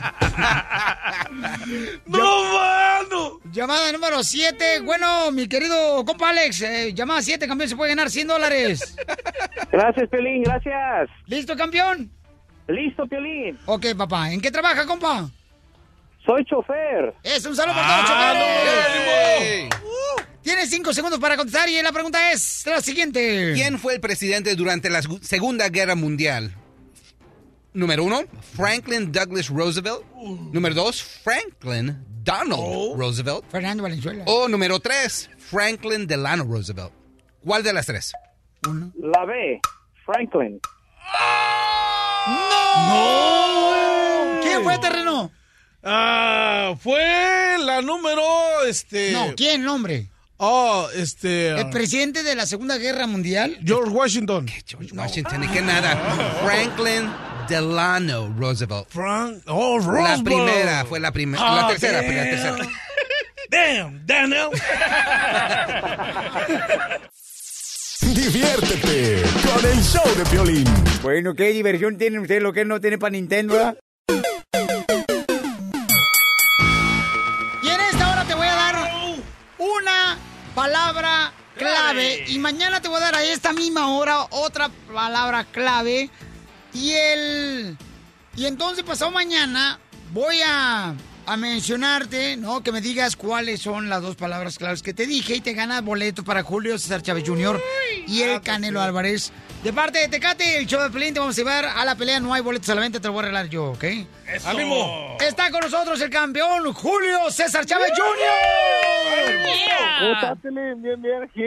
[2.06, 3.40] ¡No, mano!
[3.50, 4.80] llamada número 7.
[4.80, 8.96] Bueno, mi querido compa Alex, eh, llamada 7, campeón, se puede ganar 100 dólares.
[9.72, 11.10] Gracias, Piolín, gracias.
[11.26, 12.10] ¿Listo, campeón?
[12.68, 13.58] Listo, Piolín.
[13.66, 14.30] Ok, papá.
[14.32, 15.28] ¿En qué trabaja, compa?
[16.24, 17.14] Soy chofer.
[17.22, 19.68] Es un saludo para todos, choferes.
[20.44, 23.52] Tienes 5 segundos para contestar y la pregunta es la siguiente.
[23.54, 26.54] ¿Quién fue el presidente durante la Segu- Segunda Guerra Mundial?
[27.72, 28.22] Número uno,
[28.54, 30.04] Franklin Douglas Roosevelt.
[30.52, 33.44] Número dos, Franklin Donald Roosevelt.
[33.50, 34.22] Fernando Valenzuela.
[34.26, 36.92] O número tres, Franklin Delano Roosevelt.
[37.44, 38.12] ¿Cuál de las tres?
[39.00, 39.60] La B,
[40.04, 40.60] Franklin.
[42.88, 44.40] ¡No!
[44.42, 45.30] ¿Quién fue, terreno?
[45.82, 48.22] Ah, fue la número,
[48.66, 49.12] este...
[49.12, 50.10] No, ¿quién, nombre?
[50.46, 51.58] Oh, este...
[51.58, 53.56] ¿El presidente de la Segunda Guerra Mundial?
[53.64, 54.46] George Washington.
[54.66, 55.96] George Washington, ni que nada.
[56.44, 57.10] Franklin
[57.48, 58.86] Delano Roosevelt.
[58.90, 59.38] Frank...
[59.46, 60.24] Oh, La Roosevelt.
[60.24, 61.42] primera, fue la primera.
[61.42, 62.30] Ah, la tercera, fue la damn.
[62.30, 62.68] tercera.
[63.48, 64.48] Damn, Daniel.
[68.02, 70.66] Diviértete con el show de Piolín.
[71.02, 73.78] Bueno, ¿qué diversión tiene usted lo que no tiene para Nintendo, verdad?
[80.54, 86.10] Palabra clave y mañana te voy a dar a esta misma hora otra palabra clave
[86.72, 87.76] y el
[88.36, 89.78] y entonces pasado mañana
[90.12, 90.94] voy a
[91.26, 92.62] a mencionarte, ¿no?
[92.62, 95.82] Que me digas cuáles son las dos palabras claves que te dije y te ganas
[95.82, 97.60] boleto para Julio César Chávez Jr.
[98.06, 99.32] y el Canelo Álvarez.
[99.64, 102.20] De parte de Tecate, el show de Pelín, te vamos a llevar a la pelea.
[102.20, 103.84] No hay boletos a la venta, te lo voy a arreglar yo, ¿ok?
[104.46, 105.16] ¡Ánimo!
[105.26, 109.38] Está con nosotros el campeón Julio César Chávez Jr.
[110.00, 110.82] ¿Cómo estás, Piolín?
[110.82, 111.44] Bien, bien aquí.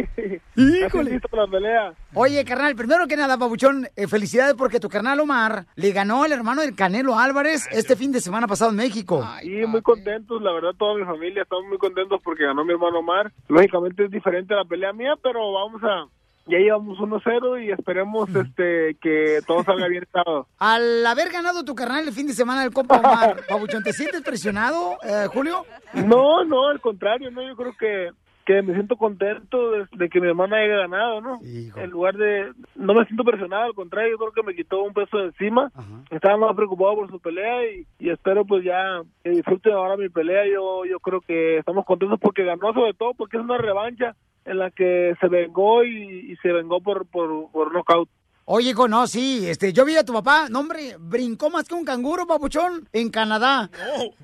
[0.56, 1.12] Híjole.
[1.12, 1.94] Listo para la pelea.
[2.16, 6.32] Oye, carnal, primero que nada, Pabuchón, eh, felicidades porque tu carnal Omar le ganó al
[6.32, 9.24] hermano del Canelo Álvarez este fin de semana pasado en México.
[9.44, 12.98] Sí, muy contentos, la verdad, toda mi familia estamos muy contentos porque ganó mi hermano
[12.98, 13.32] Omar.
[13.48, 16.08] Lógicamente es diferente a la pelea mía, pero vamos a...
[16.48, 20.48] Ya llevamos 1-0 y esperemos este que todo salga bien el sábado.
[20.60, 24.22] Al haber ganado tu carnal el fin de semana del Copa Omar, Pabuchón, ¿te sientes
[24.22, 25.66] presionado, eh, Julio?
[25.94, 28.12] No, no, al contrario, no, yo creo que
[28.48, 31.40] que me siento contento de, de que mi hermana haya ganado, ¿no?
[31.44, 32.54] En lugar de...
[32.76, 35.70] No me siento presionado, al contrario, yo creo que me quitó un peso de encima.
[36.10, 40.08] Estaba más preocupado por su pelea y, y espero pues ya que disfruten ahora mi
[40.08, 40.46] pelea.
[40.48, 44.16] Yo, yo creo que estamos contentos porque ganó sobre todo porque es una revancha
[44.48, 48.10] en la que se vengó y, y se vengó por, por, por knockout.
[48.46, 51.76] Oye, hijo, no, sí, este, yo vi a tu papá, no, hombre, brincó más que
[51.76, 53.70] un canguro, papuchón, en Canadá.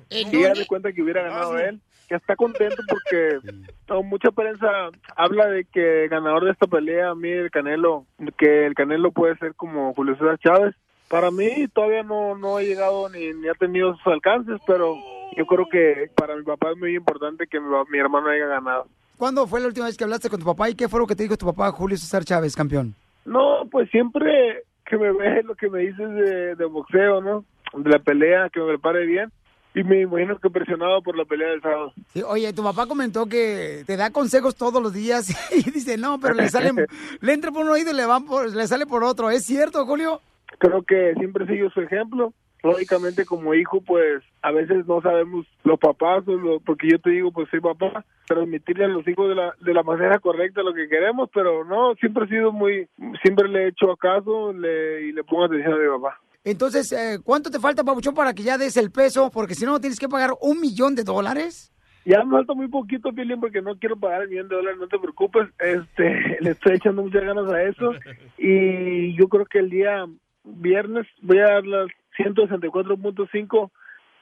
[0.08, 1.78] Eh, Y ya me cuenta que hubiera ganado él,
[2.08, 3.38] que está contento porque
[3.86, 4.66] no, mucha prensa
[5.14, 8.06] habla de que ganador de esta pelea, a mí el Canelo,
[8.38, 10.74] que el Canelo puede ser como Julio César Chávez.
[11.08, 14.96] Para mí todavía no, no ha llegado ni, ni ha tenido sus alcances, pero
[15.36, 18.88] yo creo que para mi papá es muy importante que mi, mi hermano haya ganado.
[19.16, 21.14] ¿Cuándo fue la última vez que hablaste con tu papá y qué fue lo que
[21.14, 22.94] te dijo tu papá, Julio César Chávez, campeón?
[23.24, 27.44] No, pues siempre que me ve lo que me dices de, de boxeo, ¿no?
[27.74, 29.30] De la pelea, que me prepare bien.
[29.74, 31.92] Y me imagino que presionado por la pelea del sábado.
[32.12, 36.20] Sí, oye, tu papá comentó que te da consejos todos los días y dice, no,
[36.20, 36.70] pero le sale,
[37.20, 39.30] le entra por un oído y le, van por, le sale por otro.
[39.30, 40.20] ¿Es cierto, Julio?
[40.58, 42.32] Creo que siempre sigo su ejemplo.
[42.64, 47.10] Lógicamente como hijo, pues a veces no sabemos los papás, o lo- porque yo te
[47.10, 50.72] digo, pues soy papá, transmitirle a los hijos de la, de la manera correcta lo
[50.74, 52.88] que queremos, pero no, siempre he sido muy,
[53.22, 56.18] siempre le he hecho caso le, y le pongo atención a mi papá.
[56.42, 59.30] Entonces, eh, ¿cuánto te falta, Pabuchón, para que ya des el peso?
[59.30, 61.70] Porque si no, tienes que pagar un millón de dólares.
[62.06, 64.86] Ya me falta muy poquito, Pilín, porque no quiero pagar el millón de dólares, no
[64.88, 65.48] te preocupes.
[65.58, 67.92] Este, le estoy echando muchas ganas a eso.
[68.36, 70.04] Y yo creo que el día
[70.44, 71.86] viernes voy a dar las
[72.18, 73.70] 164.5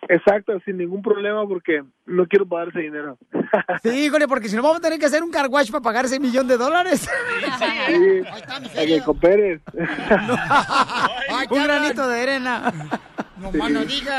[0.09, 3.19] exactas sin ningún problema porque no quiero pagar ese dinero.
[3.82, 6.05] Sí, híjole, porque si no vamos a tener que hacer un car wash para pagar
[6.06, 7.09] ese millón de dólares.
[7.89, 8.23] Sí,
[8.78, 9.60] a que cooperes.
[11.51, 12.73] un granito de arena.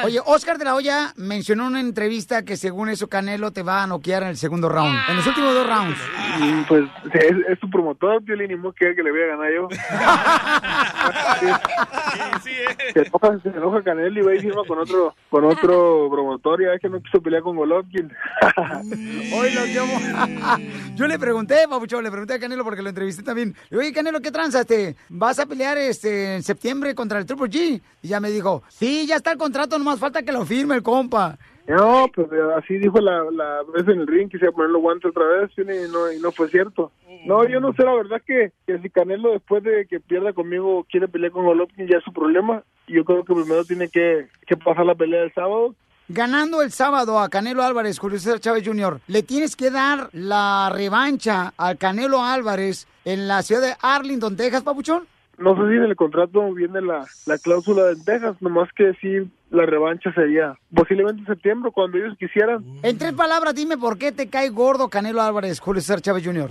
[0.04, 3.84] Oye, Oscar de la Hoya mencionó en una entrevista que según eso Canelo te va
[3.84, 5.98] a noquear en el segundo round, en los últimos dos rounds.
[6.40, 6.84] Y, pues
[7.14, 9.68] es, es su promotor, Piolín, y quiere que le voy a ganar yo.
[12.94, 16.66] Se enoja, se enoja Canelo y va y firma con otro, con otro promotor y
[16.66, 18.12] a ver que no quiso pelear con Golovkin.
[19.34, 20.58] Hoy lo llamo.
[20.96, 23.56] Yo le pregunté, Papucho, le pregunté a Canelo porque lo entrevisté también.
[23.70, 24.62] Le digo, Oye, Canelo, ¿qué tranza?
[24.62, 27.82] Este, ¿Vas a pelear este en septiembre contra el Triple G?
[28.02, 30.84] Y ya me dijo, sí, ya está el contrato, nomás falta que lo firme el
[30.84, 31.38] compa.
[31.68, 34.56] No, pues eh, así dijo la, la vez en el ring que se iba a
[34.56, 36.92] poner los guantes otra vez y no, y no fue cierto.
[37.26, 40.86] No, yo no sé, la verdad que, que si Canelo después de que pierda conmigo
[40.90, 42.64] quiere pelear con Golovkin ya es su problema.
[42.88, 45.74] Yo creo que primero tiene que, que pasar la pelea del sábado.
[46.10, 50.70] Ganando el sábado a Canelo Álvarez, Julio César Chávez Jr., le tienes que dar la
[50.70, 55.08] revancha al Canelo Álvarez en la ciudad de Arlington, Texas, Papuchón.
[55.38, 59.30] No sé si en el contrato viene la, la cláusula de Texas, nomás que sí
[59.50, 62.64] la revancha sería posiblemente en septiembre cuando ellos quisieran.
[62.84, 66.50] En tres palabras, dime por qué te cae gordo Canelo Álvarez, Julio César Chávez Jr.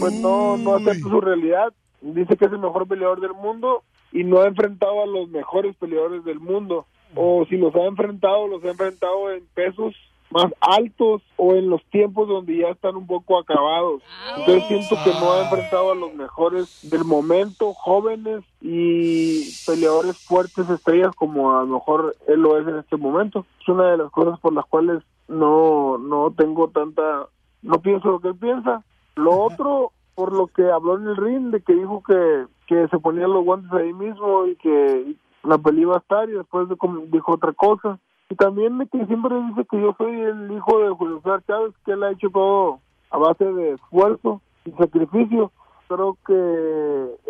[0.00, 1.72] Pues no, no acepta su realidad.
[2.00, 3.82] Dice que es el mejor peleador del mundo
[4.12, 6.86] y no ha enfrentado a los mejores peleadores del mundo.
[7.16, 9.94] O si los ha enfrentado, los ha enfrentado en pesos
[10.30, 14.02] más altos o en los tiempos donde ya están un poco acabados.
[14.36, 20.68] Entonces siento que no ha enfrentado a los mejores del momento, jóvenes y peleadores fuertes,
[20.68, 23.46] estrellas como a lo mejor él lo es en este momento.
[23.60, 27.28] Es una de las cosas por las cuales no, no tengo tanta,
[27.62, 28.82] no pienso lo que él piensa.
[29.16, 32.98] Lo otro, por lo que habló en el ring, de que dijo que, que se
[32.98, 35.14] ponían los guantes ahí mismo y que
[35.44, 36.68] la pelea iba a estar y después
[37.10, 37.98] dijo otra cosa.
[38.30, 41.92] Y también que siempre dice que yo soy el hijo de Julio César Chávez, que
[41.92, 42.80] él ha hecho todo
[43.10, 45.52] a base de esfuerzo y sacrificio.
[45.88, 46.32] Creo que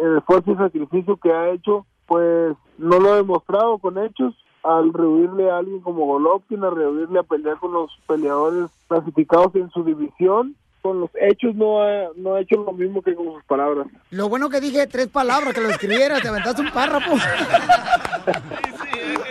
[0.00, 4.34] el esfuerzo y sacrificio que ha hecho, pues no lo ha demostrado con hechos.
[4.62, 9.68] Al rehuirle a alguien como Golovkin, a rehuirle a pelear con los peleadores clasificados en
[9.70, 13.44] su división, con los hechos no ha, no ha hecho lo mismo que con sus
[13.44, 13.86] palabras.
[14.10, 17.12] Lo bueno que dije tres palabras, que lo escribiera, te aventaste un párrafo.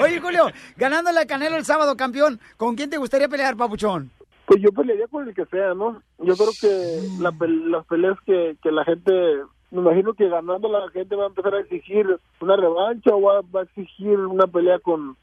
[0.01, 0.47] Oye, Julio,
[0.77, 4.09] ganándole a Canelo el sábado, campeón, ¿con quién te gustaría pelear, papuchón?
[4.47, 6.01] Pues yo pelearía con el que sea, ¿no?
[6.17, 7.31] Yo creo que la
[7.69, 9.11] las peleas que, que la gente
[9.69, 13.41] me imagino que ganando la gente va a empezar a exigir una revancha o va,
[13.55, 15.17] va a exigir una pelea con,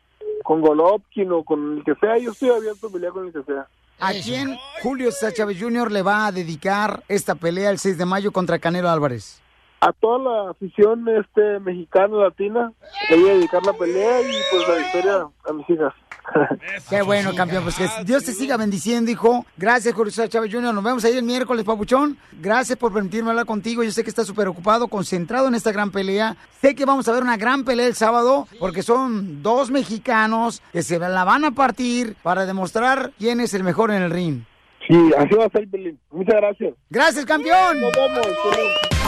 [0.45, 2.19] con Golovkin o con el que sea.
[2.19, 3.67] Yo estoy abierto a pelear con el que sea.
[4.01, 5.93] ¿A quién Julio César Chávez Jr.
[5.93, 9.41] le va a dedicar esta pelea el 6 de mayo contra Canelo Álvarez?
[9.81, 12.73] A toda la afición este mexicana, latina,
[13.09, 15.95] le voy a dedicar la pelea y pues la victoria a mis hijas.
[16.91, 17.63] Qué bueno, campeón.
[17.63, 19.47] Pues que Dios te siga bendiciendo, hijo.
[19.57, 20.75] Gracias, César Chávez Jr.
[20.75, 22.19] Nos vemos ahí el miércoles, Papuchón.
[22.41, 23.83] Gracias por permitirme hablar contigo.
[23.83, 26.37] Yo sé que estás súper ocupado, concentrado en esta gran pelea.
[26.61, 30.83] Sé que vamos a ver una gran pelea el sábado, porque son dos mexicanos que
[30.83, 34.43] se la van a partir para demostrar quién es el mejor en el ring.
[34.91, 36.01] Sí, así va a ser, Pelín.
[36.11, 36.75] Muchas gracias.
[36.89, 37.81] Gracias, campeón.
[37.81, 38.27] Nos vemos.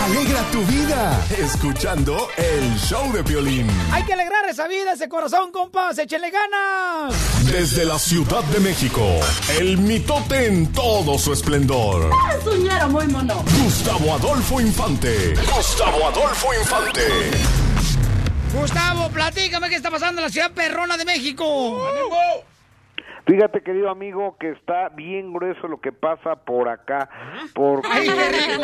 [0.04, 3.66] Alegra tu vida escuchando el show de Piolín.
[3.90, 5.98] Hay que alegrar esa vida, ese corazón, compas.
[5.98, 7.14] Échenle ganas.
[7.50, 9.02] Desde la Ciudad de México,
[9.58, 12.10] el mitote en todo su esplendor.
[12.44, 13.42] Soñara muy mono.
[13.64, 15.34] Gustavo Adolfo Infante.
[15.34, 17.02] Gustavo Adolfo Infante.
[18.54, 21.44] Gustavo, platícame qué está pasando en la ciudad perrona de México.
[23.26, 27.08] Fíjate, querido amigo, que está bien grueso lo que pasa por acá.
[27.54, 28.62] Porque, ¡Ay, qué rico!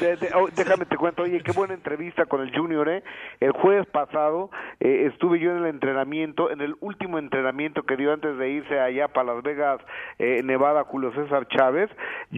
[0.00, 3.02] De- de- de- oh, déjame te cuento, oye, qué buena entrevista con el Junior, ¿eh?
[3.40, 4.50] El jueves pasado
[4.80, 8.80] eh, estuve yo en el entrenamiento, en el último entrenamiento que dio antes de irse
[8.80, 9.80] allá para Las Vegas,
[10.18, 11.90] eh, Nevada, Julio César Chávez.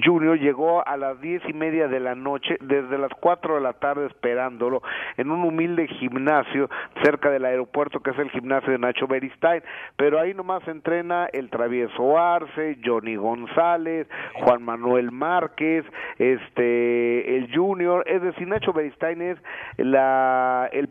[0.05, 3.73] Junior llegó a las diez y media de la noche, desde las cuatro de la
[3.75, 4.83] tarde esperándolo,
[5.17, 6.69] en un humilde gimnasio
[7.03, 9.63] cerca del aeropuerto, que es el gimnasio de Nacho Beristain.
[9.97, 14.07] Pero ahí nomás entrena el Travieso Arce, Johnny González,
[14.43, 15.85] Juan Manuel Márquez,
[16.19, 19.39] este el Junior, es decir, Nacho Beristain es
[19.77, 20.89] la el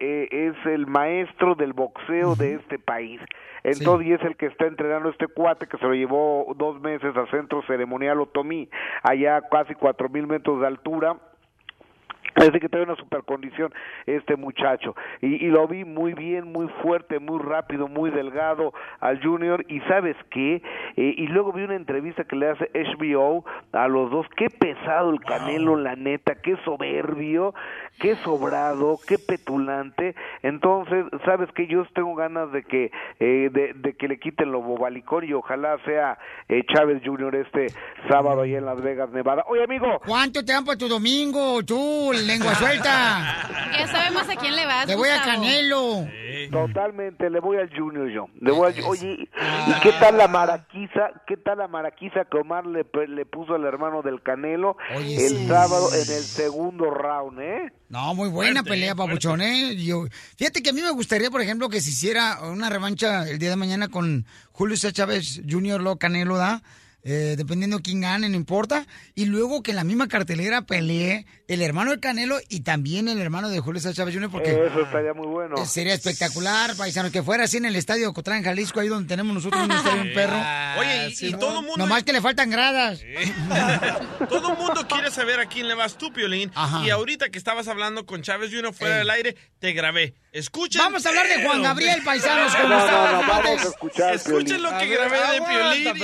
[0.00, 3.20] eh, es el maestro del boxeo de este país.
[3.64, 7.14] Entonces, y es el que está entrenando este cuate que se lo llevó dos meses
[7.16, 8.68] al centro ceremonial Otomí,
[9.02, 11.16] allá casi cuatro mil metros de altura.
[12.38, 13.72] Parece que trae una super condición
[14.06, 14.94] este muchacho.
[15.20, 19.64] Y, y lo vi muy bien, muy fuerte, muy rápido, muy delgado al Junior.
[19.68, 20.62] Y sabes qué?
[20.96, 24.26] Eh, y luego vi una entrevista que le hace HBO a los dos.
[24.36, 26.36] Qué pesado el Canelo, la neta.
[26.36, 27.54] Qué soberbio,
[28.00, 30.14] qué sobrado, qué petulante.
[30.42, 34.62] Entonces, sabes que yo tengo ganas de que eh, de, de que le quiten lo
[34.62, 37.66] bobalicón y ojalá sea eh, Chávez Junior este
[38.08, 39.44] sábado ahí en Las Vegas, Nevada.
[39.48, 40.00] Oye, amigo.
[40.06, 43.48] ¿Cuánto te dan para tu domingo, tú, lengua suelta?
[43.76, 45.22] Ya sabemos a quién le vas, Te voy a.
[45.22, 46.06] Canelo.
[46.50, 48.26] Totalmente, le voy al Junior yo.
[48.40, 49.28] Le voy al- oye,
[49.66, 51.10] ¿y qué tal la maraquiza?
[51.26, 55.36] ¿Qué tal la maraquiza que Omar le, le puso al hermano del Canelo Oye, el
[55.36, 55.46] sí.
[55.48, 57.72] sábado en el segundo round, eh?
[57.88, 59.74] No, muy buena pelea, papuchón, ¿eh?
[59.76, 60.04] Yo,
[60.36, 63.50] fíjate que a mí me gustaría, por ejemplo, que se hiciera una revancha el día
[63.50, 66.62] de mañana con Julio César Chávez Jr., lo Canelo, ¿da?
[67.04, 68.86] Eh, dependiendo quién gane, no importa.
[69.14, 73.18] Y luego que en la misma cartelera pelee el hermano de Canelo y también el
[73.20, 75.56] hermano de Julio César Chávez Jr., porque Eso estaría muy bueno.
[75.56, 79.32] eh, sería espectacular, paisanos, que fuera así en el estadio Cotlán, Jalisco, ahí donde tenemos
[79.32, 80.36] nosotros un estadio, un perro.
[80.80, 81.78] Oye, y, y todo el mundo...
[81.78, 83.00] Nomás que le faltan gradas.
[84.28, 86.52] Todo el mundo quiere saber a quién le vas tú, Piolín.
[86.84, 88.74] Y ahorita que estabas hablando con Chávez Jr.
[88.74, 90.14] fuera del aire, te grabé.
[90.32, 90.80] Escuchen.
[90.82, 91.62] Vamos a hablar de Juan.
[91.62, 93.64] Gabriel, paisanos, con No, no, no, vamos Fernández.
[93.64, 94.62] a escuchar, Escuchen Piolín.
[94.62, 95.98] lo que grabé de Piolín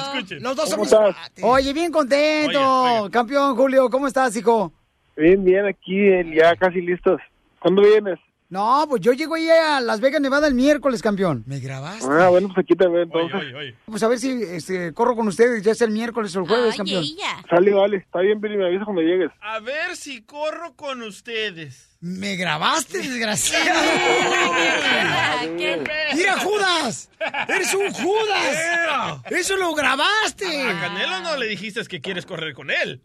[0.00, 0.42] Escuchen.
[0.42, 1.10] Los dos ¿Cómo somos...
[1.10, 1.30] estás?
[1.42, 3.08] Oye, bien contento.
[3.10, 4.72] Campeón Julio, ¿cómo estás, hijo?
[5.16, 7.20] Bien, bien, aquí eh, ya casi listos.
[7.60, 8.18] ¿Cuándo vienes?
[8.50, 11.44] No, pues yo llego ahí a Las Vegas, Nevada el miércoles, campeón.
[11.46, 12.04] ¿Me grabaste?
[12.10, 13.40] Ah, bueno, pues aquí te veo entonces.
[13.84, 16.76] Pues a ver si este, corro con ustedes, ya sea el miércoles o el jueves,
[16.76, 17.04] campeón.
[17.48, 17.98] Sale, vale.
[17.98, 19.30] Está bien, Billy, me avisas cuando llegues.
[19.40, 21.96] A ver si corro con ustedes.
[22.00, 23.80] ¿Me grabaste, desgraciado?
[26.16, 27.08] ¡Mira, Judas!
[27.48, 29.22] ¡Eres un Judas!
[29.30, 30.62] ¡Eso lo grabaste!
[30.68, 33.00] A Canelo no le dijiste que quieres correr con él.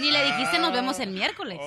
[0.00, 1.58] Ni le dijiste nos vemos el miércoles.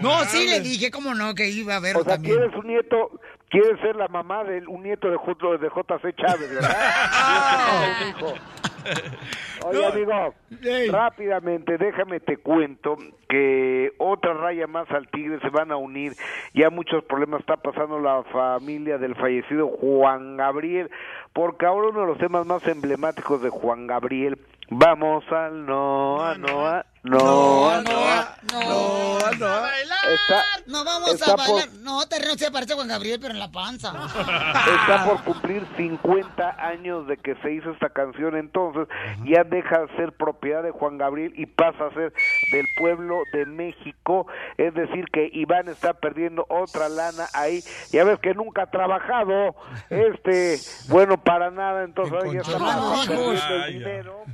[0.00, 2.36] No, sí le dije, cómo no, que iba a verlo O sea, también.
[2.36, 3.10] quieres un nieto,
[3.50, 6.76] quieres ser la mamá de un nieto de, J- de JC Chávez, ¿verdad?
[9.64, 10.34] Oye, amigo,
[10.90, 12.96] rápidamente, déjame te cuento
[13.28, 16.12] que otra raya más al tigre se van a unir.
[16.54, 20.90] Ya muchos problemas está pasando la familia del fallecido Juan Gabriel,
[21.32, 24.38] porque ahora uno de los temas más emblemáticos de Juan Gabriel,
[24.70, 29.66] vamos al Noa, Noa, Noa, Noa, No, no.
[30.06, 31.68] Está, No vamos está a por- bailar.
[31.80, 33.92] No, terreno se parece a Juan Gabriel, pero en la panza.
[34.06, 38.86] está por cumplir 50 años de que se hizo esta canción, entonces
[39.24, 42.12] ya deja de ser propiedad de Juan Gabriel y pasa a ser
[42.52, 44.26] del pueblo de México,
[44.56, 49.54] es decir que Iván está perdiendo otra lana ahí, ya ves que nunca ha trabajado,
[49.90, 50.58] este,
[50.88, 52.58] bueno, para nada, entonces ya está
[53.06, 53.32] perdiendo
[53.64, 54.24] el dinero.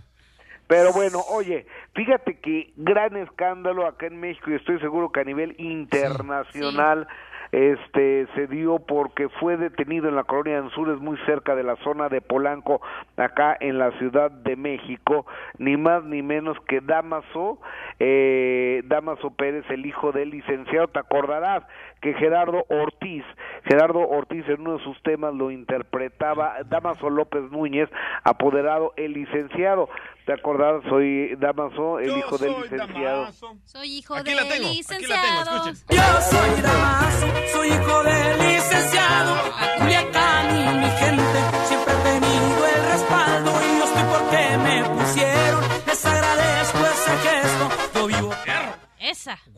[0.73, 5.25] Pero bueno, oye, fíjate que gran escándalo acá en México y estoy seguro que a
[5.25, 7.07] nivel internacional
[7.51, 12.09] este se dio porque fue detenido en la colonia Anzures muy cerca de la zona
[12.09, 12.81] de Polanco
[13.19, 15.27] acá en la Ciudad de México
[15.59, 17.61] ni más ni menos que Damaso
[18.01, 21.65] eh, Damaso Pérez el hijo del licenciado te acordarás
[22.03, 23.25] que Gerardo Ortiz
[23.65, 27.89] Gerardo Ortiz en uno de sus temas lo interpretaba Damaso López Núñez
[28.25, 29.89] apoderado el licenciado
[30.27, 33.29] te acordarás soy Damaso el hijo del licenciado
[33.65, 35.69] Soy hijo Aquí del la tengo, aquí la tengo, licenciado.
[35.71, 35.97] escuchen.
[35.97, 39.37] Yo soy Damaso, soy hijo del licenciado.
[39.79, 41.42] Culiacán y mi gente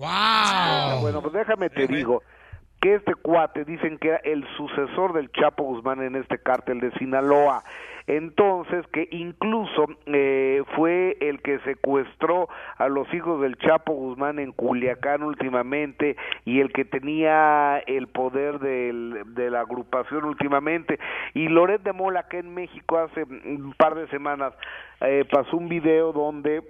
[0.03, 2.23] Ah, Bueno, pues déjame te digo
[2.81, 6.91] que este cuate dicen que era el sucesor del Chapo Guzmán en este cártel de
[6.99, 7.65] Sinaloa.
[8.07, 14.53] Entonces, que incluso eh, fue el que secuestró a los hijos del Chapo Guzmán en
[14.53, 16.15] Culiacán últimamente
[16.45, 20.99] y el que tenía el poder del- de la agrupación últimamente.
[21.33, 24.53] Y Loret de Mola, acá en México, hace un par de semanas,
[25.01, 26.63] eh, pasó un video donde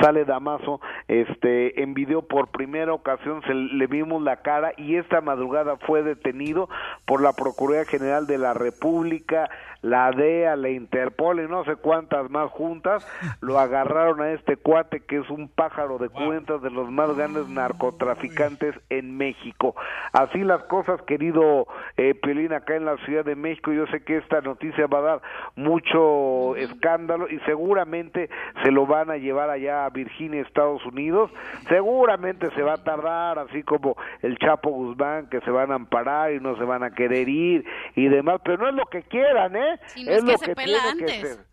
[0.00, 5.20] sale Damaso este en video por primera ocasión se le vimos la cara y esta
[5.20, 6.68] madrugada fue detenido
[7.06, 9.50] por la Procuraduría General de la República,
[9.82, 13.06] la DEA, la Interpol y no sé cuántas más juntas
[13.40, 17.48] lo agarraron a este cuate que es un pájaro de cuentas de los más grandes
[17.48, 19.74] narcotraficantes en México.
[20.12, 21.66] Así las cosas, querido
[21.96, 25.02] eh, Piolín, acá en la Ciudad de México, yo sé que esta noticia va a
[25.02, 25.22] dar
[25.56, 28.28] mucho escándalo y seguramente
[28.62, 31.30] se lo van a llevar allá a Virginia, Estados Unidos.
[31.68, 36.32] Seguramente se va a tardar, así como el Chapo Guzmán, que se van a amparar
[36.32, 39.56] y no se van a querer ir y demás, pero no es lo que quieran,
[39.56, 39.69] ¿eh?
[39.86, 41.28] Si no es que lo se que pela tiene que antes.
[41.36, 41.50] ser.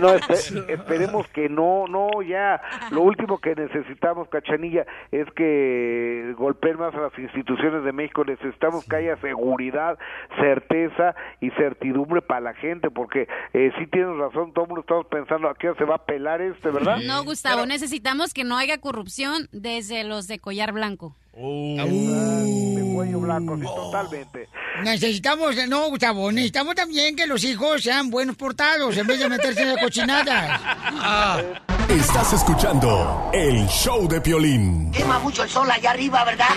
[0.00, 2.60] No, espe- esperemos que no, no, ya.
[2.90, 8.24] Lo último que necesitamos, Cachanilla, es que golpeen más a las instituciones de México.
[8.24, 9.96] Necesitamos que haya seguridad,
[10.40, 15.06] certeza y certidumbre para la gente, porque eh, sí tienes razón, todo el mundo estamos
[15.06, 16.98] pensando, ¿a qué hora se va a pelar este, verdad?
[17.06, 21.16] No, Gustavo, necesitamos que no haya corrupción desde los de collar blanco.
[21.34, 24.48] De cuello blanco, sí, totalmente.
[24.84, 29.62] Necesitamos, no, Gustavo, necesitamos también que los hijos sean buenos portados en vez de meterse
[29.62, 31.66] en la cochinada.
[31.88, 34.90] Estás escuchando el show de Piolín.
[34.92, 36.48] Quema mucho el sol allá arriba, ¿verdad?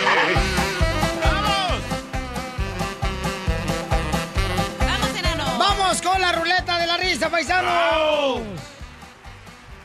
[5.57, 8.41] ¡Vamos con la ruleta de la risa, paisanos!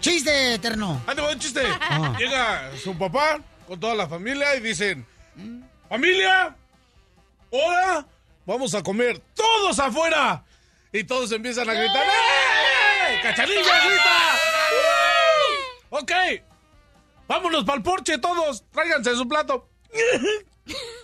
[0.01, 1.01] Chiste, eterno.
[1.09, 1.61] Va un chiste.
[1.81, 2.17] Ah.
[2.19, 3.39] Llega su papá
[3.71, 5.07] con toda la familia y dicen,
[5.89, 6.57] familia,
[7.53, 8.05] ahora
[8.45, 10.45] vamos a comer todos afuera.
[10.93, 13.21] Y todos empiezan a gritar, ¡eh!
[13.23, 14.39] ¡Cachanilla grita!
[15.93, 15.99] ¡Uh!
[15.99, 16.13] Ok,
[17.29, 19.69] vámonos para el porche todos, tráiganse su plato.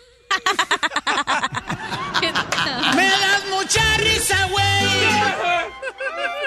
[2.94, 4.64] ¡Me das mucha risa, güey!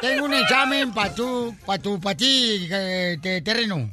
[0.01, 3.91] Tengo un examen para tú, para tu, para ti, eh, te- terreno.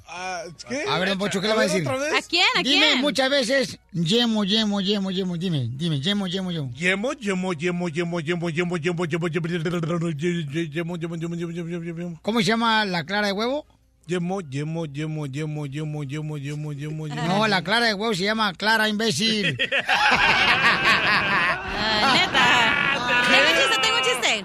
[0.69, 0.85] ¿qué?
[0.89, 1.87] A ver, don Pocho, ¿qué le va a decir?
[1.89, 2.45] ¿A quién?
[2.57, 3.01] ¿A Dime quién?
[3.01, 6.71] muchas veces, yemo, yemo, yemo, yemo, dime, dime, yemo, yemo, yemo.
[6.77, 9.67] Yemo, yemo, yemo, yemo, yemo, yemo, yemo, yemo, yemo, yemo,
[10.17, 12.19] yemo, yemo, yemo, yemo, yemo.
[12.23, 13.67] ¿Cómo se llama la clara de huevo?
[14.07, 17.27] Yemo, yemo, yemo, yemo, yemo, yemo, yemo, yemo, yemo.
[17.27, 19.57] No, la clara de huevo se llama Clara imbécil.
[19.57, 19.67] Neta.
[23.29, 24.45] Tengo un chiste, tengo un chiste.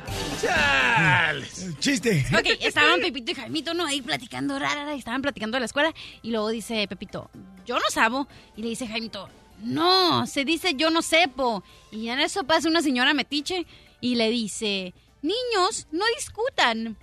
[1.79, 2.25] Chiste.
[2.37, 3.85] Ok, estaban Pepito y Jaimito, ¿no?
[3.85, 5.93] Ahí platicando, rara, estaban platicando de la escuela.
[6.23, 7.29] Y luego dice Pepito,
[7.65, 8.27] yo no sabo.
[8.55, 9.29] Y le dice Jaimito,
[9.63, 11.63] no, se dice yo no sepo.
[11.91, 13.67] Y en eso pasa una señora metiche
[13.99, 16.97] y le dice, niños, no discutan.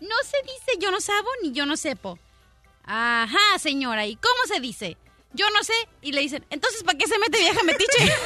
[0.00, 2.18] No se dice yo no sabo ni yo no sepo.
[2.84, 4.96] Ajá, señora, ¿y cómo se dice?
[5.32, 5.74] Yo no sé.
[6.02, 8.12] Y le dicen, entonces, ¿para qué se mete vieja metiche?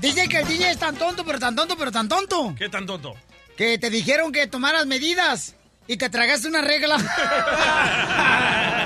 [0.00, 2.54] Dice que el DJ es tan tonto, pero tan tonto, pero tan tonto.
[2.58, 3.14] ¿Qué tan tonto?
[3.56, 5.54] Que te dijeron que tomaras medidas
[5.86, 6.96] y te tragaste una regla.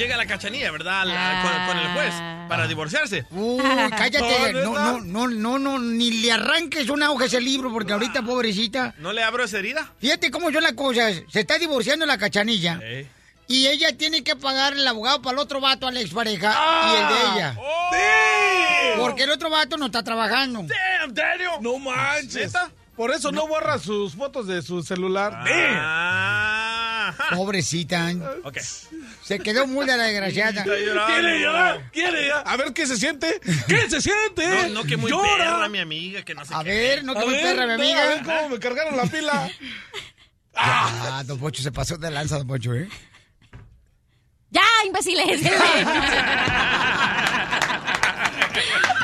[0.00, 1.04] Llega la cachanilla, ¿verdad?
[1.04, 2.14] La- con, con el juez
[2.48, 3.26] para divorciarse.
[3.32, 4.52] Uy, cállate.
[4.54, 8.22] No, no, no, no, no, ni le arranques una hoja a ese libro porque ahorita,
[8.22, 8.94] pobrecita.
[8.96, 9.92] ¿No le abro esa herida?
[10.00, 11.22] Fíjate cómo son las cosas.
[11.30, 12.80] Se está divorciando la cachanilla.
[12.82, 13.06] Eh.
[13.46, 16.56] Y ella tiene que pagar el abogado para el otro vato, a la expareja,
[16.86, 17.56] y el de ella.
[18.96, 20.60] Porque el otro vato no está trabajando.
[20.62, 21.50] Damn, Daniel.
[21.60, 22.52] No manches.
[23.00, 25.32] Por eso no borra sus fotos de su celular.
[25.34, 27.14] Ah.
[27.34, 28.12] Pobrecita.
[28.44, 28.58] Ok.
[29.24, 30.62] Se quedó muy de la desgraciada.
[30.64, 30.84] ¿Quiere
[31.40, 31.90] llorar?
[31.92, 32.44] ¿Quiere llorar?
[32.46, 33.40] A ver qué se siente.
[33.66, 34.46] ¿Qué se siente?
[34.68, 35.34] No, no, que muy Llora.
[35.38, 36.68] perra mi amiga, que no sé A qué.
[36.68, 38.02] ver, no que A muy ver, perra, mi amiga.
[38.02, 39.50] a ver cómo me cargaron la pila.
[40.62, 42.86] Ah, don Pocho se pasó de lanza, don Pocho, ¿eh?
[44.50, 45.42] ¡Ya, imbéciles!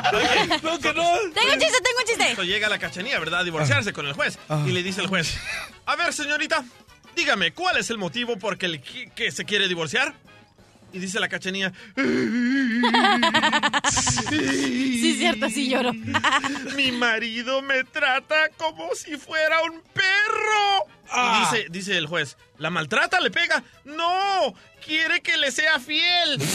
[0.63, 1.05] No, que no.
[1.35, 2.31] tengo un chiste, tengo un chiste.
[2.31, 3.41] Esto llega la cachanía, ¿verdad?
[3.41, 4.39] A divorciarse con el juez.
[4.67, 5.37] Y le dice el juez,
[5.85, 6.65] a ver, señorita,
[7.15, 10.15] dígame, ¿cuál es el motivo por el que, se quiere divorciar?
[10.93, 11.73] Y dice la cachanía,
[13.91, 15.93] Sí, es cierto, sí lloro.
[16.75, 20.87] mi marido me trata como si fuera un perro.
[21.15, 23.21] Y dice, dice el juez, ¿la maltrata?
[23.21, 23.63] ¿Le pega?
[23.85, 24.55] No,
[24.85, 26.41] quiere que le sea fiel.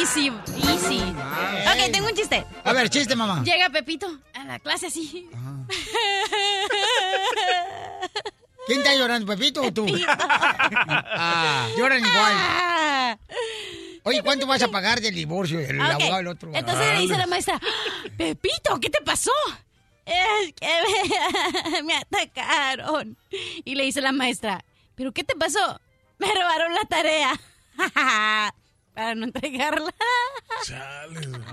[0.00, 0.30] Easy,
[0.62, 1.00] easy.
[1.02, 2.44] Ok, tengo un chiste.
[2.62, 3.42] A ver, chiste, mamá.
[3.42, 5.28] Llega Pepito a la clase así.
[8.66, 9.86] ¿Quién está llorando, Pepito o tú?
[11.16, 13.18] Ah, lloran igual.
[14.04, 15.60] Oye, ¿cuánto vas a pagar del divorcio?
[15.60, 16.50] El Ok, abogado el otro.
[16.54, 19.30] Entonces le dice la maestra, "Ah, Pepito, ¿qué te pasó?
[20.06, 20.68] Es que
[21.82, 23.16] me, me atacaron.
[23.64, 24.64] Y le dice la maestra,
[24.94, 25.80] ¿pero qué te pasó?
[26.18, 27.32] Me robaron la tarea.
[28.94, 29.92] Para no entregarla.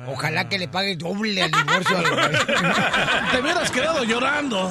[0.07, 1.97] Ojalá que le pague doble al divorcio.
[3.31, 4.69] Te hubieras quedado llorando.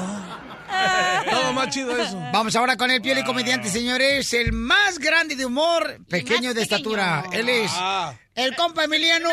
[1.31, 2.19] Todo más chido eso.
[2.33, 4.33] Vamos ahora con el piel y comediante, señores.
[4.33, 7.25] El más grande de humor, pequeño de estatura.
[7.33, 8.15] Él es Ah.
[8.35, 9.29] el compa Emiliano.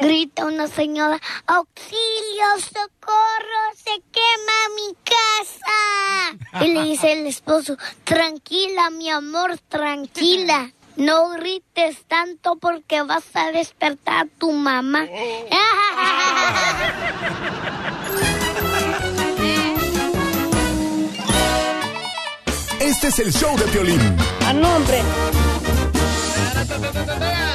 [0.00, 6.64] Grita una señora, auxilio, socorro, se quema mi casa.
[6.64, 10.70] Y le dice el esposo, tranquila, mi amor, tranquila.
[10.96, 15.04] No grites tanto porque vas a despertar a tu mamá.
[22.84, 24.00] Este es el show de Piolín.
[24.46, 24.98] A nombre.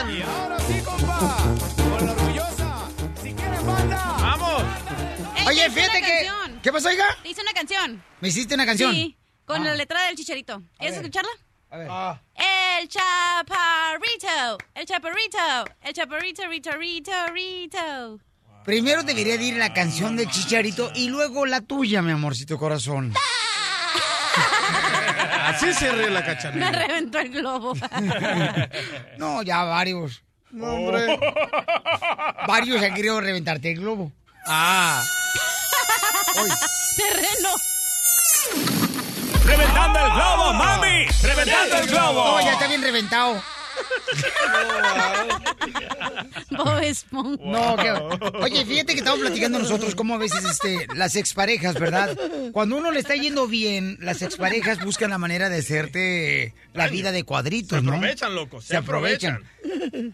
[0.10, 1.38] Y ahora sí, compa.
[1.98, 2.88] Con la orgullosa.
[3.22, 4.16] Si quieren banda.
[4.20, 4.64] ¡Vamos!
[5.48, 6.26] Oye, fíjate que...
[6.26, 6.60] canción.
[6.62, 7.06] ¿Qué pasó, hija?
[7.24, 8.04] Te hice una canción.
[8.22, 8.92] ¿Me hiciste una canción?
[8.94, 9.66] Sí, con Ah.
[9.66, 10.62] la letra del chicharito.
[10.78, 11.06] ¿Quieres ver.
[11.06, 11.32] escucharla?
[11.72, 11.88] A ver.
[11.92, 12.22] Ah.
[12.80, 15.38] El chaparrito, el chaparrito,
[15.84, 18.20] el chaparrito, rito, rito, rito.
[18.66, 23.14] Primero debería de ir la canción del chicharito y luego la tuya, mi amorcito corazón.
[25.60, 26.72] Así se ríe la Me cachanilla.
[26.72, 27.74] reventó el globo.
[29.18, 30.24] No, ya varios.
[30.52, 31.20] No, hombre.
[32.48, 34.12] Varios han querido reventarte el globo.
[34.48, 35.04] Ah.
[36.96, 37.50] Terreno.
[39.46, 41.06] ¡Reventando el globo, mami!
[41.22, 42.24] ¡Reventando el globo!
[42.26, 43.42] No, ya está bien reventado.
[46.52, 47.44] Bob Esponja.
[47.46, 47.92] No, que...
[48.40, 52.18] Oye, fíjate que estamos platicando nosotros cómo a veces este, las exparejas, ¿verdad?
[52.52, 57.12] Cuando uno le está yendo bien, las exparejas buscan la manera de hacerte la vida
[57.12, 57.94] de cuadritos, Se ¿no?
[57.94, 59.44] aprovechan, loco, se Se aprovechan.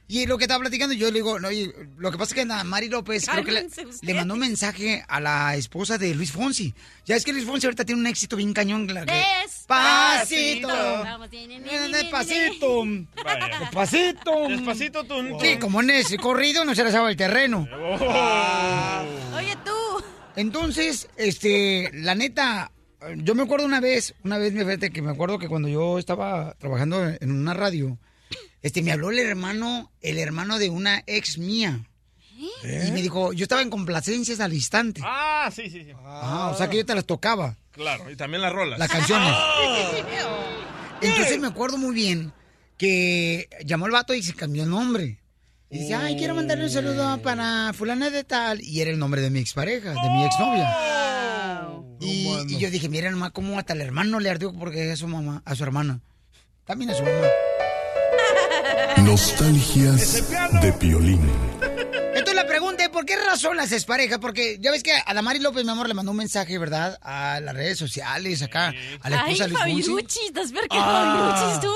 [0.07, 2.51] Y lo que estaba platicando, yo le digo, no, oye, lo que pasa es que
[2.51, 3.67] a Mari López creo que
[4.01, 6.73] le, mandó un mensaje a la esposa de Luis Fonsi.
[7.05, 8.87] Ya es que Luis Fonsi ahorita tiene un éxito bien cañón.
[8.93, 9.13] la que-
[9.43, 10.67] Despacito.
[10.67, 11.03] Despacito.
[11.03, 12.83] Vamos, ni, ni, ni, ni, Despacito.
[13.23, 13.54] Vaya.
[13.59, 14.47] Despacito.
[14.49, 15.15] Despacito, tú.
[15.41, 17.67] Sí, como en ese corrido no se la sabe el terreno.
[17.69, 19.35] ni.
[19.37, 19.71] Oye, tú.
[20.35, 22.71] Entonces, este, la neta,
[23.17, 25.97] yo me acuerdo una vez, una vez, me fíjate que me acuerdo que cuando yo
[25.99, 27.97] estaba trabajando en una radio,
[28.61, 31.79] este, me habló el hermano, el hermano de una ex mía.
[32.63, 34.99] Y me dijo, yo estaba en complacencias al instante.
[35.05, 35.91] Ah, sí, sí, sí.
[36.03, 38.77] Ah, o sea que yo te las tocaba, Claro, y también las rolas.
[38.77, 39.33] las canciones.
[41.01, 42.33] Entonces me acuerdo muy bien
[42.77, 45.19] que llamó el vato y se cambió el nombre.
[45.69, 48.61] Y dice, ay, quiero mandarle un saludo para fulana de tal.
[48.61, 50.69] Y era el nombre de mi expareja, de mi exnovia.
[51.99, 54.97] Y, y yo dije, mira nomás cómo hasta el hermano le ardió porque es a
[54.97, 55.99] su mamá, a su hermana.
[56.65, 57.27] También a su mamá.
[59.03, 60.29] Nostalgias
[60.61, 61.21] de Piolín.
[62.15, 64.19] Entonces la pregunta es, ¿por qué razón las exparejas?
[64.19, 66.97] Porque ya ves que a Damari López, mi amor, le mandó un mensaje, ¿verdad?
[67.01, 69.81] A las redes sociales, acá, a la Ay, esposa de Luis Fonsi.
[69.83, 71.59] Fabiruchis, ¿estás ver que Ah.
[71.61, 71.73] Tú?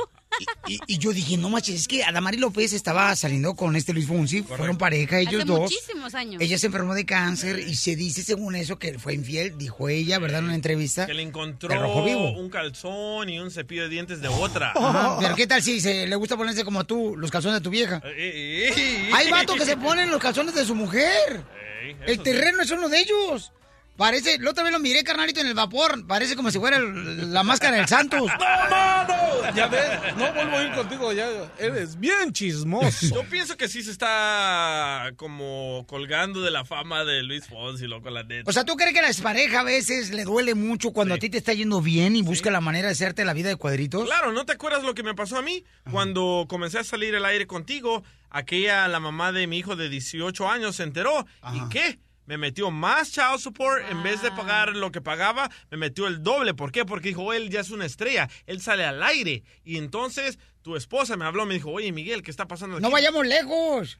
[0.67, 4.07] Y, y yo dije, no manches, es que Adamari López estaba saliendo con este Luis
[4.07, 5.59] Fonsi, fueron pareja ellos Hace dos.
[5.61, 6.41] muchísimos años.
[6.41, 9.89] Ella se enfermó de cáncer y se dice, según eso, que él fue infiel, dijo
[9.89, 10.39] ella, ¿verdad?
[10.39, 11.05] En una entrevista.
[11.07, 12.31] Que le encontró De rojo vivo.
[12.39, 14.71] un calzón y un cepillo de dientes de otra.
[14.75, 17.69] Ajá, Pero ¿qué tal si se, le gusta ponerse como tú, los calzones de tu
[17.71, 18.01] vieja?
[18.05, 19.09] Eh, eh, eh.
[19.13, 21.43] Hay vatos que se ponen los calzones de su mujer.
[21.83, 22.23] Ey, El sí.
[22.23, 23.51] terreno es uno de ellos.
[23.99, 26.07] Parece, la otra vez lo miré, carnalito, en el vapor.
[26.07, 28.21] Parece como si fuera el- la máscara del Santos.
[28.39, 28.39] ¡No,
[28.69, 29.13] mano!
[29.55, 31.27] Ya ves, no vuelvo a ir contigo, ya
[31.59, 33.07] eres bien chismoso.
[33.13, 38.09] Yo pienso que sí se está como colgando de la fama de Luis Fonsi, loco,
[38.09, 38.49] la neta.
[38.49, 41.17] O sea, ¿tú crees que a las parejas a veces le duele mucho cuando a
[41.17, 44.05] ti te está yendo bien y busca la manera de hacerte la vida de cuadritos?
[44.05, 45.65] Claro, ¿no te acuerdas lo que me pasó a mí?
[45.91, 50.47] Cuando comencé a salir al aire contigo, aquella, la mamá de mi hijo de 18
[50.49, 51.25] años se enteró.
[51.53, 51.99] ¿Y qué?
[52.29, 56.21] Me metió más child support, en vez de pagar lo que pagaba, me metió el
[56.21, 56.53] doble.
[56.53, 56.85] ¿Por qué?
[56.85, 59.41] Porque dijo, él ya es una estrella, él sale al aire.
[59.63, 62.83] Y entonces tu esposa me habló, me dijo, oye Miguel, ¿qué está pasando aquí?
[62.83, 63.99] No vayamos lejos.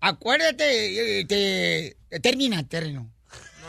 [0.00, 3.12] Acuérdate, eh, te, termina, terreno.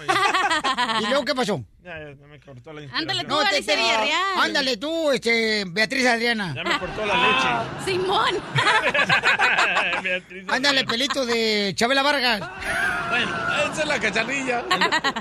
[0.05, 1.63] ¿Y luego qué pasó?
[1.84, 4.39] Ya, ya, me cortó la Ándale tú, Alicia Villarreal.
[4.39, 6.53] Ándale tú, este, Beatriz Adriana.
[6.55, 8.34] Ya me cortó la Simón.
[8.35, 10.01] leche.
[10.03, 10.45] Beatriz.
[10.49, 12.39] Ándale, pelito de Chabela Vargas.
[13.09, 13.35] Bueno,
[13.71, 14.65] esa es la cachanilla.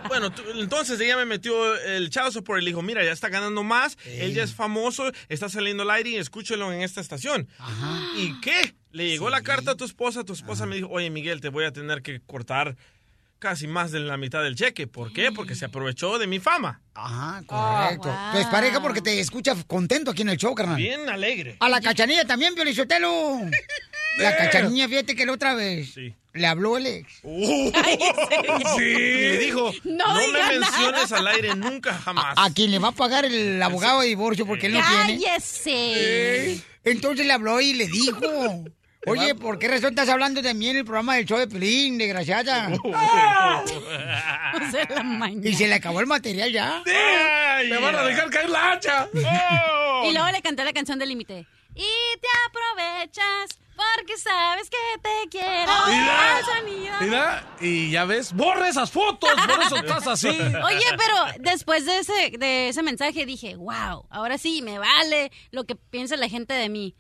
[0.09, 3.62] Bueno, tú- entonces ella me metió el support y le dijo, mira, ya está ganando
[3.62, 7.48] más, él ya es famoso, está saliendo al aire y escúchelo en esta estación.
[8.16, 8.74] ¿Y qué?
[8.90, 11.64] Le llegó la carta a tu esposa, tu esposa me dijo, oye Miguel, te voy
[11.64, 12.76] a tener que cortar
[13.39, 14.86] casi más de la mitad del cheque.
[14.86, 15.31] ¿Por qué?
[15.32, 16.82] Porque se aprovechó de mi fama.
[16.94, 18.15] Ajá, correcto.
[18.32, 20.77] Tu expareja porque te escucha contento aquí en el show, carnal.
[20.77, 21.56] Bien alegre.
[21.60, 23.40] A la cachanilla también, Piolichotelo.
[24.19, 25.94] La cachanilla, fíjate que la otra vez
[26.32, 27.20] le habló el ex.
[27.23, 27.70] Uh.
[28.78, 30.52] Y le dijo, No no, me diga nada".
[30.59, 32.35] menciones al aire nunca jamás.
[32.36, 35.23] A quien le va a pagar el abogado de divorcio porque él no tiene.
[35.23, 36.60] ¡Cállese!
[36.82, 38.65] Entonces le habló y le dijo.
[39.09, 41.98] Oye, ¿por qué razón estás hablando de mí en el programa del show de Pelín,
[41.98, 42.70] desgraciada?
[45.43, 46.82] y se le acabó el material ya.
[46.85, 49.09] ¡Me van a dejar caer la hacha!
[50.05, 51.47] Y luego le canté la canción del límite.
[51.74, 55.72] Y te aprovechas porque sabes que te quiero.
[57.01, 57.47] Mira.
[57.60, 60.28] y ya ves, borra esas fotos, por eso estás así.
[60.28, 65.64] Oye, pero después de ese, de ese mensaje dije, wow, ahora sí, me vale lo
[65.64, 66.94] que piensa la gente de mí.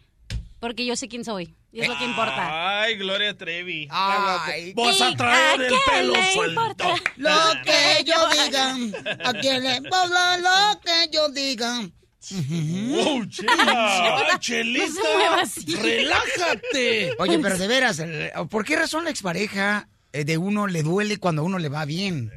[0.60, 1.54] Porque yo sé quién soy.
[1.70, 2.80] Y es lo que importa.
[2.82, 3.88] Ay, Gloria Trevi.
[3.90, 6.94] Ay, Vas a traer el pelo suelto.
[7.16, 7.30] Lo
[7.64, 8.14] que yo
[8.44, 8.76] diga.
[9.24, 11.88] A quien le importa lo que yo diga.
[12.30, 14.38] ¡Oh, chela!
[15.82, 17.14] ¡Relájate!
[17.18, 18.02] Oye, pero de veras,
[18.50, 21.84] ¿por qué razón la expareja eh, de uno le duele cuando a uno le va
[21.84, 22.30] bien?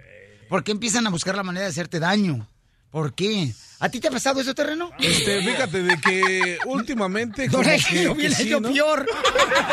[0.49, 2.47] ¿Por qué empiezan a buscar la manera de hacerte daño?
[2.91, 3.53] ¿Por qué?
[3.79, 4.91] ¿A ti te ha pasado eso, terreno?
[4.99, 8.71] Este, fíjate de que últimamente No, que, yo que ¿no?
[8.71, 9.07] peor.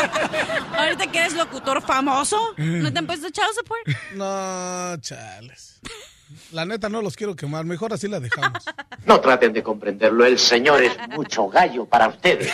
[0.76, 3.86] Ahorita que eres locutor famoso, ¿no te han puesto child support?
[4.14, 5.80] No, chales.
[6.52, 8.64] La neta no los quiero quemar, mejor así la dejamos.
[9.04, 12.50] No traten de comprenderlo, el señor es mucho gallo para ustedes.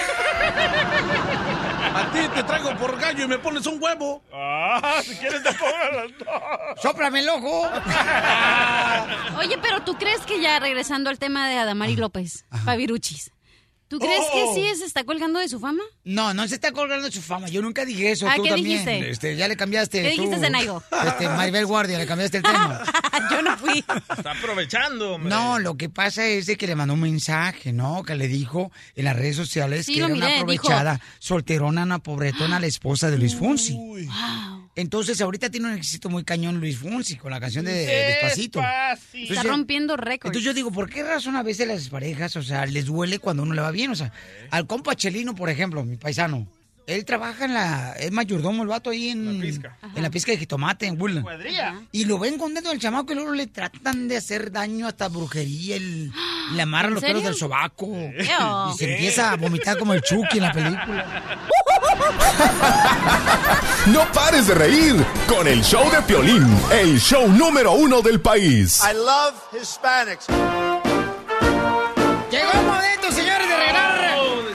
[1.94, 4.22] A ti te traigo por gallo y me pones un huevo.
[4.32, 6.82] Ah, si quieres te pongo los dos.
[6.82, 7.68] ¡Sóplame el ojo!
[9.38, 13.30] Oye, pero ¿tú crees que ya regresando al tema de Adamari López, Fabiruchis,
[13.98, 14.54] ¿tú crees que Oh.
[14.54, 15.82] sí se está colgando de su fama?
[16.04, 17.48] No, no se está colgando de su fama.
[17.48, 18.28] Yo nunca dije eso.
[18.28, 18.84] Ah, tú ¿qué también.
[18.84, 19.10] dijiste?
[19.10, 20.02] Este, ya le cambiaste.
[20.02, 20.22] ¿Qué tú.
[20.22, 20.82] dijiste, Zenaigo?
[21.06, 22.82] Este, Maribel Guardia, le cambiaste el tema.
[23.30, 23.78] Yo no fui.
[24.16, 25.30] Está aprovechando, hombre.
[25.30, 28.02] No, lo que pasa es de que le mandó un mensaje, ¿no?
[28.02, 31.82] Que le dijo en las redes sociales Sí, que era una miré, dijo- aprovechada, solterona,
[31.84, 33.78] una pobretona, la esposa de Luis Fonsi.
[34.76, 38.58] Entonces, ahorita tiene un éxito muy cañón Luis Fonsi con la canción de Despacito.
[38.58, 40.30] Está Entonces, rompiendo récords.
[40.30, 43.44] Entonces yo digo, ¿por qué razón a veces las parejas, o sea, les duele cuando
[43.44, 43.90] uno le va bien?
[43.92, 44.12] O sea,
[44.50, 46.48] al compa Chelino, por ejemplo, mi paisano,
[46.86, 50.86] él trabaja en la, es mayordomo el vato ahí en, en la pizca de jitomate,
[50.86, 51.26] en Woodland.
[51.92, 55.76] Y lo ven contento el chamaco y luego le tratan de hacer daño hasta brujería,
[55.76, 56.12] el,
[56.54, 57.86] le amarran ¿En los pelos del sobaco.
[57.88, 61.42] Y se empieza a vomitar como el Chucky en la película.
[63.86, 64.94] No pares de reír
[65.28, 68.80] con el show de Piolín, el show número uno del país.
[68.82, 70.26] I love Hispanics.
[72.30, 73.94] Llegó el momento, señores, de regalar.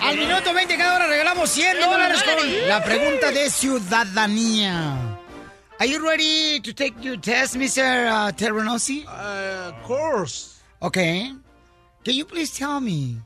[0.01, 4.95] Al minuto 20 cada hora regalamos 100 dólares con la pregunta de ciudadanía.
[5.79, 8.07] Are you ready to take your test, Mr.
[8.09, 9.05] Uh, Terrenosi?
[9.05, 10.59] Uh, of course.
[10.81, 11.31] Okay.
[12.03, 13.17] Can you please tell me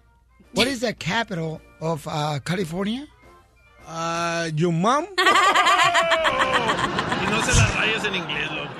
[0.54, 3.08] what is the capital of uh, California?
[3.88, 5.05] Uh, your mom?
[5.05, 5.26] Y
[7.30, 8.73] no se las rayas en inglés, loco.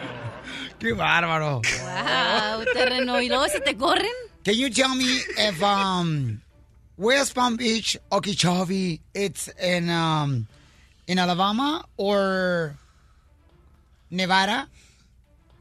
[0.80, 1.62] ¡Qué bárbaro!
[1.62, 3.22] Wow, terreno.
[3.22, 4.12] ¿Y luego si te corren?
[4.44, 6.42] Can you tell me if um,
[6.98, 10.48] West Palm Beach, Okeechobee, it's in um,
[11.08, 12.76] in Alabama or
[14.10, 14.68] Nevada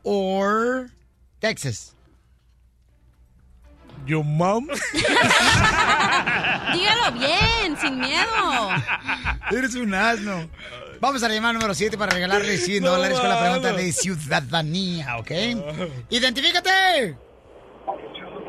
[0.03, 0.91] or
[1.41, 1.95] Texas?
[4.07, 4.67] Your mom?
[6.73, 8.69] Dígalo bien, sin miedo.
[9.51, 10.49] Eres un asno.
[11.01, 15.17] Vamos a la llamada número 7 para regalarle 100 dólares con la pregunta de ciudadanía,
[15.19, 15.31] ¿ok?
[16.11, 17.17] ¡Identifícate!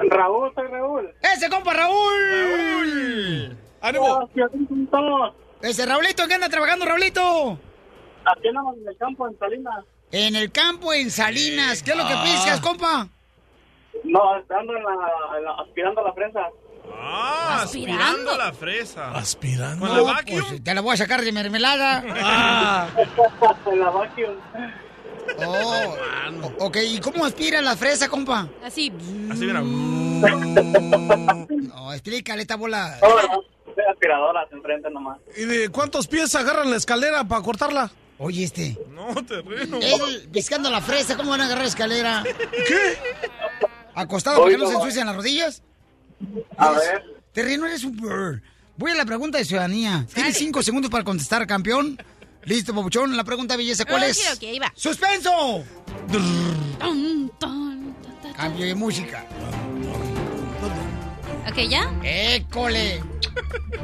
[0.09, 1.13] Raúl, soy Raúl.
[1.21, 3.57] ¡Ese compa Raúl!
[3.81, 4.29] ¡Ánimo!
[5.61, 7.59] Ese Raulito, ¿qué anda trabajando, Raulito?
[8.25, 9.85] Aquí andamos en el campo, en Salinas.
[10.11, 11.81] En el campo, en Salinas.
[11.83, 12.23] ¿Qué es lo que Ah.
[12.23, 13.07] piscas, compa?
[14.13, 14.91] No, estando en la,
[15.37, 16.39] en la- aspirando a la fresa.
[16.95, 19.09] Ah, aspirando la fresa.
[19.11, 19.87] Aspirando.
[19.87, 20.39] ¿Con la vacuum?
[20.49, 22.03] pues, te la voy a sacar de mermelada.
[22.21, 22.87] Ah.
[23.71, 24.35] en la vacuum.
[25.47, 25.95] Oh,
[26.59, 28.47] ok, ¿y cómo aspira la fresa, compa?
[28.63, 28.93] Así.
[29.31, 29.61] Así mira.
[29.61, 30.31] No,
[31.93, 32.99] explícale esta bola.
[33.01, 33.41] No, no,
[33.75, 35.17] de aspiradoras enfrente nomás.
[35.35, 37.89] ¿Y de cuántos pies agarran la escalera para cortarla?
[38.19, 38.77] Oye, este.
[38.91, 39.79] No, terreno.
[39.81, 42.21] Él piscando la fresa, ¿cómo van a agarrar escalera?
[42.67, 42.97] ¿Qué?
[43.95, 45.61] ¿Acostado para que no se ensucian las rodillas?
[46.57, 47.03] A ver.
[47.31, 48.41] Terreno, eres un bird.
[48.77, 50.05] Voy a la pregunta de ciudadanía.
[50.13, 51.97] Tienes cinco segundos para contestar, campeón.
[52.43, 53.15] Listo, papuchón.
[53.15, 54.19] La pregunta belleza, ¿cuál es?
[54.35, 54.71] ok, ahí va.
[54.75, 55.63] ¡Suspenso!
[58.35, 59.25] Cambio de música.
[61.49, 61.93] Ok, ¿ya?
[62.03, 63.01] ¡École!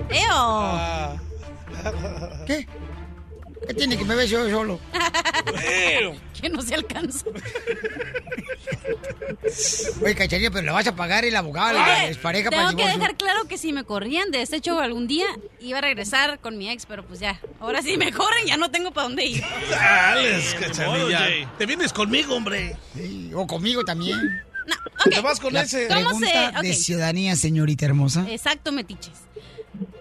[0.09, 1.19] ¡Eo!
[2.47, 2.67] ¿Qué?
[3.69, 4.79] ¿Qué tiene que me ver yo solo?
[6.41, 7.25] que no se alcanza.
[10.03, 12.87] Oye, cacharilla, pero le vas a pagar el abogado, la es pareja para tengo el
[12.87, 15.27] que dejar claro que si me corrían de este show algún día,
[15.59, 17.39] iba a regresar con mi ex, pero pues ya.
[17.59, 19.43] Ahora sí me corren, ya no tengo para dónde ir.
[19.69, 20.55] Dales.
[21.11, 21.47] Jay.
[21.59, 22.75] Te vienes conmigo, hombre.
[22.95, 24.41] Sí, o conmigo también.
[25.11, 25.87] Te vas con La ese.
[25.87, 28.25] ¿Cómo pregunta se- de ciudadanía, señorita hermosa.
[28.29, 29.13] Exacto, metiches.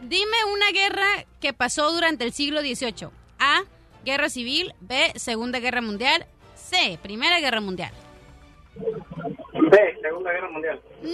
[0.02, 3.08] Dime una guerra que pasó durante el siglo XVIII.
[3.38, 3.62] A.
[4.04, 4.74] Guerra civil.
[4.80, 5.12] B.
[5.16, 6.26] Segunda Guerra Mundial.
[6.56, 6.98] C.
[7.02, 7.92] Primera Guerra Mundial.
[8.74, 8.80] Sí,
[10.02, 10.80] Segunda Guerra Mundial.
[11.02, 11.08] ¡No!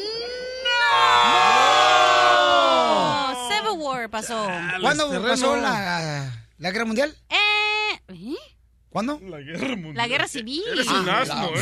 [3.49, 4.47] Civil War pasó.
[4.81, 5.29] ¿Cuándo terreno.
[5.29, 7.15] pasó la, la guerra mundial?
[7.31, 8.35] Eh, ¿eh?
[8.91, 9.19] ¿Cuándo?
[9.25, 9.97] La guerra mundial.
[9.97, 10.63] La guerra civil.
[10.73, 11.53] Eres un asno, ¿eh?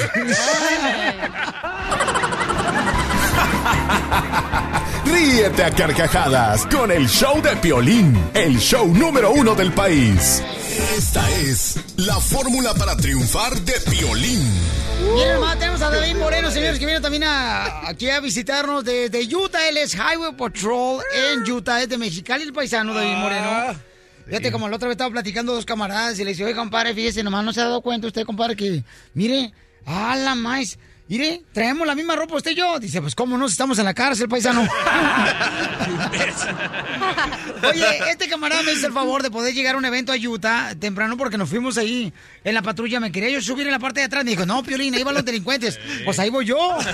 [5.05, 10.43] Ríete a carcajadas con el show de Piolín, el show número uno del país.
[10.97, 14.43] Esta es la fórmula para triunfar de Piolín.
[15.15, 19.23] Miren, hermano, tenemos a David Moreno, señores, que viene también a, aquí a visitarnos desde
[19.35, 19.69] Utah.
[19.69, 23.77] Él es Highway Patrol en Utah, es de Mexicali, el paisano David Moreno.
[24.27, 27.23] Fíjate, como la otra vez estaba platicando dos camaradas y le dice, oye, compadre, fíjese,
[27.25, 28.85] nomás no se ha dado cuenta usted, compadre, que,
[29.15, 29.53] mire,
[29.85, 30.79] a la más,
[31.19, 32.79] mire, traemos la misma ropa usted y yo.
[32.81, 33.47] Dice, pues, ¿cómo no?
[33.49, 34.67] Si estamos en la cárcel, paisano.
[37.69, 40.75] Oye, este camarada me hizo el favor de poder llegar a un evento a Utah
[40.79, 42.13] temprano porque nos fuimos ahí
[42.45, 42.99] en la patrulla.
[43.01, 44.25] Me quería yo subir en la parte de atrás.
[44.25, 45.79] Me dijo, no, Piolín, ahí van los delincuentes.
[46.05, 46.57] Pues ahí voy yo.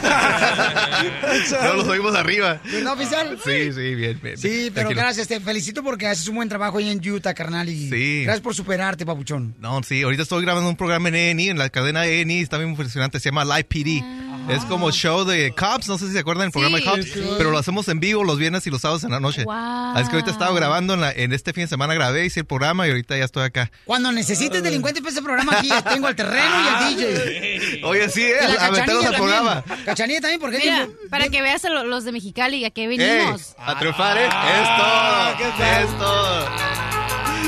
[1.62, 2.60] No, los oímos arriba.
[2.64, 3.38] ¿Verdad, oficial?
[3.44, 4.36] Sí, sí, bien, bien.
[4.36, 5.00] Sí, pero Tranquilo.
[5.00, 7.68] gracias, te felicito porque haces un buen trabajo ahí en Utah, carnal.
[7.68, 8.22] Y Sí.
[8.24, 9.54] gracias por superarte, papuchón.
[9.58, 12.70] No, sí, ahorita estoy grabando un programa en E&E, en la cadena E&E, está bien
[12.70, 14.02] impresionante, se llama Live PD.
[14.48, 17.22] Es como show de Cops, no sé si se acuerdan del programa de Cops, Sí.
[17.36, 19.44] pero lo hacemos en vivo los viernes y los sábados en la noche.
[19.44, 19.54] Wow.
[19.54, 22.46] Así que ahorita estaba grabando en, la- en este fin de semana, grabé, hice el
[22.46, 23.70] programa y ahorita ya estoy acá.
[23.84, 27.80] Cuando necesites delincuentes para ese programa aquí, tengo al terreno y al DJ.
[27.84, 29.62] Oye, sí, Y eh, a Cachanilla al programa.
[29.62, 29.84] también.
[29.86, 32.82] Cachanilla también, porque Mira, tiempo- para que veas a lo- los de Mexicali a qué
[32.84, 33.54] Ey, venimos.
[33.58, 34.28] a triunfar, ¿eh?
[34.30, 36.87] Ah, es todo, es todo.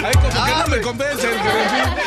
[0.04, 1.28] Ay, como que no me convence.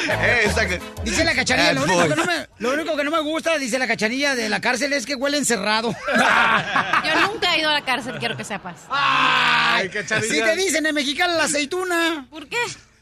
[0.10, 0.86] Eh, exacto.
[1.04, 3.80] Dice la cachanilla, lo único, que no me, lo único que no me gusta, dice
[3.80, 5.92] la cachanilla de la cárcel, es que huele encerrado.
[7.06, 8.82] Yo nunca he ido a la cárcel, quiero que sepas.
[8.90, 9.90] Ay,
[10.22, 12.28] Si te dicen en mexicano la aceituna.
[12.30, 12.58] ¿Por qué?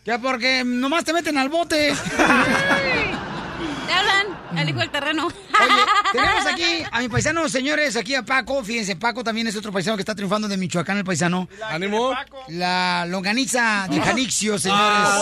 [0.05, 1.93] Que porque nomás te meten al bote.
[3.91, 4.27] Te hablan
[4.57, 5.26] al hijo del terreno.
[5.27, 5.81] Oye,
[6.13, 8.63] tenemos aquí a mi paisano, señores, aquí a Paco.
[8.63, 11.49] Fíjense, Paco también es otro paisano que está triunfando de Michoacán, el paisano.
[11.68, 12.13] Ánimo.
[12.47, 14.59] La longaniza de Janixio, Ah,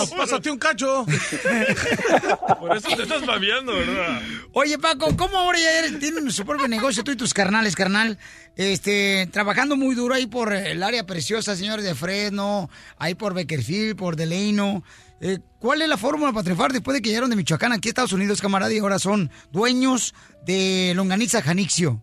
[0.05, 0.11] señores.
[0.15, 1.03] pásate un cacho.
[2.59, 4.21] Por eso te estás babeando, ¿verdad?
[4.53, 8.17] Oye, Paco, ¿cómo ahora ya eres- tienen su propio negocio tú y tus carnales, carnal?
[8.59, 12.67] Este, trabajando muy duro ahí por el área preciosa, señores, de Fresno,
[12.97, 14.83] ahí por Beckerfield, por Delano.
[15.21, 17.91] Eh, ¿Cuál es la fórmula para triunfar después de que llegaron de Michoacán aquí a
[17.91, 20.13] Estados Unidos, camarada, y ahora son dueños
[20.45, 22.01] de Longaniza Janixio?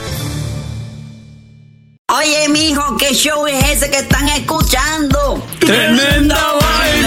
[2.09, 5.45] Oye, mijo, ¿qué show es ese que están escuchando?
[5.59, 7.06] ¡Tremenda vaina!